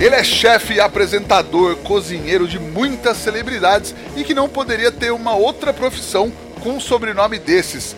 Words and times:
Ele 0.00 0.14
é 0.14 0.22
chefe 0.22 0.78
apresentador, 0.78 1.74
cozinheiro 1.78 2.46
de 2.46 2.56
muitas 2.56 3.16
celebridades 3.16 3.92
e 4.16 4.22
que 4.22 4.32
não 4.32 4.48
poderia 4.48 4.92
ter 4.92 5.10
uma 5.10 5.34
outra 5.34 5.72
profissão 5.72 6.30
com 6.62 6.76
um 6.76 6.80
sobrenome 6.80 7.36
desses. 7.36 7.96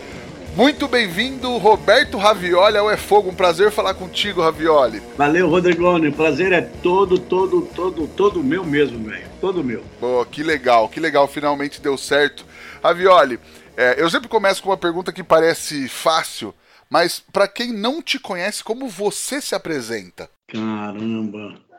Muito 0.55 0.87
bem-vindo, 0.87 1.55
Roberto 1.57 2.17
Ravioli 2.17 2.75
ao 2.75 2.89
É 2.89 2.97
Fogo. 2.97 3.29
Um 3.29 3.35
prazer 3.35 3.69
falar 3.69 3.93
contigo, 3.93 4.41
Ravioli. 4.41 4.99
Valeu, 5.15 5.47
Rodrigone. 5.47 6.07
O 6.07 6.13
prazer 6.13 6.51
é 6.51 6.61
todo, 6.61 7.19
todo, 7.19 7.61
todo, 7.75 8.07
todo 8.07 8.43
meu 8.43 8.63
mesmo, 8.65 9.07
velho. 9.07 9.29
Todo 9.39 9.63
meu. 9.63 9.83
Boa, 9.99 10.25
que 10.25 10.41
legal, 10.41 10.89
que 10.89 10.99
legal. 10.99 11.27
Finalmente 11.27 11.79
deu 11.79 11.95
certo. 11.99 12.43
Ravioli, 12.83 13.39
é, 13.77 14.01
eu 14.01 14.09
sempre 14.09 14.27
começo 14.27 14.63
com 14.63 14.69
uma 14.69 14.77
pergunta 14.77 15.13
que 15.13 15.23
parece 15.23 15.87
fácil, 15.87 16.51
mas 16.89 17.21
para 17.31 17.47
quem 17.47 17.71
não 17.71 18.01
te 18.01 18.17
conhece, 18.17 18.63
como 18.63 18.89
você 18.89 19.39
se 19.39 19.53
apresenta? 19.53 20.27
Caramba. 20.47 21.70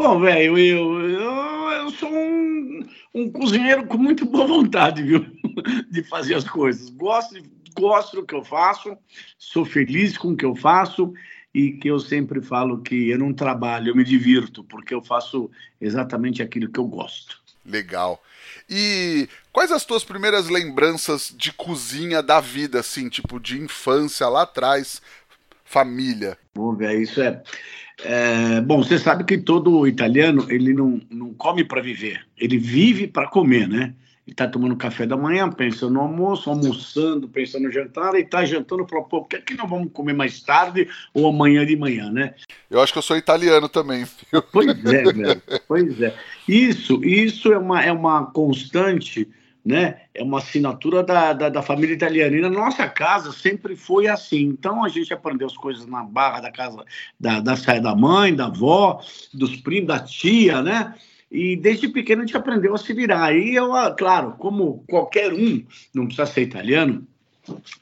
Bom, 0.00 0.18
velho, 0.18 0.56
eu, 0.56 1.10
eu, 1.10 1.70
eu, 1.72 1.90
sou 1.90 2.10
um, 2.10 2.88
um 3.14 3.30
cozinheiro 3.30 3.84
com 3.86 3.98
muito 3.98 4.24
boa 4.24 4.46
vontade, 4.46 5.02
viu? 5.02 5.26
De 5.92 6.02
fazer 6.04 6.36
as 6.36 6.48
coisas. 6.48 6.88
Gosto, 6.88 7.34
gosto 7.78 8.16
do 8.16 8.24
que 8.24 8.34
eu 8.34 8.42
faço, 8.42 8.96
sou 9.38 9.62
feliz 9.62 10.16
com 10.16 10.28
o 10.28 10.36
que 10.38 10.46
eu 10.46 10.56
faço 10.56 11.12
e 11.52 11.72
que 11.72 11.88
eu 11.88 12.00
sempre 12.00 12.40
falo 12.40 12.80
que 12.80 13.10
eu 13.10 13.18
não 13.18 13.34
trabalho, 13.34 13.90
eu 13.90 13.94
me 13.94 14.02
divirto, 14.02 14.64
porque 14.64 14.94
eu 14.94 15.04
faço 15.04 15.50
exatamente 15.78 16.42
aquilo 16.42 16.72
que 16.72 16.80
eu 16.80 16.86
gosto. 16.86 17.38
Legal. 17.62 18.22
E 18.70 19.28
quais 19.52 19.70
as 19.70 19.84
tuas 19.84 20.02
primeiras 20.02 20.48
lembranças 20.48 21.30
de 21.36 21.52
cozinha 21.52 22.22
da 22.22 22.40
vida, 22.40 22.80
assim, 22.80 23.10
tipo 23.10 23.38
de 23.38 23.60
infância 23.60 24.26
lá 24.30 24.44
atrás, 24.44 25.02
família? 25.62 26.38
Bom, 26.54 26.74
velho, 26.74 27.00
isso 27.02 27.20
é 27.20 27.42
é, 28.04 28.60
bom, 28.60 28.82
você 28.82 28.98
sabe 28.98 29.24
que 29.24 29.36
todo 29.38 29.86
italiano 29.86 30.46
ele 30.48 30.72
não, 30.72 31.00
não 31.10 31.34
come 31.34 31.64
para 31.64 31.82
viver, 31.82 32.24
ele 32.36 32.58
vive 32.58 33.06
para 33.06 33.28
comer, 33.28 33.68
né? 33.68 33.94
Ele 34.26 34.34
está 34.34 34.46
tomando 34.46 34.76
café 34.76 35.06
da 35.06 35.16
manhã, 35.16 35.50
pensando 35.50 35.94
no 35.94 36.00
almoço, 36.00 36.48
almoçando, 36.50 37.28
pensando 37.28 37.64
no 37.64 37.72
jantar, 37.72 38.14
e 38.14 38.20
está 38.20 38.44
jantando 38.44 38.86
para 38.86 39.00
pô, 39.02 39.22
por 39.22 39.28
que, 39.28 39.40
que 39.40 39.54
não 39.54 39.66
vamos 39.66 39.90
comer 39.92 40.12
mais 40.12 40.40
tarde 40.40 40.88
ou 41.12 41.26
amanhã 41.26 41.66
de 41.66 41.74
manhã, 41.74 42.10
né? 42.10 42.34
Eu 42.70 42.80
acho 42.80 42.92
que 42.92 42.98
eu 42.98 43.02
sou 43.02 43.16
italiano 43.16 43.68
também. 43.68 44.06
Viu? 44.30 44.42
Pois 44.42 44.68
é, 44.68 45.02
velho. 45.12 45.42
Pois 45.66 46.00
é. 46.00 46.14
Isso, 46.46 47.04
isso 47.04 47.52
é 47.52 47.58
uma, 47.58 47.82
é 47.82 47.90
uma 47.90 48.26
constante 48.26 49.28
né? 49.64 50.02
É 50.14 50.22
uma 50.22 50.38
assinatura 50.38 51.02
da, 51.02 51.32
da, 51.32 51.48
da, 51.48 51.62
família 51.62 51.94
italiana. 51.94 52.36
E 52.36 52.40
na 52.40 52.50
nossa 52.50 52.88
casa 52.88 53.32
sempre 53.32 53.76
foi 53.76 54.06
assim. 54.06 54.42
Então 54.42 54.84
a 54.84 54.88
gente 54.88 55.12
aprendeu 55.12 55.46
as 55.46 55.56
coisas 55.56 55.86
na 55.86 56.02
barra 56.02 56.40
da 56.40 56.50
casa 56.50 56.84
da, 57.18 57.40
da, 57.40 57.54
da 57.54 57.94
mãe, 57.94 58.34
da 58.34 58.46
avó, 58.46 59.00
dos 59.32 59.56
primos, 59.56 59.88
da 59.88 60.00
tia, 60.00 60.62
né? 60.62 60.94
E 61.30 61.54
desde 61.56 61.88
pequeno 61.88 62.22
a 62.22 62.26
gente 62.26 62.36
aprendeu 62.36 62.74
a 62.74 62.78
se 62.78 62.92
virar. 62.92 63.34
E 63.34 63.54
eu, 63.54 63.72
ah, 63.74 63.94
claro, 63.94 64.34
como 64.38 64.84
qualquer 64.88 65.32
um, 65.32 65.64
não 65.94 66.06
precisa 66.06 66.26
ser 66.26 66.42
italiano, 66.42 67.06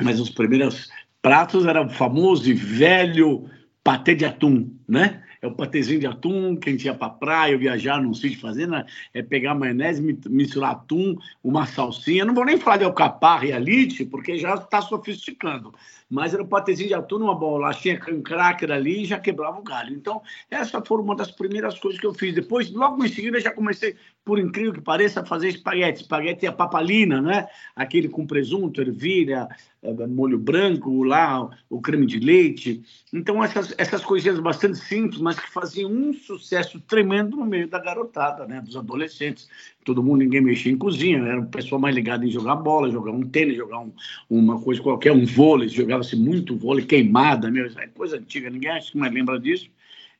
mas 0.02 0.20
os 0.20 0.30
primeiros 0.30 0.90
pratos 1.22 1.64
eram 1.64 1.86
o 1.86 1.90
famoso 1.90 2.48
e 2.50 2.52
velho 2.52 3.48
patê 3.82 4.14
de 4.14 4.24
atum, 4.24 4.70
né? 4.86 5.22
É 5.40 5.46
o 5.46 5.52
patezinho 5.52 6.00
de 6.00 6.06
atum, 6.06 6.56
que 6.56 6.68
a 6.68 6.72
gente 6.72 6.84
ia 6.84 6.94
para 6.94 7.10
praia, 7.10 7.56
viajar 7.56 8.02
num 8.02 8.14
sítio 8.14 8.40
fazendo, 8.40 8.72
né? 8.72 8.84
é 9.14 9.22
pegar 9.22 9.54
maionese, 9.54 10.02
misturar 10.28 10.72
atum, 10.72 11.16
uma 11.42 11.66
salsinha. 11.66 12.24
Não 12.24 12.34
vou 12.34 12.44
nem 12.44 12.58
falar 12.58 12.78
de 12.78 12.84
alcaparra 12.84 13.46
e 13.46 13.52
alite, 13.52 14.04
porque 14.04 14.38
já 14.38 14.54
está 14.54 14.80
sofisticando. 14.80 15.72
Mas 16.10 16.32
era 16.32 16.42
o 16.42 16.48
patezinho 16.48 16.88
de 16.88 16.94
atum, 16.94 17.18
uma 17.18 17.34
bolachinha 17.34 18.00
com 18.00 18.22
cracker 18.22 18.70
ali 18.70 19.02
e 19.02 19.06
já 19.06 19.18
quebrava 19.18 19.58
o 19.58 19.62
galho. 19.62 19.94
Então, 19.94 20.22
essa 20.50 20.82
foi 20.82 21.00
uma 21.00 21.14
das 21.14 21.30
primeiras 21.30 21.78
coisas 21.78 22.00
que 22.00 22.06
eu 22.06 22.14
fiz. 22.14 22.34
Depois, 22.34 22.70
logo 22.70 23.04
em 23.04 23.08
seguida, 23.08 23.38
já 23.38 23.50
comecei, 23.50 23.94
por 24.24 24.38
incrível 24.38 24.72
que 24.72 24.80
pareça, 24.80 25.20
a 25.20 25.26
fazer 25.26 25.48
espaguete. 25.48 26.02
Espaguete 26.02 26.46
é 26.46 26.48
a 26.48 26.52
papalina, 26.52 27.20
né? 27.20 27.46
Aquele 27.76 28.08
com 28.08 28.26
presunto, 28.26 28.80
ervilha, 28.80 29.48
é, 29.82 30.06
molho 30.06 30.38
branco, 30.38 31.02
lá, 31.02 31.50
o 31.68 31.80
creme 31.80 32.06
de 32.06 32.18
leite. 32.18 32.82
Então, 33.12 33.44
essas, 33.44 33.74
essas 33.76 34.02
coisinhas 34.02 34.40
bastante 34.40 34.78
simples, 34.78 35.20
mas 35.20 35.38
que 35.38 35.50
faziam 35.50 35.90
um 35.90 36.14
sucesso 36.14 36.80
tremendo 36.80 37.36
no 37.36 37.44
meio 37.44 37.68
da 37.68 37.78
garotada, 37.78 38.46
né? 38.46 38.62
Dos 38.62 38.76
adolescentes. 38.76 39.48
Todo 39.88 40.02
mundo, 40.02 40.18
ninguém 40.18 40.42
mexia 40.42 40.70
em 40.70 40.76
cozinha, 40.76 41.16
era 41.16 41.40
o 41.40 41.46
pessoal 41.46 41.80
mais 41.80 41.94
ligado 41.94 42.22
em 42.22 42.30
jogar 42.30 42.56
bola, 42.56 42.90
jogar 42.90 43.10
um 43.10 43.22
tênis, 43.22 43.56
jogar 43.56 43.78
um, 43.78 43.90
uma 44.28 44.60
coisa 44.60 44.82
qualquer, 44.82 45.12
um 45.12 45.24
vôlei, 45.24 45.66
jogava-se 45.66 46.14
muito 46.14 46.54
vôlei, 46.54 46.84
queimada, 46.84 47.50
meu, 47.50 47.64
é 47.78 47.86
coisa 47.86 48.18
antiga, 48.18 48.50
ninguém 48.50 48.68
acho 48.68 48.92
que 48.92 48.98
mais 48.98 49.10
lembra 49.10 49.40
disso. 49.40 49.70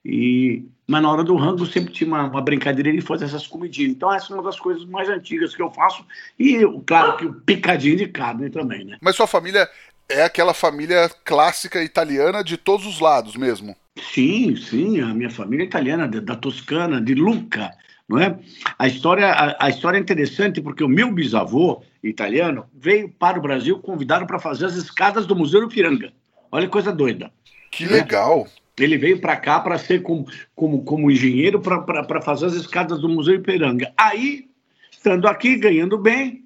E, 0.02 0.64
mas 0.86 1.02
na 1.02 1.12
hora 1.12 1.22
do 1.22 1.36
rango 1.36 1.66
sempre 1.66 1.92
tinha 1.92 2.08
uma, 2.08 2.24
uma 2.30 2.40
brincadeira 2.40 2.90
de 2.90 3.02
fazer 3.02 3.26
essas 3.26 3.46
comidinhas. 3.46 3.90
Então, 3.90 4.10
essa 4.10 4.32
é 4.32 4.36
uma 4.36 4.42
das 4.42 4.58
coisas 4.58 4.86
mais 4.86 5.06
antigas 5.10 5.54
que 5.54 5.60
eu 5.60 5.70
faço. 5.70 6.02
E, 6.38 6.60
claro, 6.86 7.18
que 7.18 7.26
o 7.26 7.34
picadinho 7.34 7.98
de 7.98 8.06
carne 8.06 8.48
também, 8.48 8.86
né? 8.86 8.96
Mas 9.02 9.16
sua 9.16 9.26
família 9.26 9.68
é 10.08 10.22
aquela 10.22 10.54
família 10.54 11.10
clássica 11.26 11.84
italiana 11.84 12.42
de 12.42 12.56
todos 12.56 12.86
os 12.86 13.00
lados 13.00 13.36
mesmo? 13.36 13.76
Sim, 14.00 14.56
sim. 14.56 14.98
A 15.02 15.12
minha 15.12 15.28
família 15.28 15.64
é 15.64 15.66
italiana, 15.66 16.08
da 16.08 16.36
Toscana, 16.36 17.02
de 17.02 17.14
Lucca, 17.14 17.70
não 18.08 18.18
é? 18.18 18.38
A 18.78 18.86
história, 18.86 19.30
a, 19.30 19.66
a 19.66 19.68
história 19.68 19.98
é 19.98 20.00
interessante 20.00 20.60
porque 20.60 20.82
o 20.82 20.88
meu 20.88 21.12
bisavô 21.12 21.82
italiano 22.02 22.64
veio 22.74 23.08
para 23.08 23.38
o 23.38 23.42
Brasil 23.42 23.78
convidado 23.78 24.26
para 24.26 24.38
fazer 24.38 24.66
as 24.66 24.74
escadas 24.74 25.26
do 25.26 25.36
Museu 25.36 25.60
do 25.60 25.68
Piranga. 25.68 26.12
Olha 26.50 26.66
que 26.66 26.72
coisa 26.72 26.92
doida. 26.92 27.30
Que 27.70 27.84
né? 27.84 27.92
legal. 27.92 28.46
Ele 28.78 28.96
veio 28.96 29.20
para 29.20 29.36
cá 29.36 29.60
para 29.60 29.76
ser 29.76 30.02
como, 30.02 30.26
como, 30.54 30.84
como 30.84 31.10
engenheiro 31.10 31.60
para 31.60 32.22
fazer 32.22 32.46
as 32.46 32.54
escadas 32.54 33.00
do 33.00 33.08
Museu 33.08 33.34
Ipiranga. 33.34 33.92
Aí, 33.96 34.48
estando 34.90 35.26
aqui, 35.26 35.56
ganhando 35.56 35.98
bem, 35.98 36.44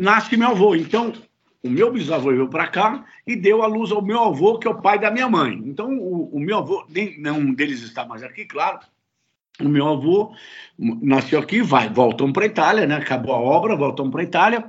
nasce 0.00 0.36
meu 0.36 0.50
avô. 0.50 0.74
Então, 0.74 1.12
o 1.62 1.68
meu 1.68 1.92
bisavô 1.92 2.30
veio 2.30 2.48
para 2.48 2.68
cá 2.68 3.04
e 3.26 3.34
deu 3.34 3.62
a 3.62 3.66
luz 3.66 3.90
ao 3.90 4.02
meu 4.02 4.22
avô, 4.22 4.58
que 4.58 4.68
é 4.68 4.70
o 4.70 4.80
pai 4.80 4.98
da 4.98 5.10
minha 5.10 5.28
mãe. 5.28 5.60
Então, 5.64 5.92
o, 5.98 6.36
o 6.36 6.40
meu 6.40 6.58
avô, 6.58 6.84
nenhum 6.88 7.52
deles 7.52 7.82
está 7.82 8.06
mais 8.06 8.22
aqui, 8.22 8.44
claro. 8.44 8.78
O 9.60 9.68
meu 9.68 9.86
avô 9.86 10.34
nasceu 10.78 11.38
aqui, 11.38 11.62
vai, 11.62 11.88
voltam 11.88 12.32
para 12.32 12.44
a 12.44 12.46
Itália, 12.46 12.86
né? 12.86 12.96
Acabou 12.96 13.34
a 13.34 13.40
obra, 13.40 13.76
voltam 13.76 14.10
para 14.10 14.20
a 14.20 14.24
Itália. 14.24 14.64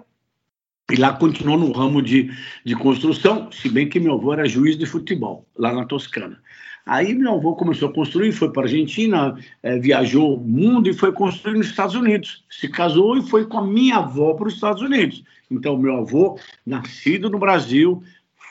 E 0.91 0.95
lá 0.95 1.13
continuou 1.13 1.57
no 1.57 1.71
ramo 1.71 2.01
de, 2.01 2.31
de 2.63 2.75
construção, 2.75 3.51
se 3.51 3.67
bem 3.69 3.89
que 3.89 3.99
meu 3.99 4.13
avô 4.13 4.33
era 4.33 4.47
juiz 4.47 4.77
de 4.77 4.85
futebol, 4.85 5.47
lá 5.57 5.73
na 5.73 5.85
Toscana. 5.85 6.39
Aí 6.85 7.15
meu 7.15 7.33
avô 7.33 7.55
começou 7.55 7.89
a 7.89 7.93
construir, 7.93 8.31
foi 8.31 8.51
para 8.51 8.61
a 8.61 8.65
Argentina, 8.65 9.35
é, 9.63 9.79
viajou 9.79 10.35
o 10.35 10.39
mundo 10.39 10.87
e 10.87 10.93
foi 10.93 11.11
construir 11.11 11.57
nos 11.57 11.67
Estados 11.67 11.95
Unidos. 11.95 12.45
Se 12.51 12.69
casou 12.69 13.17
e 13.17 13.27
foi 13.27 13.47
com 13.47 13.57
a 13.57 13.65
minha 13.65 13.97
avó 13.97 14.35
para 14.35 14.47
os 14.47 14.53
Estados 14.53 14.83
Unidos. 14.83 15.23
Então, 15.49 15.75
meu 15.75 15.97
avô, 15.97 16.39
nascido 16.63 17.27
no 17.27 17.39
Brasil, 17.39 18.03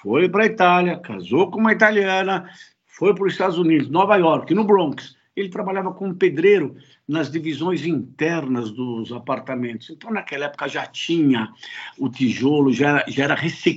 foi 0.03 0.29
para 0.29 0.43
a 0.43 0.47
Itália, 0.47 0.99
casou 0.99 1.49
com 1.49 1.61
uma 1.61 1.73
italiana, 1.73 2.51
foi 2.85 3.15
para 3.15 3.25
os 3.25 3.33
Estados 3.33 3.59
Unidos, 3.59 3.89
Nova 3.89 4.17
York, 4.17 4.53
no 4.53 4.65
Bronx. 4.65 5.15
Ele 5.37 5.49
trabalhava 5.49 5.93
como 5.93 6.15
pedreiro 6.15 6.77
nas 7.09 7.31
divisões 7.31 7.85
internas 7.85 8.71
dos 8.71 9.13
apartamentos. 9.13 9.91
Então, 9.91 10.11
naquela 10.11 10.47
época 10.47 10.69
já 10.69 10.87
tinha 10.87 11.53
o 11.99 12.09
tijolo, 12.09 12.73
já 12.73 12.91
era, 12.91 13.05
já 13.09 13.25
era 13.25 13.37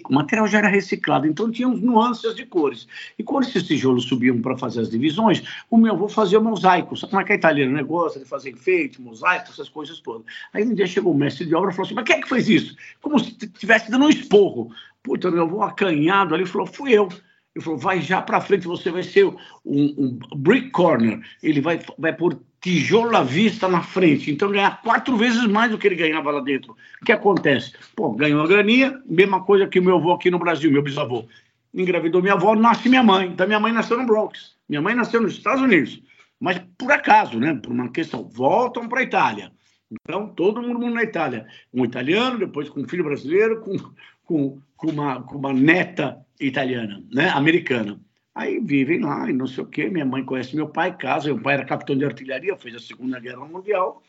o 0.10 0.14
material 0.14 0.48
já 0.48 0.60
era 0.60 0.68
reciclado, 0.68 1.26
então 1.26 1.52
tinha 1.52 1.68
uns 1.68 1.82
nuances 1.82 2.36
de 2.36 2.46
cores. 2.46 2.88
E 3.18 3.24
quando 3.24 3.46
esses 3.46 3.64
tijolos 3.64 4.06
subiam 4.06 4.40
para 4.42 4.58
fazer 4.58 4.82
as 4.82 4.90
divisões, 4.90 5.44
o 5.70 5.78
meu 5.78 5.94
avô 5.94 6.08
fazia 6.08 6.40
mosaicos. 6.40 7.00
Sabe 7.00 7.12
como 7.12 7.22
é 7.22 7.26
que 7.26 7.34
é 7.34 7.36
italiano? 7.36 7.86
Gosta 7.86 8.20
de 8.20 8.26
fazer 8.26 8.52
enfeite, 8.52 9.02
mosaico, 9.02 9.50
essas 9.50 9.68
coisas 9.68 10.00
todas. 10.00 10.26
Aí 10.54 10.64
um 10.64 10.74
dia 10.74 10.88
chegou 10.88 11.14
o 11.14 11.18
mestre 11.18 11.46
de 11.46 11.56
obra 11.56 11.72
e 11.72 11.74
falou 11.74 11.86
assim: 11.86 11.96
Mas 11.96 12.06
quem 12.06 12.18
é 12.18 12.22
que 12.22 12.30
fez 12.30 12.48
isso? 12.48 12.76
Como 13.02 13.20
se 13.20 13.32
estivesse 13.32 13.90
dando 13.90 14.06
um 14.06 14.10
esporro. 14.10 14.72
Puta, 15.02 15.32
meu 15.32 15.44
avô 15.44 15.64
acanhado 15.64 16.36
ali 16.36 16.46
falou: 16.46 16.68
Fui 16.68 16.94
eu. 16.94 17.10
Ele 17.58 17.64
falou: 17.64 17.80
vai 17.80 18.00
já 18.00 18.22
para 18.22 18.40
frente, 18.40 18.68
você 18.68 18.92
vai 18.92 19.02
ser 19.02 19.26
um, 19.26 19.36
um, 19.66 20.20
brick 20.36 20.70
corner. 20.70 21.20
Ele 21.42 21.60
vai, 21.60 21.80
vai 21.98 22.14
pôr 22.14 22.40
tijolo 22.62 23.18
à 23.18 23.24
vista 23.24 23.68
na 23.68 23.82
frente. 23.82 24.30
Então, 24.30 24.52
ganhar 24.52 24.80
quatro 24.84 25.18
vezes 25.18 25.44
mais 25.48 25.72
do 25.72 25.78
que 25.78 25.88
ele 25.88 25.96
ganhava 25.96 26.30
lá 26.30 26.40
dentro. 26.40 26.76
O 27.02 27.06
que 27.06 27.12
acontece? 27.12 27.74
Pô, 27.96 28.12
ganhou 28.12 28.44
a 28.44 28.48
graninha, 28.48 29.02
mesma 29.08 29.44
coisa 29.44 29.66
que 29.66 29.80
o 29.80 29.84
meu 29.84 29.96
avô 29.96 30.12
aqui 30.12 30.30
no 30.30 30.38
Brasil, 30.38 30.72
meu 30.72 30.84
bisavô. 30.84 31.26
Engravidou 31.74 32.22
minha 32.22 32.36
avó, 32.36 32.54
nasce 32.56 32.88
minha 32.88 33.02
mãe. 33.02 33.28
Então, 33.28 33.48
minha 33.48 33.60
mãe 33.60 33.72
nasceu 33.72 33.98
no 33.98 34.06
Bronx. 34.06 34.56
Minha 34.70 34.82
mãe 34.82 34.94
nasceu 34.94 35.20
nos 35.20 35.34
Estados 35.34 35.64
Unidos. 35.64 36.00
Mas 36.40 36.62
por 36.78 36.92
acaso, 36.92 37.40
né? 37.40 37.56
Por 37.56 37.72
uma 37.72 37.90
questão, 37.90 38.30
voltam 38.32 38.88
para 38.88 39.00
a 39.00 39.04
Itália. 39.04 39.52
Então, 39.92 40.28
todo 40.28 40.62
mundo 40.62 40.88
na 40.92 41.02
Itália. 41.02 41.48
Um 41.74 41.84
italiano, 41.84 42.38
depois 42.38 42.70
com 42.70 42.82
um 42.82 42.88
filho 42.88 43.04
brasileiro, 43.04 43.62
com, 43.62 43.78
com, 44.24 44.60
com, 44.76 44.92
uma, 44.92 45.24
com 45.24 45.40
uma 45.40 45.52
neta 45.52 46.24
italiana, 46.40 47.04
né, 47.12 47.30
americana. 47.30 48.00
Aí 48.34 48.60
vivem 48.60 49.00
lá 49.00 49.30
e 49.30 49.34
não 49.34 49.48
sei 49.48 49.64
o 49.64 49.68
quê. 49.68 49.90
Minha 49.90 50.06
mãe 50.06 50.24
conhece 50.24 50.56
meu 50.56 50.70
pai, 50.70 50.96
casa. 50.96 51.26
Meu 51.28 51.42
pai 51.42 51.56
era 51.56 51.66
capitão 51.66 51.98
de 51.98 52.06
artilharia, 52.06 52.56
fez 52.56 52.76
a 52.76 52.80
Segunda 52.80 53.20
Guerra 53.20 53.46
Mundial. 53.46 54.04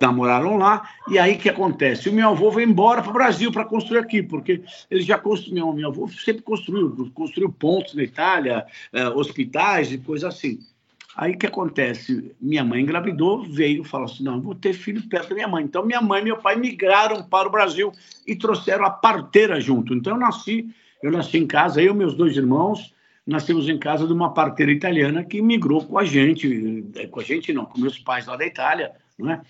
Namoraram 0.00 0.56
lá. 0.56 0.88
E 1.06 1.18
aí 1.18 1.36
que 1.36 1.50
acontece? 1.50 2.08
O 2.08 2.12
meu 2.14 2.30
avô 2.30 2.50
veio 2.50 2.70
embora 2.70 3.02
para 3.02 3.10
o 3.10 3.14
Brasil 3.14 3.52
para 3.52 3.66
construir 3.66 3.98
aqui, 3.98 4.22
porque 4.22 4.62
ele 4.90 5.02
já 5.02 5.18
construiu. 5.18 5.70
Meu 5.74 5.88
avô 5.90 6.08
sempre 6.08 6.40
construiu, 6.42 7.10
construiu 7.12 7.52
pontos 7.52 7.92
na 7.92 8.02
Itália, 8.02 8.64
eh, 8.94 9.08
hospitais 9.10 9.92
e 9.92 9.98
coisas 9.98 10.34
assim. 10.34 10.58
Aí 11.14 11.36
que 11.36 11.46
acontece? 11.46 12.34
Minha 12.40 12.64
mãe 12.64 12.80
engravidou, 12.80 13.42
veio 13.42 13.84
falou 13.84 14.06
assim: 14.06 14.24
não, 14.24 14.40
vou 14.40 14.54
ter 14.54 14.72
filho 14.72 15.06
perto 15.06 15.28
da 15.28 15.34
minha 15.34 15.48
mãe. 15.48 15.62
Então 15.62 15.84
minha 15.84 16.00
mãe 16.00 16.22
e 16.22 16.24
meu 16.24 16.38
pai 16.38 16.56
migraram 16.56 17.22
para 17.22 17.46
o 17.46 17.50
Brasil 17.50 17.92
e 18.26 18.34
trouxeram 18.34 18.86
a 18.86 18.90
parteira 18.90 19.60
junto. 19.60 19.92
Então 19.92 20.14
eu 20.14 20.18
nasci, 20.18 20.74
eu 21.02 21.10
nasci 21.10 21.38
em 21.38 21.46
casa, 21.46 21.82
eu 21.82 21.92
e 21.92 21.96
meus 21.96 22.14
dois 22.14 22.36
irmãos 22.36 22.94
nascemos 23.26 23.68
em 23.68 23.78
casa 23.78 24.06
de 24.06 24.12
uma 24.12 24.32
parteira 24.34 24.72
italiana 24.72 25.24
que 25.24 25.40
migrou 25.40 25.84
com 25.84 25.98
a 25.98 26.04
gente, 26.04 26.84
eh, 26.96 27.06
com 27.06 27.20
a 27.20 27.22
gente 27.22 27.52
não, 27.52 27.64
com 27.64 27.80
meus 27.80 27.98
pais 27.98 28.26
lá 28.26 28.36
da 28.36 28.46
Itália, 28.46 28.92
não 29.18 29.30
é? 29.30 29.40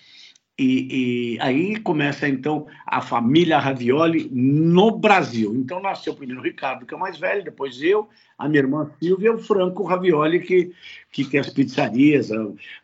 E, 0.58 1.37
e, 1.37 1.41
aí 1.41 1.81
começa 1.81 2.29
então 2.29 2.67
a 2.87 3.00
família 3.00 3.58
Ravioli 3.58 4.29
no 4.31 4.91
Brasil. 4.91 5.55
Então 5.56 5.81
nasceu 5.81 6.14
primeiro 6.14 6.43
o 6.43 6.44
Ricardo, 6.44 6.85
que 6.85 6.93
é 6.93 6.97
o 6.99 7.00
mais 7.00 7.19
velho, 7.19 7.43
depois 7.43 7.81
eu, 7.81 8.11
a 8.37 8.47
minha 8.47 8.61
irmã 8.61 8.91
Silvia 9.02 9.32
o 9.32 9.38
Franco 9.38 9.85
Ravioli, 9.85 10.41
que, 10.41 10.70
que 11.11 11.25
tem 11.25 11.41
as 11.41 11.49
pizzarias 11.49 12.31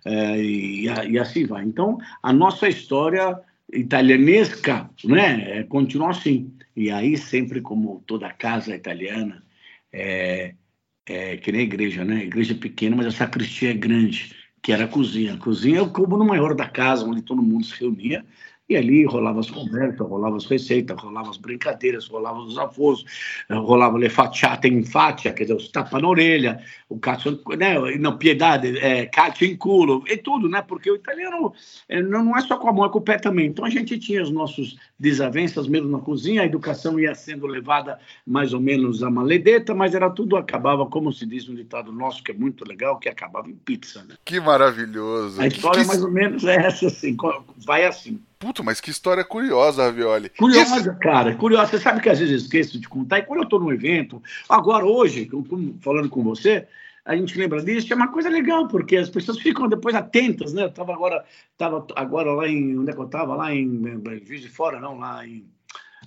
é, 0.06 0.38
e, 0.38 0.86
e, 0.86 1.18
assim 1.18 1.44
vai. 1.44 1.64
Então 1.64 1.98
a 2.22 2.32
nossa 2.32 2.66
história 2.66 3.38
italianesca 3.70 4.88
né, 5.04 5.58
é, 5.58 5.62
continua 5.64 6.10
assim. 6.10 6.50
E 6.76 6.90
aí, 6.90 7.16
sempre 7.16 7.60
como 7.60 8.02
toda 8.06 8.32
casa 8.32 8.74
italiana, 8.76 9.42
é, 9.92 10.54
é 11.06 11.36
que 11.38 11.50
nem 11.50 11.62
a 11.62 11.64
igreja, 11.64 12.04
né? 12.04 12.16
A 12.16 12.24
igreja 12.24 12.52
é 12.52 12.56
pequena, 12.56 12.96
mas 12.96 13.06
a 13.06 13.10
sacristia 13.10 13.70
é 13.70 13.74
grande 13.74 14.36
que 14.62 14.72
era 14.72 14.84
a 14.84 14.88
cozinha. 14.88 15.34
A 15.34 15.38
cozinha 15.38 15.78
é 15.78 15.82
o 15.82 15.90
cômodo 15.92 16.24
maior 16.24 16.54
da 16.54 16.68
casa, 16.68 17.04
onde 17.06 17.22
todo 17.22 17.42
mundo 17.42 17.64
se 17.64 17.80
reunia 17.80 18.24
e 18.68 18.76
ali 18.76 19.04
rolava 19.04 19.40
as 19.40 19.50
conversas, 19.50 20.00
rolava 20.00 20.36
as 20.36 20.44
receitas, 20.46 21.00
rolava 21.00 21.30
as 21.30 21.36
brincadeiras, 21.36 22.08
rolava 22.08 22.38
os 22.40 22.58
avós, 22.58 23.04
rolava 23.50 23.96
le 23.98 24.08
facciate 24.08 24.68
in 24.68 24.84
faccia, 24.84 25.32
quer 25.32 25.44
dizer, 25.44 25.54
os 25.54 25.68
tapas 25.68 26.02
na 26.02 26.08
orelha, 26.08 26.60
o 26.88 26.98
cazzo, 26.98 27.40
né, 27.56 27.78
não, 27.98 28.18
piedade, 28.18 28.78
é, 28.78 29.06
calcio 29.06 29.46
em 29.46 29.56
culo, 29.56 30.02
e 30.08 30.16
tudo, 30.16 30.48
né, 30.48 30.62
porque 30.62 30.90
o 30.90 30.96
italiano 30.96 31.52
é, 31.88 32.02
não 32.02 32.36
é 32.36 32.40
só 32.40 32.56
com 32.56 32.68
a 32.68 32.72
mão, 32.72 32.84
é 32.84 32.88
com 32.88 32.98
o 32.98 33.02
pé 33.02 33.18
também. 33.18 33.46
Então 33.46 33.64
a 33.64 33.70
gente 33.70 33.98
tinha 33.98 34.22
os 34.22 34.30
nossos 34.30 34.76
desavenças 34.98 35.68
mesmo 35.68 35.88
na 35.88 36.00
cozinha, 36.00 36.42
a 36.42 36.46
educação 36.46 36.98
ia 36.98 37.14
sendo 37.14 37.46
levada 37.46 37.98
mais 38.26 38.52
ou 38.52 38.60
menos 38.60 39.02
a 39.02 39.10
maledeta, 39.10 39.74
mas 39.74 39.94
era 39.94 40.10
tudo, 40.10 40.36
acabava, 40.36 40.86
como 40.86 41.12
se 41.12 41.24
diz 41.24 41.46
no 41.46 41.54
ditado 41.54 41.92
nosso, 41.92 42.22
que 42.22 42.32
é 42.32 42.34
muito 42.34 42.64
legal, 42.64 42.98
que 42.98 43.08
acabava 43.08 43.48
em 43.48 43.54
pizza, 43.54 44.02
né? 44.04 44.16
Que 44.24 44.40
maravilhoso! 44.40 45.40
A 45.40 45.46
história 45.46 45.82
que... 45.82 45.86
mais 45.86 46.02
ou 46.02 46.10
menos 46.10 46.44
é 46.44 46.56
essa, 46.56 46.86
assim, 46.88 47.16
vai 47.64 47.84
assim. 47.84 48.20
Puto, 48.38 48.62
mas 48.62 48.80
que 48.80 48.90
história 48.90 49.24
curiosa, 49.24 49.84
Ravioli. 49.84 50.28
Curiosa, 50.28 50.76
Isso... 50.76 50.98
cara, 51.00 51.34
curiosa. 51.34 51.70
Você 51.70 51.78
sabe 51.78 52.00
que 52.02 52.08
às 52.08 52.18
vezes 52.18 52.32
eu 52.32 52.38
esqueço 52.38 52.78
de 52.78 52.88
contar, 52.88 53.18
e 53.18 53.22
quando 53.22 53.40
eu 53.40 53.44
estou 53.44 53.58
num 53.58 53.72
evento, 53.72 54.22
agora 54.48 54.84
hoje, 54.84 55.28
falando 55.80 56.10
com 56.10 56.22
você, 56.22 56.66
a 57.06 57.16
gente 57.16 57.38
lembra 57.38 57.62
disso, 57.62 57.90
é 57.92 57.96
uma 57.96 58.08
coisa 58.08 58.28
legal, 58.28 58.68
porque 58.68 58.96
as 58.96 59.08
pessoas 59.08 59.38
ficam 59.38 59.68
depois 59.68 59.94
atentas, 59.94 60.52
né? 60.52 60.64
Eu 60.64 60.68
estava 60.68 60.92
agora, 60.92 61.24
tava 61.56 61.86
agora 61.94 62.32
lá 62.32 62.48
em. 62.48 62.78
Onde 62.78 62.90
é 62.90 62.92
que 62.92 63.00
eu 63.00 63.06
estava? 63.06 63.34
Lá 63.36 63.54
em 63.54 63.80
Juiz 64.26 64.42
de 64.42 64.48
Fora, 64.48 64.80
não, 64.80 64.98
lá 64.98 65.26
em. 65.26 65.46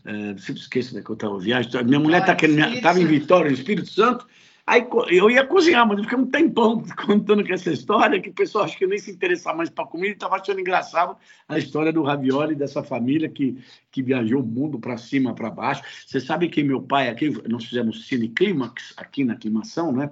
É, 0.05 0.37
sempre 0.37 0.61
esqueço 0.61 0.89
onde 0.89 0.99
é 0.99 1.03
que 1.03 1.09
eu 1.09 1.15
estava 1.15 1.39
viagem. 1.39 1.71
Minha 1.85 1.99
mulher 1.99 2.21
estava 2.21 2.37
tá 2.81 2.99
em 2.99 3.05
Vitória, 3.05 3.49
no 3.49 3.57
Espírito 3.57 3.89
Santo, 3.89 4.27
Aí 4.69 4.87
eu 5.07 5.31
ia 5.31 5.43
cozinhar, 5.43 5.87
mas 5.87 5.97
eu 5.97 6.03
fiquei 6.03 6.19
um 6.19 6.27
tempão 6.27 6.83
contando 7.03 7.43
com 7.43 7.51
essa 7.51 7.71
história, 7.71 8.21
que 8.21 8.29
o 8.29 8.33
pessoal 8.33 8.65
acho 8.65 8.77
que 8.77 8.85
nem 8.85 8.99
se 8.99 9.09
interessava 9.09 9.57
mais 9.57 9.69
para 9.71 9.83
comida 9.87 10.13
estava 10.13 10.35
achando 10.35 10.59
engraçado 10.59 11.17
a 11.47 11.57
história 11.57 11.91
do 11.91 12.03
ravioli 12.03 12.53
dessa 12.53 12.83
família 12.83 13.27
que, 13.27 13.57
que 13.91 14.03
viajou 14.03 14.43
o 14.43 14.45
mundo 14.45 14.77
para 14.77 14.95
cima, 14.95 15.33
para 15.33 15.49
baixo. 15.49 15.81
Você 16.05 16.19
sabe 16.19 16.49
que 16.49 16.61
meu 16.61 16.83
pai 16.83 17.09
aqui, 17.09 17.31
nós 17.49 17.65
fizemos 17.65 18.05
Cine 18.05 18.29
Clímax 18.29 18.93
aqui 18.95 19.23
na 19.23 19.35
Climação, 19.35 19.91
né? 19.91 20.11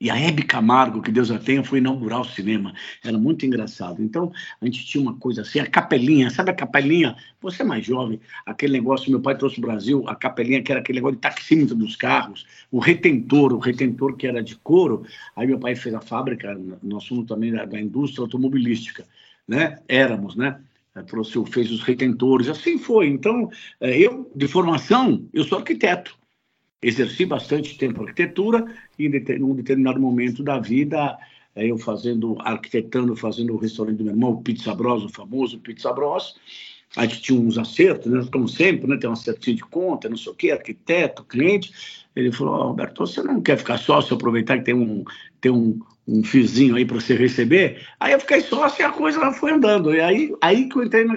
E 0.00 0.08
a 0.08 0.18
Hebe 0.18 0.42
Camargo, 0.44 1.02
que 1.02 1.12
Deus 1.12 1.30
a 1.30 1.38
tenha, 1.38 1.62
foi 1.62 1.78
inaugurar 1.78 2.22
o 2.22 2.24
cinema. 2.24 2.72
Era 3.04 3.18
muito 3.18 3.44
engraçado. 3.44 4.02
Então, 4.02 4.32
a 4.58 4.64
gente 4.64 4.86
tinha 4.86 5.02
uma 5.02 5.14
coisa 5.14 5.42
assim, 5.42 5.60
a 5.60 5.66
capelinha, 5.66 6.30
sabe 6.30 6.50
a 6.50 6.54
capelinha? 6.54 7.14
Você 7.42 7.60
é 7.60 7.64
mais 7.66 7.84
jovem, 7.84 8.18
aquele 8.46 8.72
negócio, 8.72 9.10
meu 9.10 9.20
pai 9.20 9.36
trouxe 9.36 9.58
o 9.58 9.60
Brasil, 9.60 10.02
a 10.08 10.14
capelinha 10.14 10.62
que 10.62 10.72
era 10.72 10.80
aquele 10.80 11.00
negócio 11.00 11.16
de 11.16 11.20
taxímetro 11.20 11.74
dos 11.74 11.96
carros, 11.96 12.46
o 12.70 12.78
retentor, 12.78 13.52
o 13.52 13.58
retentor 13.58 14.16
que 14.16 14.26
era 14.26 14.42
de 14.42 14.56
couro. 14.56 15.04
Aí 15.36 15.46
meu 15.46 15.58
pai 15.58 15.76
fez 15.76 15.94
a 15.94 16.00
fábrica, 16.00 16.58
nós 16.82 17.04
somos 17.04 17.26
também 17.26 17.52
da, 17.52 17.66
da 17.66 17.78
indústria 17.78 18.22
automobilística, 18.22 19.04
né? 19.46 19.80
Éramos, 19.86 20.34
né? 20.34 20.60
trouxe, 21.06 21.42
fez 21.46 21.70
os 21.70 21.82
retentores, 21.82 22.48
assim 22.48 22.78
foi. 22.78 23.06
Então, 23.06 23.50
é, 23.80 23.98
eu, 23.98 24.30
de 24.34 24.48
formação, 24.48 25.26
eu 25.32 25.44
sou 25.44 25.58
arquiteto 25.58 26.19
exerci 26.82 27.26
bastante 27.26 27.76
tempo 27.76 28.02
arquitetura 28.02 28.64
e 28.98 29.06
em 29.06 29.42
um 29.42 29.54
determinado 29.54 30.00
momento 30.00 30.42
da 30.42 30.58
vida 30.58 31.18
eh, 31.54 31.66
eu 31.66 31.78
fazendo, 31.78 32.36
arquitetando, 32.40 33.14
fazendo 33.16 33.54
o 33.54 33.58
restaurante 33.58 33.98
do 33.98 34.04
meu 34.04 34.14
irmão, 34.14 34.32
o 34.32 34.42
Pizza 34.42 34.74
Bros, 34.74 35.04
o 35.04 35.08
famoso 35.08 35.58
Pizza 35.58 35.92
Bros. 35.92 36.36
A 36.96 37.06
gente 37.06 37.22
tinha 37.22 37.40
uns 37.40 37.56
acertos, 37.56 38.10
né? 38.10 38.26
como 38.32 38.48
sempre, 38.48 38.88
né? 38.88 38.96
tem 38.96 39.08
um 39.08 39.12
acertinho 39.12 39.56
de 39.56 39.62
conta, 39.62 40.08
não 40.08 40.16
sei 40.16 40.32
o 40.32 40.34
quê, 40.34 40.50
arquiteto, 40.50 41.24
cliente. 41.24 41.72
Ele 42.16 42.32
falou, 42.32 42.54
oh, 42.54 42.68
Roberto, 42.68 43.06
você 43.06 43.22
não 43.22 43.40
quer 43.40 43.56
ficar 43.56 43.78
sócio, 43.78 44.14
aproveitar 44.14 44.58
que 44.58 44.64
tem 44.64 44.74
um, 44.74 45.04
tem 45.40 45.52
um, 45.52 45.80
um 46.10 46.24
fiozinho 46.24 46.74
aí 46.74 46.84
para 46.84 47.00
você 47.00 47.14
receber. 47.14 47.86
Aí 48.00 48.12
eu 48.12 48.18
fiquei 48.18 48.40
sócio 48.40 48.82
e 48.82 48.84
a 48.84 48.90
coisa 48.90 49.30
foi 49.32 49.52
andando. 49.52 49.94
E 49.94 50.00
aí, 50.00 50.34
aí 50.40 50.68
que 50.68 50.76
eu 50.76 50.82
entrei 50.82 51.04
na 51.04 51.14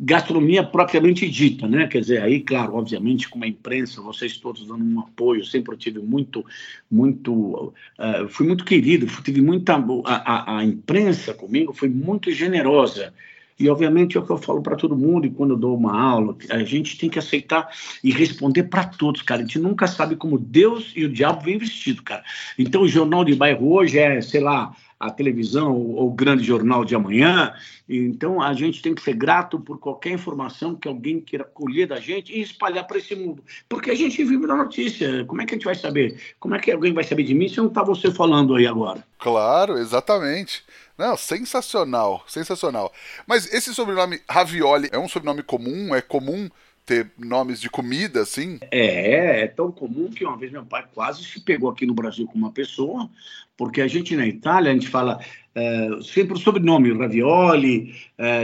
gastronomia 0.00 0.62
propriamente 0.62 1.28
dita, 1.30 1.66
né? 1.66 1.86
Quer 1.86 2.00
dizer, 2.00 2.22
aí, 2.22 2.40
claro, 2.40 2.74
obviamente, 2.74 3.30
com 3.30 3.42
a 3.42 3.46
imprensa, 3.46 4.02
vocês 4.02 4.36
todos 4.36 4.66
dando 4.66 4.84
um 4.84 5.00
apoio, 5.00 5.44
sempre 5.46 5.72
eu 5.72 5.78
tive 5.78 6.00
muito, 6.00 6.44
muito, 6.90 7.72
uh, 7.98 8.28
fui 8.28 8.46
muito 8.46 8.66
querido, 8.66 9.06
tive 9.22 9.40
muita, 9.40 9.74
a, 10.04 10.54
a, 10.54 10.58
a 10.58 10.64
imprensa 10.64 11.32
comigo 11.32 11.72
foi 11.72 11.88
muito 11.88 12.30
generosa. 12.30 13.14
E, 13.62 13.70
obviamente, 13.70 14.16
é 14.16 14.20
o 14.20 14.26
que 14.26 14.32
eu 14.32 14.38
falo 14.38 14.60
para 14.60 14.74
todo 14.74 14.96
mundo, 14.96 15.24
e 15.24 15.30
quando 15.30 15.50
eu 15.50 15.56
dou 15.56 15.76
uma 15.76 15.96
aula, 15.96 16.36
a 16.50 16.64
gente 16.64 16.98
tem 16.98 17.08
que 17.08 17.20
aceitar 17.20 17.68
e 18.02 18.10
responder 18.10 18.64
para 18.64 18.82
todos, 18.82 19.22
cara. 19.22 19.40
A 19.40 19.44
gente 19.44 19.60
nunca 19.60 19.86
sabe 19.86 20.16
como 20.16 20.36
Deus 20.36 20.92
e 20.96 21.04
o 21.04 21.08
diabo 21.08 21.44
vêm 21.44 21.58
vestido, 21.58 22.02
cara. 22.02 22.24
Então, 22.58 22.82
o 22.82 22.88
Jornal 22.88 23.24
de 23.24 23.36
Bairro 23.36 23.72
hoje 23.72 24.00
é, 24.00 24.20
sei 24.20 24.40
lá, 24.40 24.74
a 24.98 25.10
televisão 25.10 25.76
ou 25.76 26.08
o 26.08 26.12
grande 26.12 26.42
jornal 26.42 26.84
de 26.84 26.96
amanhã. 26.96 27.54
Então, 27.88 28.42
a 28.42 28.52
gente 28.52 28.82
tem 28.82 28.94
que 28.94 29.02
ser 29.02 29.14
grato 29.14 29.60
por 29.60 29.78
qualquer 29.78 30.10
informação 30.10 30.74
que 30.74 30.88
alguém 30.88 31.20
queira 31.20 31.44
colher 31.44 31.86
da 31.86 32.00
gente 32.00 32.32
e 32.32 32.40
espalhar 32.40 32.84
para 32.86 32.98
esse 32.98 33.14
mundo. 33.14 33.44
Porque 33.68 33.92
a 33.92 33.94
gente 33.94 34.24
vive 34.24 34.44
da 34.44 34.56
notícia. 34.56 35.24
Como 35.24 35.40
é 35.40 35.46
que 35.46 35.54
a 35.54 35.56
gente 35.56 35.64
vai 35.64 35.74
saber? 35.76 36.20
Como 36.40 36.54
é 36.54 36.58
que 36.58 36.70
alguém 36.70 36.92
vai 36.92 37.04
saber 37.04 37.22
de 37.22 37.34
mim 37.34 37.48
se 37.48 37.58
não 37.58 37.66
está 37.66 37.82
você 37.82 38.10
falando 38.10 38.56
aí 38.56 38.66
agora? 38.66 39.04
Claro, 39.18 39.78
exatamente. 39.78 40.64
Não, 41.02 41.16
sensacional, 41.16 42.22
sensacional. 42.28 42.92
Mas 43.26 43.52
esse 43.52 43.74
sobrenome 43.74 44.20
Ravioli 44.30 44.88
é 44.92 44.98
um 45.00 45.08
sobrenome 45.08 45.42
comum? 45.42 45.92
É 45.92 46.00
comum 46.00 46.48
ter 46.86 47.10
nomes 47.18 47.60
de 47.60 47.68
comida, 47.68 48.20
assim? 48.20 48.60
É, 48.70 49.40
é 49.40 49.46
tão 49.48 49.72
comum 49.72 50.10
que 50.10 50.24
uma 50.24 50.36
vez 50.36 50.52
meu 50.52 50.64
pai 50.64 50.84
quase 50.94 51.24
se 51.24 51.40
pegou 51.40 51.68
aqui 51.68 51.84
no 51.84 51.92
Brasil 51.92 52.24
com 52.28 52.38
uma 52.38 52.52
pessoa, 52.52 53.10
porque 53.56 53.80
a 53.80 53.88
gente 53.88 54.14
na 54.14 54.24
Itália, 54.28 54.70
a 54.70 54.74
gente 54.74 54.86
fala 54.86 55.18
é, 55.56 55.88
sempre 56.04 56.34
o 56.34 56.38
sobrenome, 56.38 56.96
Ravioli, 56.96 57.92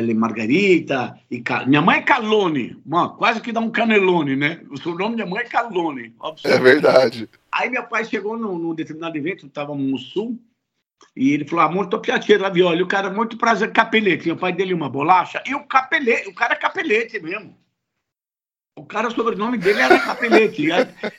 Le 0.02 0.14
Margarita, 0.14 1.16
e 1.30 1.40
minha 1.68 1.80
mãe 1.80 1.98
é 1.98 2.02
Calone, 2.02 2.76
mano, 2.84 3.10
quase 3.10 3.40
que 3.40 3.52
dá 3.52 3.60
um 3.60 3.70
canelone, 3.70 4.34
né? 4.34 4.62
O 4.68 4.76
sobrenome 4.76 5.16
da 5.16 5.24
minha 5.24 5.36
mãe 5.36 5.44
é 5.44 5.48
Calone. 5.48 6.12
É 6.42 6.58
verdade. 6.58 7.28
Aí 7.52 7.70
meu 7.70 7.84
pai 7.84 8.04
chegou 8.04 8.36
num, 8.36 8.58
num 8.58 8.74
determinado 8.74 9.16
evento, 9.16 9.46
estávamos 9.46 9.88
no 9.88 9.96
Sul, 9.96 10.36
e 11.16 11.32
ele 11.32 11.44
falou, 11.44 11.64
ah, 11.64 11.68
muito 11.68 11.98
piaceiro, 12.00 12.44
Ravioli, 12.44 12.82
o 12.82 12.86
cara, 12.86 13.10
muito 13.10 13.36
prazer, 13.36 13.72
capelete. 13.72 14.26
Meu 14.26 14.36
pai 14.36 14.52
dele 14.52 14.74
uma 14.74 14.88
bolacha, 14.88 15.42
e 15.46 15.54
o 15.54 15.64
capelete, 15.64 16.28
o 16.28 16.34
cara 16.34 16.54
é 16.54 16.56
capelete 16.56 17.20
mesmo. 17.20 17.56
O 18.78 18.86
cara, 18.86 19.08
o 19.08 19.10
sobrenome 19.10 19.58
dele 19.58 19.80
era 19.80 19.98
Capelete. 19.98 20.68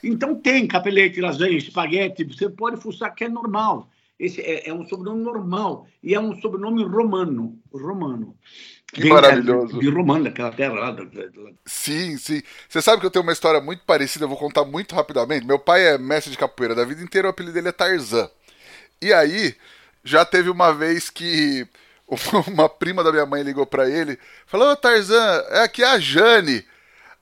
então 0.02 0.34
tem 0.34 0.66
Capelete, 0.66 1.20
lasanha, 1.20 1.58
espaguete, 1.58 2.24
você 2.24 2.48
pode 2.48 2.80
fuçar 2.80 3.14
que 3.14 3.24
é 3.24 3.28
normal. 3.28 3.90
Esse 4.18 4.40
é, 4.42 4.68
é, 4.68 4.74
um 4.74 4.86
sobrenome 4.86 5.22
normal 5.22 5.86
e 6.02 6.14
é 6.14 6.20
um 6.20 6.38
sobrenome 6.40 6.84
romano. 6.84 7.58
Romano. 7.72 8.36
Que 8.92 9.02
Vem 9.02 9.12
maravilhoso. 9.12 9.78
De 9.78 9.88
romano, 9.88 10.24
daquela 10.24 10.50
terra 10.50 10.74
lá. 10.74 10.96
Sim, 11.64 12.18
sim. 12.18 12.42
Você 12.68 12.82
sabe 12.82 13.00
que 13.00 13.06
eu 13.06 13.10
tenho 13.10 13.22
uma 13.22 13.32
história 13.32 13.60
muito 13.60 13.82
parecida, 13.84 14.24
eu 14.24 14.28
vou 14.28 14.36
contar 14.36 14.64
muito 14.64 14.94
rapidamente. 14.94 15.46
Meu 15.46 15.58
pai 15.58 15.86
é 15.86 15.98
mestre 15.98 16.30
de 16.30 16.36
capoeira 16.36 16.74
da 16.74 16.84
vida 16.84 17.02
inteira, 17.02 17.28
o 17.28 17.30
apelido 17.30 17.54
dele 17.54 17.68
é 17.68 17.72
Tarzan. 17.72 18.28
E 19.02 19.12
aí, 19.12 19.54
já 20.04 20.24
teve 20.24 20.50
uma 20.50 20.72
vez 20.72 21.10
que 21.10 21.66
uma 22.48 22.68
prima 22.68 23.02
da 23.04 23.12
minha 23.12 23.26
mãe 23.26 23.42
ligou 23.42 23.66
para 23.66 23.88
ele, 23.88 24.18
falou: 24.46 24.72
Ô 24.72 24.76
Tarzan, 24.76 25.44
é 25.50 25.62
aqui 25.62 25.82
a 25.82 25.98
Jane. 25.98 26.64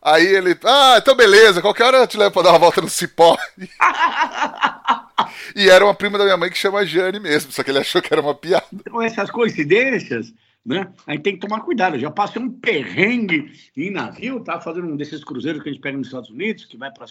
Aí 0.01 0.27
ele, 0.27 0.57
ah, 0.65 0.95
então 0.97 1.15
beleza, 1.17 1.61
qualquer 1.61 1.85
hora 1.85 1.99
eu 1.99 2.07
te 2.07 2.17
levo 2.17 2.31
pra 2.31 2.43
dar 2.43 2.51
uma 2.51 2.59
volta 2.59 2.81
no 2.81 2.89
cipó. 2.89 3.37
e 5.55 5.69
era 5.69 5.85
uma 5.85 5.95
prima 5.95 6.17
da 6.17 6.25
minha 6.25 6.37
mãe 6.37 6.49
que 6.49 6.57
chama 6.57 6.87
Jane 6.87 7.19
mesmo, 7.19 7.51
só 7.51 7.65
que 7.65 7.71
ele 7.71 7.81
achou 7.81 8.01
que 8.01 8.13
era 8.13 8.23
uma 8.23 8.35
piada. 8.35 8.65
Então, 8.73 9.03
essas 9.03 9.29
coincidências, 9.29 10.33
né? 10.65 10.93
Aí 11.05 11.19
tem 11.19 11.35
que 11.35 11.41
tomar 11.41 11.63
cuidado. 11.63 11.97
Eu 11.97 12.01
já 12.01 12.11
passei 12.13 12.41
um 12.41 12.49
perrengue 12.49 13.53
em 13.77 13.91
navio, 13.91 14.39
tá 14.39 14.61
fazendo 14.61 14.87
um 14.87 14.97
desses 14.97 15.25
cruzeiros 15.25 15.63
que 15.63 15.69
a 15.69 15.73
gente 15.73 15.83
pega 15.83 15.99
nos 15.99 16.07
Estados 16.07 16.31
Unidos, 16.31 16.65
que 16.65 16.77
vai 16.77 16.93
para 16.93 17.07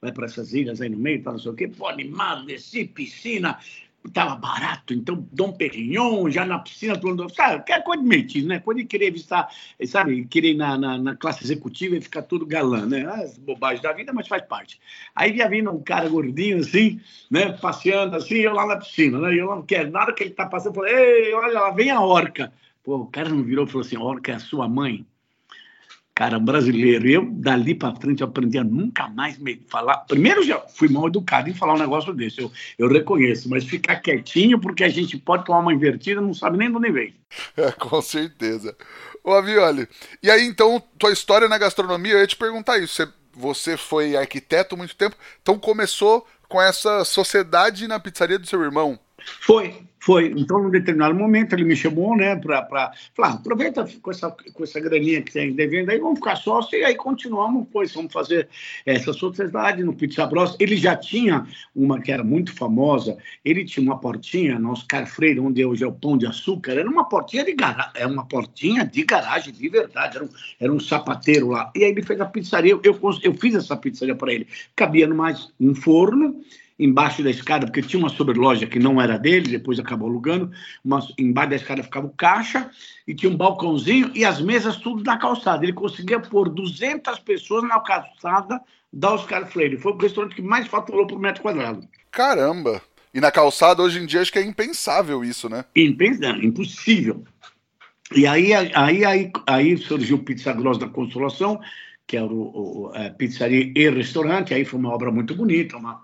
vai 0.00 0.12
essas 0.24 0.52
ilhas 0.52 0.80
aí 0.80 0.88
no 0.88 0.98
meio, 0.98 1.22
tá, 1.22 1.30
não 1.30 1.38
sei 1.38 1.52
o 1.52 1.54
quê, 1.54 1.68
pô, 1.68 1.86
animado, 1.86 2.44
desci, 2.44 2.84
piscina, 2.84 3.56
estava 4.06 4.34
barato, 4.34 4.92
então 4.92 5.26
Dom 5.32 5.52
Perignon, 5.52 6.28
já 6.28 6.44
na 6.44 6.58
piscina, 6.58 6.98
todo 6.98 7.28
sabe, 7.32 7.64
que 7.64 7.72
é 7.72 7.80
coisa 7.80 8.02
de 8.02 8.08
metido, 8.08 8.48
né? 8.48 8.58
Coisa 8.58 8.80
de 8.80 8.86
querer 8.86 9.12
visitar, 9.12 9.48
sabe, 9.86 10.24
querer 10.26 10.50
ir 10.50 10.56
na, 10.56 10.76
na, 10.76 10.98
na, 10.98 11.16
classe 11.16 11.44
executiva 11.44 11.96
e 11.96 12.00
ficar 12.00 12.22
tudo 12.22 12.44
galã, 12.44 12.84
né? 12.84 13.04
As 13.06 13.38
bobagens 13.38 13.82
da 13.82 13.92
vida, 13.92 14.12
mas 14.12 14.26
faz 14.26 14.42
parte. 14.44 14.80
Aí 15.14 15.36
ia 15.36 15.48
vindo 15.48 15.70
um 15.70 15.80
cara 15.80 16.08
gordinho 16.08 16.58
assim, 16.58 17.00
né, 17.30 17.52
passeando 17.52 18.16
assim, 18.16 18.36
eu 18.36 18.52
lá 18.52 18.66
na 18.66 18.76
piscina, 18.76 19.18
né? 19.20 19.34
Eu 19.34 19.46
não 19.46 19.62
quero 19.62 19.90
nada 19.90 20.12
que 20.12 20.24
ele 20.24 20.30
tá 20.30 20.46
passando, 20.46 20.76
eu 20.76 20.82
falei, 20.82 20.94
ei, 20.94 21.34
olha 21.34 21.52
lá, 21.52 21.70
vem 21.70 21.90
a 21.90 22.00
orca. 22.00 22.52
Pô, 22.82 22.96
o 22.96 23.06
cara 23.06 23.28
não 23.28 23.44
virou 23.44 23.64
e 23.64 23.68
falou 23.68 23.86
assim, 23.86 23.96
orca 23.96 24.32
é 24.32 24.34
a 24.34 24.40
sua 24.40 24.68
mãe? 24.68 25.06
Cara 26.22 26.38
brasileiro. 26.38 27.08
Eu, 27.08 27.28
dali 27.32 27.74
para 27.74 27.96
frente, 27.96 28.22
aprendi 28.22 28.56
a 28.56 28.62
nunca 28.62 29.08
mais 29.08 29.36
me 29.38 29.60
falar. 29.68 29.96
Primeiro, 30.06 30.44
já 30.44 30.60
fui 30.60 30.88
mal 30.88 31.08
educado 31.08 31.50
em 31.50 31.54
falar 31.54 31.74
um 31.74 31.78
negócio 31.78 32.14
desse, 32.14 32.40
eu, 32.40 32.52
eu 32.78 32.88
reconheço, 32.88 33.50
mas 33.50 33.64
ficar 33.64 33.96
quietinho, 33.96 34.60
porque 34.60 34.84
a 34.84 34.88
gente 34.88 35.18
pode 35.18 35.44
tomar 35.44 35.58
uma 35.58 35.74
invertida, 35.74 36.20
não 36.20 36.32
sabe 36.32 36.58
nem 36.58 36.70
de 36.70 36.76
onde 36.76 36.92
vem. 36.92 37.14
É, 37.56 37.72
com 37.72 38.00
certeza. 38.00 38.76
Ô, 39.24 39.32
Avioli, 39.32 39.88
e 40.22 40.30
aí 40.30 40.46
então, 40.46 40.80
tua 40.96 41.12
história 41.12 41.48
na 41.48 41.58
gastronomia, 41.58 42.12
eu 42.12 42.20
ia 42.20 42.26
te 42.26 42.36
perguntar 42.36 42.78
isso. 42.78 42.94
Você, 42.94 43.08
você 43.32 43.76
foi 43.76 44.14
arquiteto 44.14 44.76
muito 44.76 44.94
tempo, 44.94 45.16
então 45.40 45.58
começou 45.58 46.24
com 46.48 46.62
essa 46.62 47.04
sociedade 47.04 47.88
na 47.88 47.98
pizzaria 47.98 48.38
do 48.38 48.46
seu 48.46 48.62
irmão. 48.62 48.98
Foi, 49.24 49.86
foi. 50.02 50.32
Então, 50.36 50.60
num 50.60 50.70
determinado 50.70 51.14
momento, 51.14 51.52
ele 51.52 51.64
me 51.64 51.76
chamou, 51.76 52.16
né, 52.16 52.34
para 52.34 52.92
falar: 53.14 53.34
aproveita 53.34 53.86
com 54.02 54.10
essa, 54.10 54.30
com 54.30 54.64
essa 54.64 54.80
graninha 54.80 55.22
que 55.22 55.32
tem 55.32 55.52
devendo 55.52 55.90
aí, 55.90 55.98
vamos 56.00 56.18
ficar 56.18 56.34
sócio, 56.34 56.76
e 56.76 56.84
aí 56.84 56.96
continuamos, 56.96 57.68
pois, 57.72 57.94
vamos 57.94 58.12
fazer 58.12 58.48
essa 58.84 59.12
sociedade 59.12 59.84
no 59.84 59.94
Pizza 59.94 60.26
Bros. 60.26 60.56
Ele 60.58 60.76
já 60.76 60.96
tinha 60.96 61.46
uma 61.74 62.00
que 62.00 62.10
era 62.10 62.24
muito 62.24 62.52
famosa, 62.52 63.16
ele 63.44 63.64
tinha 63.64 63.84
uma 63.84 63.98
portinha 63.98 64.58
no 64.58 64.72
Oscar 64.72 65.06
Freire, 65.06 65.38
onde 65.38 65.64
hoje 65.64 65.84
é 65.84 65.86
o 65.86 65.92
Pão 65.92 66.18
de 66.18 66.26
Açúcar, 66.26 66.72
era 66.72 66.90
uma 66.90 67.08
portinha 67.08 67.44
de 67.44 67.52
garagem, 67.52 67.92
era 67.94 68.08
uma 68.08 68.26
portinha 68.26 68.84
de 68.84 69.04
garagem, 69.04 69.52
de 69.52 69.68
verdade, 69.68 70.16
era 70.16 70.24
um, 70.24 70.28
era 70.58 70.72
um 70.72 70.80
sapateiro 70.80 71.50
lá. 71.50 71.70
E 71.76 71.84
aí 71.84 71.90
ele 71.92 72.02
fez 72.02 72.20
a 72.20 72.26
pizzaria, 72.26 72.72
eu, 72.72 72.80
eu, 72.82 72.98
eu 73.22 73.34
fiz 73.34 73.54
essa 73.54 73.76
pizzaria 73.76 74.16
para 74.16 74.32
ele. 74.32 74.48
Cabia 74.74 75.06
mais 75.06 75.52
um 75.60 75.74
forno 75.74 76.42
embaixo 76.78 77.22
da 77.22 77.30
escada, 77.30 77.66
porque 77.66 77.82
tinha 77.82 78.00
uma 78.00 78.08
sobreloja 78.08 78.66
que 78.66 78.78
não 78.78 79.00
era 79.00 79.18
dele, 79.18 79.50
depois 79.50 79.78
acabou 79.78 80.08
alugando, 80.08 80.50
mas 80.84 81.12
embaixo 81.18 81.50
da 81.50 81.56
escada 81.56 81.82
ficava 81.82 82.06
o 82.06 82.14
caixa 82.16 82.70
e 83.06 83.14
tinha 83.14 83.30
um 83.30 83.36
balcãozinho 83.36 84.10
e 84.14 84.24
as 84.24 84.40
mesas 84.40 84.76
tudo 84.76 85.02
na 85.04 85.18
calçada. 85.18 85.64
Ele 85.64 85.72
conseguia 85.72 86.20
pôr 86.20 86.48
200 86.48 87.18
pessoas 87.20 87.62
na 87.64 87.80
calçada 87.80 88.60
da 88.92 89.12
Oscar 89.14 89.46
Freire. 89.46 89.78
Foi 89.78 89.92
o 89.92 89.96
restaurante 89.96 90.34
que 90.34 90.42
mais 90.42 90.66
faturou 90.66 91.06
por 91.06 91.18
metro 91.18 91.42
quadrado. 91.42 91.86
Caramba! 92.10 92.82
E 93.14 93.20
na 93.20 93.30
calçada, 93.30 93.82
hoje 93.82 93.98
em 94.00 94.06
dia, 94.06 94.22
acho 94.22 94.32
que 94.32 94.38
é 94.38 94.42
impensável 94.42 95.22
isso, 95.22 95.48
né? 95.48 95.64
Impensável, 95.76 96.42
impossível. 96.42 97.24
E 98.14 98.26
aí, 98.26 98.52
aí, 98.54 99.04
aí, 99.04 99.32
aí 99.46 99.76
surgiu 99.76 100.16
o 100.16 100.22
Pizza 100.22 100.52
Gross 100.52 100.78
da 100.78 100.88
Consolação, 100.88 101.60
que 102.06 102.16
era 102.16 102.26
o, 102.26 102.88
o, 102.88 102.92
a 102.94 103.10
pizzaria 103.10 103.72
e 103.74 103.90
restaurante. 103.90 104.52
Aí 104.54 104.64
foi 104.64 104.78
uma 104.78 104.92
obra 104.92 105.10
muito 105.10 105.34
bonita, 105.34 105.76
uma 105.76 106.02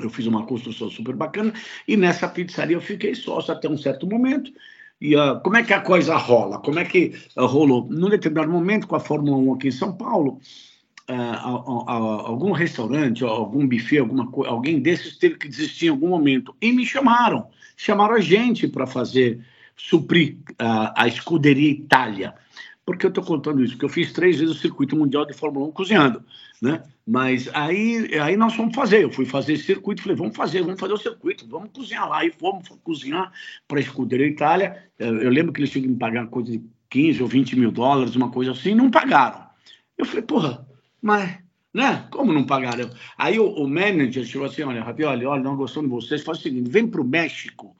eu 0.00 0.10
fiz 0.10 0.26
uma 0.26 0.44
construção 0.44 0.90
super 0.90 1.14
bacana 1.14 1.52
e 1.86 1.96
nessa 1.96 2.28
pizzaria 2.28 2.76
eu 2.76 2.80
fiquei 2.80 3.14
sócio 3.14 3.52
até 3.52 3.68
um 3.68 3.78
certo 3.78 4.06
momento. 4.06 4.50
E 5.00 5.14
uh, 5.16 5.40
como 5.40 5.56
é 5.56 5.62
que 5.62 5.74
a 5.74 5.80
coisa 5.80 6.16
rola? 6.16 6.58
Como 6.58 6.78
é 6.78 6.84
que 6.84 7.14
uh, 7.36 7.46
rolou? 7.46 7.86
Num 7.90 8.08
determinado 8.08 8.50
momento, 8.50 8.86
com 8.86 8.96
a 8.96 9.00
Fórmula 9.00 9.36
1 9.36 9.54
aqui 9.54 9.68
em 9.68 9.72
São 9.72 9.92
Paulo, 9.92 10.40
uh, 11.10 11.90
algum 12.24 12.52
restaurante, 12.52 13.22
algum 13.22 13.66
buffet, 13.66 13.98
alguma 13.98 14.30
alguém 14.46 14.80
desses 14.80 15.18
teve 15.18 15.36
que 15.36 15.48
desistir 15.48 15.86
em 15.86 15.90
algum 15.90 16.08
momento. 16.08 16.54
E 16.60 16.72
me 16.72 16.86
chamaram. 16.86 17.48
Chamaram 17.76 18.14
a 18.14 18.20
gente 18.20 18.66
para 18.66 18.86
fazer, 18.86 19.44
suprir 19.76 20.38
a 20.58 21.06
escuderia 21.06 21.70
Itália. 21.70 22.34
Por 22.86 22.96
que 22.96 23.04
eu 23.04 23.08
estou 23.08 23.24
contando 23.24 23.62
isso? 23.62 23.74
Porque 23.74 23.84
eu 23.84 23.90
fiz 23.90 24.12
três 24.12 24.38
vezes 24.38 24.56
o 24.56 24.58
circuito 24.58 24.96
mundial 24.96 25.26
de 25.26 25.34
Fórmula 25.34 25.66
1 25.66 25.72
cozinhando 25.72 26.24
né? 26.60 26.82
Mas 27.06 27.48
aí, 27.52 28.18
aí 28.18 28.36
nós 28.36 28.54
fomos 28.54 28.74
fazer. 28.74 29.04
Eu 29.04 29.10
fui 29.10 29.24
fazer 29.24 29.54
esse 29.54 29.64
circuito, 29.64 30.02
falei, 30.02 30.16
vamos 30.16 30.36
fazer, 30.36 30.62
vamos 30.62 30.80
fazer 30.80 30.94
o 30.94 30.98
circuito, 30.98 31.46
vamos 31.48 31.70
cozinhar 31.72 32.08
lá. 32.08 32.24
E 32.24 32.30
fomos 32.30 32.68
cozinhar 32.82 33.32
para 33.68 33.78
a 33.78 34.26
Itália. 34.26 34.84
Eu, 34.98 35.30
lembro 35.30 35.52
que 35.52 35.60
eles 35.60 35.70
tinham 35.70 35.84
que 35.84 35.90
me 35.90 35.96
pagar 35.96 36.26
coisa 36.26 36.52
de 36.52 36.62
15 36.90 37.22
ou 37.22 37.28
20 37.28 37.56
mil 37.56 37.70
dólares, 37.70 38.16
uma 38.16 38.30
coisa 38.30 38.52
assim, 38.52 38.74
não 38.74 38.90
pagaram. 38.90 39.44
Eu 39.96 40.04
falei, 40.04 40.22
porra, 40.22 40.66
mas, 41.00 41.38
né? 41.72 42.06
Como 42.10 42.32
não 42.32 42.44
pagaram? 42.44 42.90
Aí 43.16 43.38
o, 43.38 43.48
o 43.48 43.68
manager 43.68 44.24
chegou 44.24 44.46
assim: 44.46 44.62
olha, 44.62 44.82
Ravioli, 44.82 45.26
olha, 45.26 45.42
não 45.42 45.56
gostamos 45.56 45.88
de 45.90 45.94
vocês, 45.94 46.22
faz 46.22 46.38
o 46.38 46.42
seguinte, 46.42 46.70
vem 46.70 46.86
para 46.86 47.00
o 47.00 47.04
México 47.04 47.76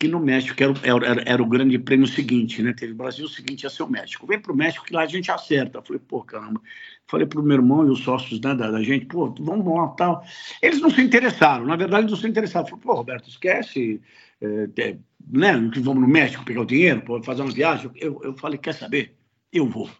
que 0.00 0.08
no 0.08 0.18
México 0.18 0.56
era, 0.62 0.72
era, 0.82 1.22
era, 1.26 1.42
o 1.42 1.46
grande 1.46 1.78
prêmio 1.78 2.06
seguinte, 2.06 2.62
né? 2.62 2.72
Teve 2.72 2.94
Brasil, 2.94 3.26
o 3.26 3.28
seguinte 3.28 3.64
ia 3.64 3.70
ser 3.70 3.82
o 3.82 3.90
México. 3.90 4.26
Vem 4.26 4.40
para 4.40 4.50
o 4.50 4.56
México 4.56 4.86
que 4.86 4.94
lá 4.94 5.02
a 5.02 5.06
gente 5.06 5.30
acerta. 5.30 5.82
Falei, 5.82 6.00
pô, 6.00 6.22
caramba. 6.22 6.58
Falei 7.06 7.26
para 7.26 7.38
o 7.38 7.42
meu 7.42 7.58
irmão 7.58 7.86
e 7.86 7.90
os 7.90 8.00
sócios 8.00 8.40
né, 8.40 8.54
da, 8.54 8.70
da, 8.70 8.82
gente, 8.82 9.04
pô, 9.04 9.34
vamos 9.38 9.66
lá 9.66 9.88
tal. 9.88 10.24
Eles 10.62 10.80
não 10.80 10.88
se 10.88 11.02
interessaram, 11.02 11.66
na 11.66 11.76
verdade, 11.76 12.08
não 12.10 12.16
se 12.16 12.26
interessaram. 12.26 12.66
Falei, 12.66 12.82
pô, 12.82 12.94
Roberto, 12.94 13.28
esquece, 13.28 14.00
é, 14.40 14.70
é, 14.78 14.96
né? 15.30 15.70
Que 15.70 15.80
vamos 15.80 16.00
no 16.00 16.08
México 16.08 16.46
pegar 16.46 16.62
o 16.62 16.66
dinheiro, 16.66 17.02
pô, 17.02 17.22
fazer 17.22 17.42
uma 17.42 17.52
viagem. 17.52 17.90
Eu, 17.96 18.18
eu 18.24 18.34
falei, 18.38 18.56
quer 18.56 18.72
saber? 18.72 19.14
Eu 19.52 19.68
vou. 19.68 19.90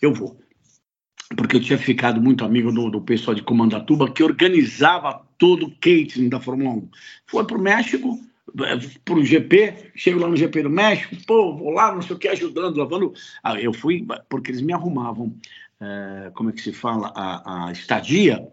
Eu 0.00 0.14
vou. 0.14 0.40
Porque 1.36 1.56
eu 1.56 1.60
tinha 1.60 1.78
ficado 1.78 2.22
muito 2.22 2.42
amigo 2.42 2.72
do, 2.72 2.88
do 2.88 3.02
pessoal 3.02 3.34
de 3.34 3.42
Comandatuba, 3.42 4.10
que 4.10 4.22
organizava 4.22 5.26
todo 5.36 5.66
o 5.66 5.70
catering 5.72 6.30
da 6.30 6.40
Fórmula 6.40 6.70
1. 6.70 6.88
Foi 7.26 7.46
para 7.46 7.58
o 7.58 7.60
México 7.60 8.18
para 9.04 9.14
o 9.14 9.24
GP, 9.24 9.92
chego 9.94 10.20
lá 10.20 10.28
no 10.28 10.36
GP 10.36 10.62
do 10.62 10.70
México, 10.70 11.14
pô, 11.26 11.54
vou 11.54 11.70
lá, 11.70 11.94
não 11.94 12.00
sei 12.00 12.16
o 12.16 12.18
que, 12.18 12.28
ajudando, 12.28 12.78
lavando. 12.78 13.12
Ah, 13.42 13.60
eu 13.60 13.72
fui 13.72 14.06
porque 14.28 14.50
eles 14.50 14.62
me 14.62 14.72
arrumavam, 14.72 15.36
é, 15.80 16.30
como 16.34 16.50
é 16.50 16.52
que 16.52 16.62
se 16.62 16.72
fala, 16.72 17.12
a, 17.14 17.66
a, 17.66 17.72
estadia 17.72 18.48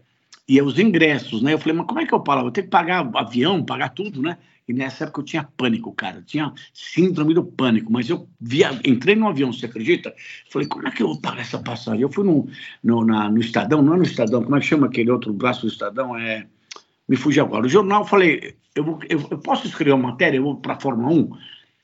e 0.48 0.62
os 0.62 0.78
ingressos, 0.78 1.42
né? 1.42 1.54
Eu 1.54 1.60
falei, 1.60 1.78
mas 1.78 1.88
como 1.88 2.02
é 2.02 2.06
que 2.06 2.14
eu 2.14 2.20
pago? 2.20 2.42
Vou 2.42 2.52
ter 2.52 2.64
que 2.64 2.70
pagar 2.70 3.10
avião, 3.16 3.64
pagar 3.64 3.90
tudo, 3.90 4.22
né? 4.22 4.38
E 4.68 4.74
nessa 4.74 5.04
época 5.04 5.22
eu 5.22 5.26
tinha 5.26 5.44
pânico, 5.58 5.94
cara, 5.94 6.18
eu 6.18 6.24
tinha 6.24 6.54
síndrome 6.74 7.34
do 7.34 7.44
pânico, 7.44 7.92
mas 7.92 8.10
eu 8.10 8.30
via, 8.40 8.72
entrei 8.86 9.16
no 9.16 9.28
avião, 9.28 9.52
você 9.52 9.66
acredita? 9.66 10.14
Falei, 10.50 10.68
como 10.68 10.88
é 10.88 10.92
que 10.92 11.04
eu 11.04 11.08
vou 11.08 11.20
pagar 11.20 11.42
essa 11.42 11.60
passagem? 11.60 12.02
Eu 12.02 12.10
fui 12.10 12.26
no, 12.26 12.48
no, 12.82 13.06
na, 13.06 13.30
no 13.30 13.40
Estadão, 13.40 13.82
não 13.82 13.96
é 13.96 13.98
no 13.98 14.04
Estadão, 14.04 14.42
como 14.42 14.56
é 14.56 14.60
que 14.60 14.66
chama 14.66 14.88
aquele 14.88 15.12
outro 15.12 15.34
braço 15.34 15.62
do 15.62 15.68
Estadão? 15.68 16.18
É 16.18 16.48
me 17.08 17.16
fugi 17.16 17.40
agora. 17.40 17.66
O 17.66 17.70
jornal, 17.70 18.06
falei, 18.06 18.56
eu, 18.76 18.84
vou, 18.84 19.00
eu, 19.10 19.26
eu, 19.30 19.38
posso 19.40 19.68
escrever 19.68 19.94
uma 19.94 20.12
matéria, 20.12 20.42
para 20.62 20.74
a 20.74 20.80
Fórmula 20.80 21.14
1? 21.14 21.30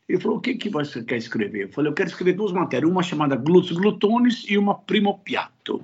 Ele 0.10 0.20
falou: 0.20 0.38
o 0.38 0.42
que, 0.42 0.56
que 0.56 0.70
você 0.70 1.04
quer 1.04 1.18
escrever? 1.18 1.66
Eu 1.66 1.70
falei: 1.70 1.92
eu 1.92 1.96
quero 1.96 2.10
escrever 2.10 2.34
duas 2.34 2.52
matérias, 2.52 2.90
uma 2.90 3.04
chamada 3.04 3.36
Glutos 3.36 3.78
Glutones 3.78 4.44
e 4.50 4.58
uma 4.58 4.74
Primopiato. 4.74 5.84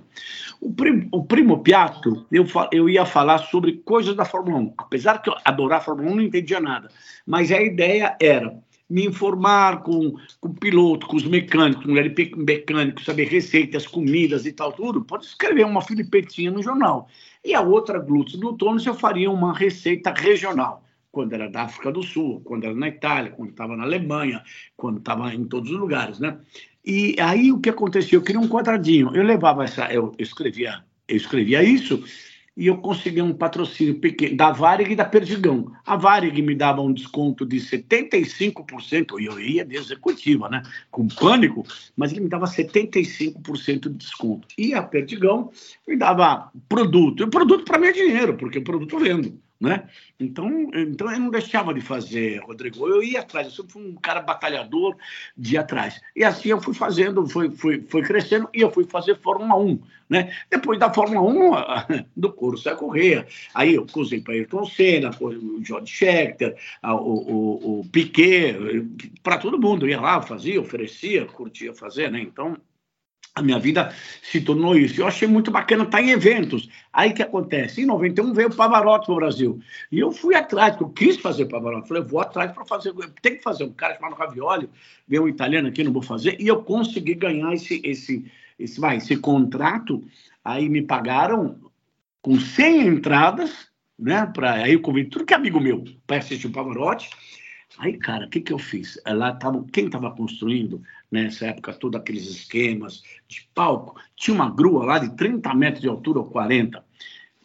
O, 0.60 0.74
prim, 0.74 1.08
o 1.12 1.24
Primopiato, 1.24 2.26
eu, 2.32 2.46
eu 2.72 2.90
ia 2.90 3.06
falar 3.06 3.38
sobre 3.38 3.74
coisas 3.86 4.16
da 4.16 4.26
Fórmula 4.26 4.58
1. 4.58 4.74
Apesar 4.80 5.22
que 5.22 5.30
eu 5.30 5.36
adorar 5.46 5.78
a 5.78 5.84
Fórmula 5.84 6.10
1, 6.12 6.16
não 6.16 6.24
entendia 6.24 6.60
nada. 6.60 6.90
Mas 7.26 7.52
a 7.52 7.62
ideia 7.62 8.18
era 8.20 8.58
me 8.90 9.06
informar 9.06 9.82
com, 9.82 10.16
com 10.40 10.50
o 10.50 10.54
piloto, 10.54 11.08
com 11.08 11.16
os 11.16 11.26
mecânicos, 11.26 11.86
mulher 11.86 12.14
mecânico, 12.38 13.04
saber 13.04 13.28
receitas, 13.28 13.88
comidas 13.88 14.46
e 14.46 14.52
tal, 14.52 14.72
tudo. 14.72 15.04
Pode 15.04 15.26
escrever 15.26 15.66
uma 15.66 15.82
filipetinha 15.82 16.52
no 16.52 16.62
jornal. 16.62 17.08
E 17.44 17.54
a 17.54 17.62
outra, 17.62 18.00
Glúteos 18.00 18.40
Glutones, 18.40 18.86
eu 18.86 18.94
faria 18.94 19.30
uma 19.30 19.54
receita 19.54 20.14
regional 20.14 20.84
quando 21.12 21.32
era 21.32 21.50
da 21.50 21.64
África 21.64 21.94
do 21.94 22.04
Sul, 22.04 22.42
quando 22.44 22.66
era 22.66 22.76
na 22.76 22.90
Itália, 22.90 23.32
quando 23.32 23.52
estava 23.52 23.78
na 23.78 23.84
Alemanha, 23.84 24.44
quando 24.76 24.98
estava 24.98 25.34
em 25.34 25.46
todos 25.46 25.72
os 25.72 25.78
lugares, 25.78 26.20
né? 26.20 26.38
E 26.84 27.16
aí 27.22 27.54
o 27.54 27.60
que 27.62 27.70
acontecia? 27.70 28.18
Eu 28.18 28.22
queria 28.22 28.42
um 28.42 28.50
quadradinho. 28.50 29.16
Eu 29.16 29.24
levava 29.24 29.64
essa, 29.64 29.92
eu 29.94 30.14
escrevia, 30.20 30.84
eu 31.08 31.16
escrevia 31.16 31.64
isso 31.64 32.04
e 32.56 32.68
eu 32.68 32.78
conseguia 32.78 33.24
um 33.24 33.34
patrocínio 33.34 34.00
pequeno 34.00 34.38
da 34.38 34.52
Varig 34.52 34.92
e 34.92 34.96
da 34.96 35.06
Perdigão. 35.06 35.72
A 35.86 35.98
Varig 35.98 36.42
me 36.42 36.56
dava 36.56 36.82
um 36.82 36.94
desconto 36.94 37.46
de 37.46 37.58
75%, 37.58 39.20
e 39.20 39.26
eu 39.26 39.40
ia 39.40 39.66
de 39.66 39.76
executiva, 39.76 40.50
né? 40.50 40.62
Com 40.90 41.08
pânico, 41.08 41.66
mas 41.98 42.12
ele 42.12 42.22
me 42.22 42.30
dava 42.30 42.46
75% 42.46 43.90
de 43.90 43.90
desconto. 43.90 44.48
E 44.58 44.74
a 44.74 44.82
Perdigão 44.82 45.52
me 45.88 45.98
dava 45.98 46.50
produto. 46.70 47.22
E 47.22 47.26
o 47.26 47.30
produto 47.30 47.66
para 47.66 47.80
mim 47.80 47.88
é 47.88 47.92
dinheiro, 47.92 48.36
porque 48.36 48.60
o 48.60 48.64
produto 48.64 48.96
eu 48.96 49.00
vendo. 49.00 49.40
Né? 49.66 49.90
Então, 50.20 50.70
então 50.76 51.12
eu 51.12 51.20
não 51.20 51.32
deixava 51.32 51.74
de 51.74 51.82
fazer, 51.82 52.38
Rodrigo. 52.44 52.88
Eu 52.88 53.02
ia 53.02 53.22
atrás, 53.22 53.48
eu 53.48 53.52
sempre 53.52 53.74
fui 53.74 53.84
um 53.84 53.96
cara 53.96 54.22
batalhador 54.22 54.96
de 55.36 55.58
atrás. 55.58 56.00
E 56.16 56.24
assim 56.24 56.50
eu 56.50 56.62
fui 56.62 56.76
fazendo, 56.76 57.28
foi, 57.28 57.50
foi, 57.50 57.82
foi 57.82 58.04
crescendo 58.04 58.48
e 58.54 58.62
eu 58.62 58.70
fui 58.70 58.86
fazer 58.86 59.20
Fórmula 59.20 59.56
1. 59.60 59.80
Né? 60.08 60.32
Depois 60.52 60.78
da 60.78 60.94
Fórmula 60.94 61.20
1, 62.00 62.06
do 62.16 62.32
curso 62.32 62.70
é 62.70 62.76
Correia. 62.76 63.26
Aí 63.56 63.74
eu 63.74 63.88
cruzei 63.88 64.22
para 64.22 64.36
Ayrton 64.36 64.66
Senna, 64.66 65.10
o 65.20 65.64
George 65.64 65.92
Schechter, 65.92 66.56
o, 66.84 66.92
o, 66.94 67.80
o 67.80 67.86
Piquet, 67.92 68.56
para 69.24 69.40
todo 69.40 69.60
mundo. 69.60 69.88
Eu 69.88 69.90
ia 69.90 70.00
lá, 70.00 70.22
fazia, 70.22 70.62
oferecia, 70.62 71.26
curtia 71.26 71.74
fazer. 71.74 72.12
Né? 72.12 72.20
Então, 72.20 72.56
a 73.36 73.42
minha 73.42 73.60
vida 73.60 73.94
se 74.22 74.40
tornou 74.40 74.78
isso. 74.78 75.02
Eu 75.02 75.08
achei 75.08 75.28
muito 75.28 75.52
bacana 75.52 75.84
estar 75.84 76.02
em 76.02 76.12
eventos. 76.12 76.70
Aí 76.94 77.12
que 77.12 77.22
acontece? 77.22 77.82
Em 77.82 77.86
91 77.86 78.34
veio 78.34 78.48
o 78.48 78.56
Pavarotti 78.56 79.08
para 79.08 79.14
o 79.14 79.18
Brasil. 79.18 79.60
E 79.92 80.00
eu 80.00 80.10
fui 80.14 80.36
atrás, 80.36 80.78
porque 80.78 81.04
eu 81.04 81.10
quis 81.10 81.22
fazer 81.22 81.46
Pavarotti. 81.48 81.90
Falei, 81.90 82.04
vou 82.04 82.22
atrás 82.22 82.54
para 82.54 82.64
fazer. 82.64 82.94
Tem 83.22 83.36
que 83.36 83.44
fazer. 83.44 83.66
Um 83.66 83.74
cara 83.74 83.96
chamado 83.96 84.16
Ravioli, 84.16 84.70
veio 85.06 85.24
um 85.24 85.28
italiano 85.28 85.68
aqui, 85.68 85.84
não 85.84 85.92
vou 85.92 86.02
fazer. 86.02 86.40
E 86.40 86.48
eu 86.48 86.64
consegui 86.64 87.14
ganhar 87.14 87.54
esse, 87.54 87.82
esse, 87.84 88.26
esse, 88.58 88.80
vai, 88.80 88.98
esse 88.98 89.18
contrato. 89.18 90.02
Aí 90.42 90.70
me 90.70 90.82
pagaram 90.82 91.60
com 92.22 92.40
100 92.40 92.88
entradas, 92.88 93.68
né? 94.00 94.26
Pra, 94.34 94.54
aí 94.54 94.74
eu 94.74 94.82
convidei 94.82 95.10
tudo 95.10 95.26
que 95.26 95.34
é 95.34 95.38
amigo 95.38 95.60
meu 95.60 95.84
para 96.08 96.18
assistir 96.18 96.48
o 96.48 96.52
Pavarotti. 96.52 97.10
Aí, 97.78 97.98
cara, 97.98 98.28
o 98.28 98.30
que, 98.30 98.40
que 98.40 98.54
eu 98.54 98.58
fiz? 98.58 98.98
Lá 99.06 99.34
tava, 99.34 99.66
quem 99.74 99.88
estava 99.88 100.10
construindo 100.12 100.82
nessa 101.12 101.48
época 101.48 101.74
todos 101.74 102.00
aqueles 102.00 102.28
esquemas 102.28 103.04
de 103.28 103.48
palco, 103.54 104.00
tinha 104.16 104.36
uma 104.36 104.50
grua 104.50 104.86
lá 104.86 105.00
de 105.00 105.16
30 105.16 105.54
metros 105.54 105.82
de 105.82 105.88
altura 105.88 106.20
ou 106.20 106.26
40. 106.26 106.84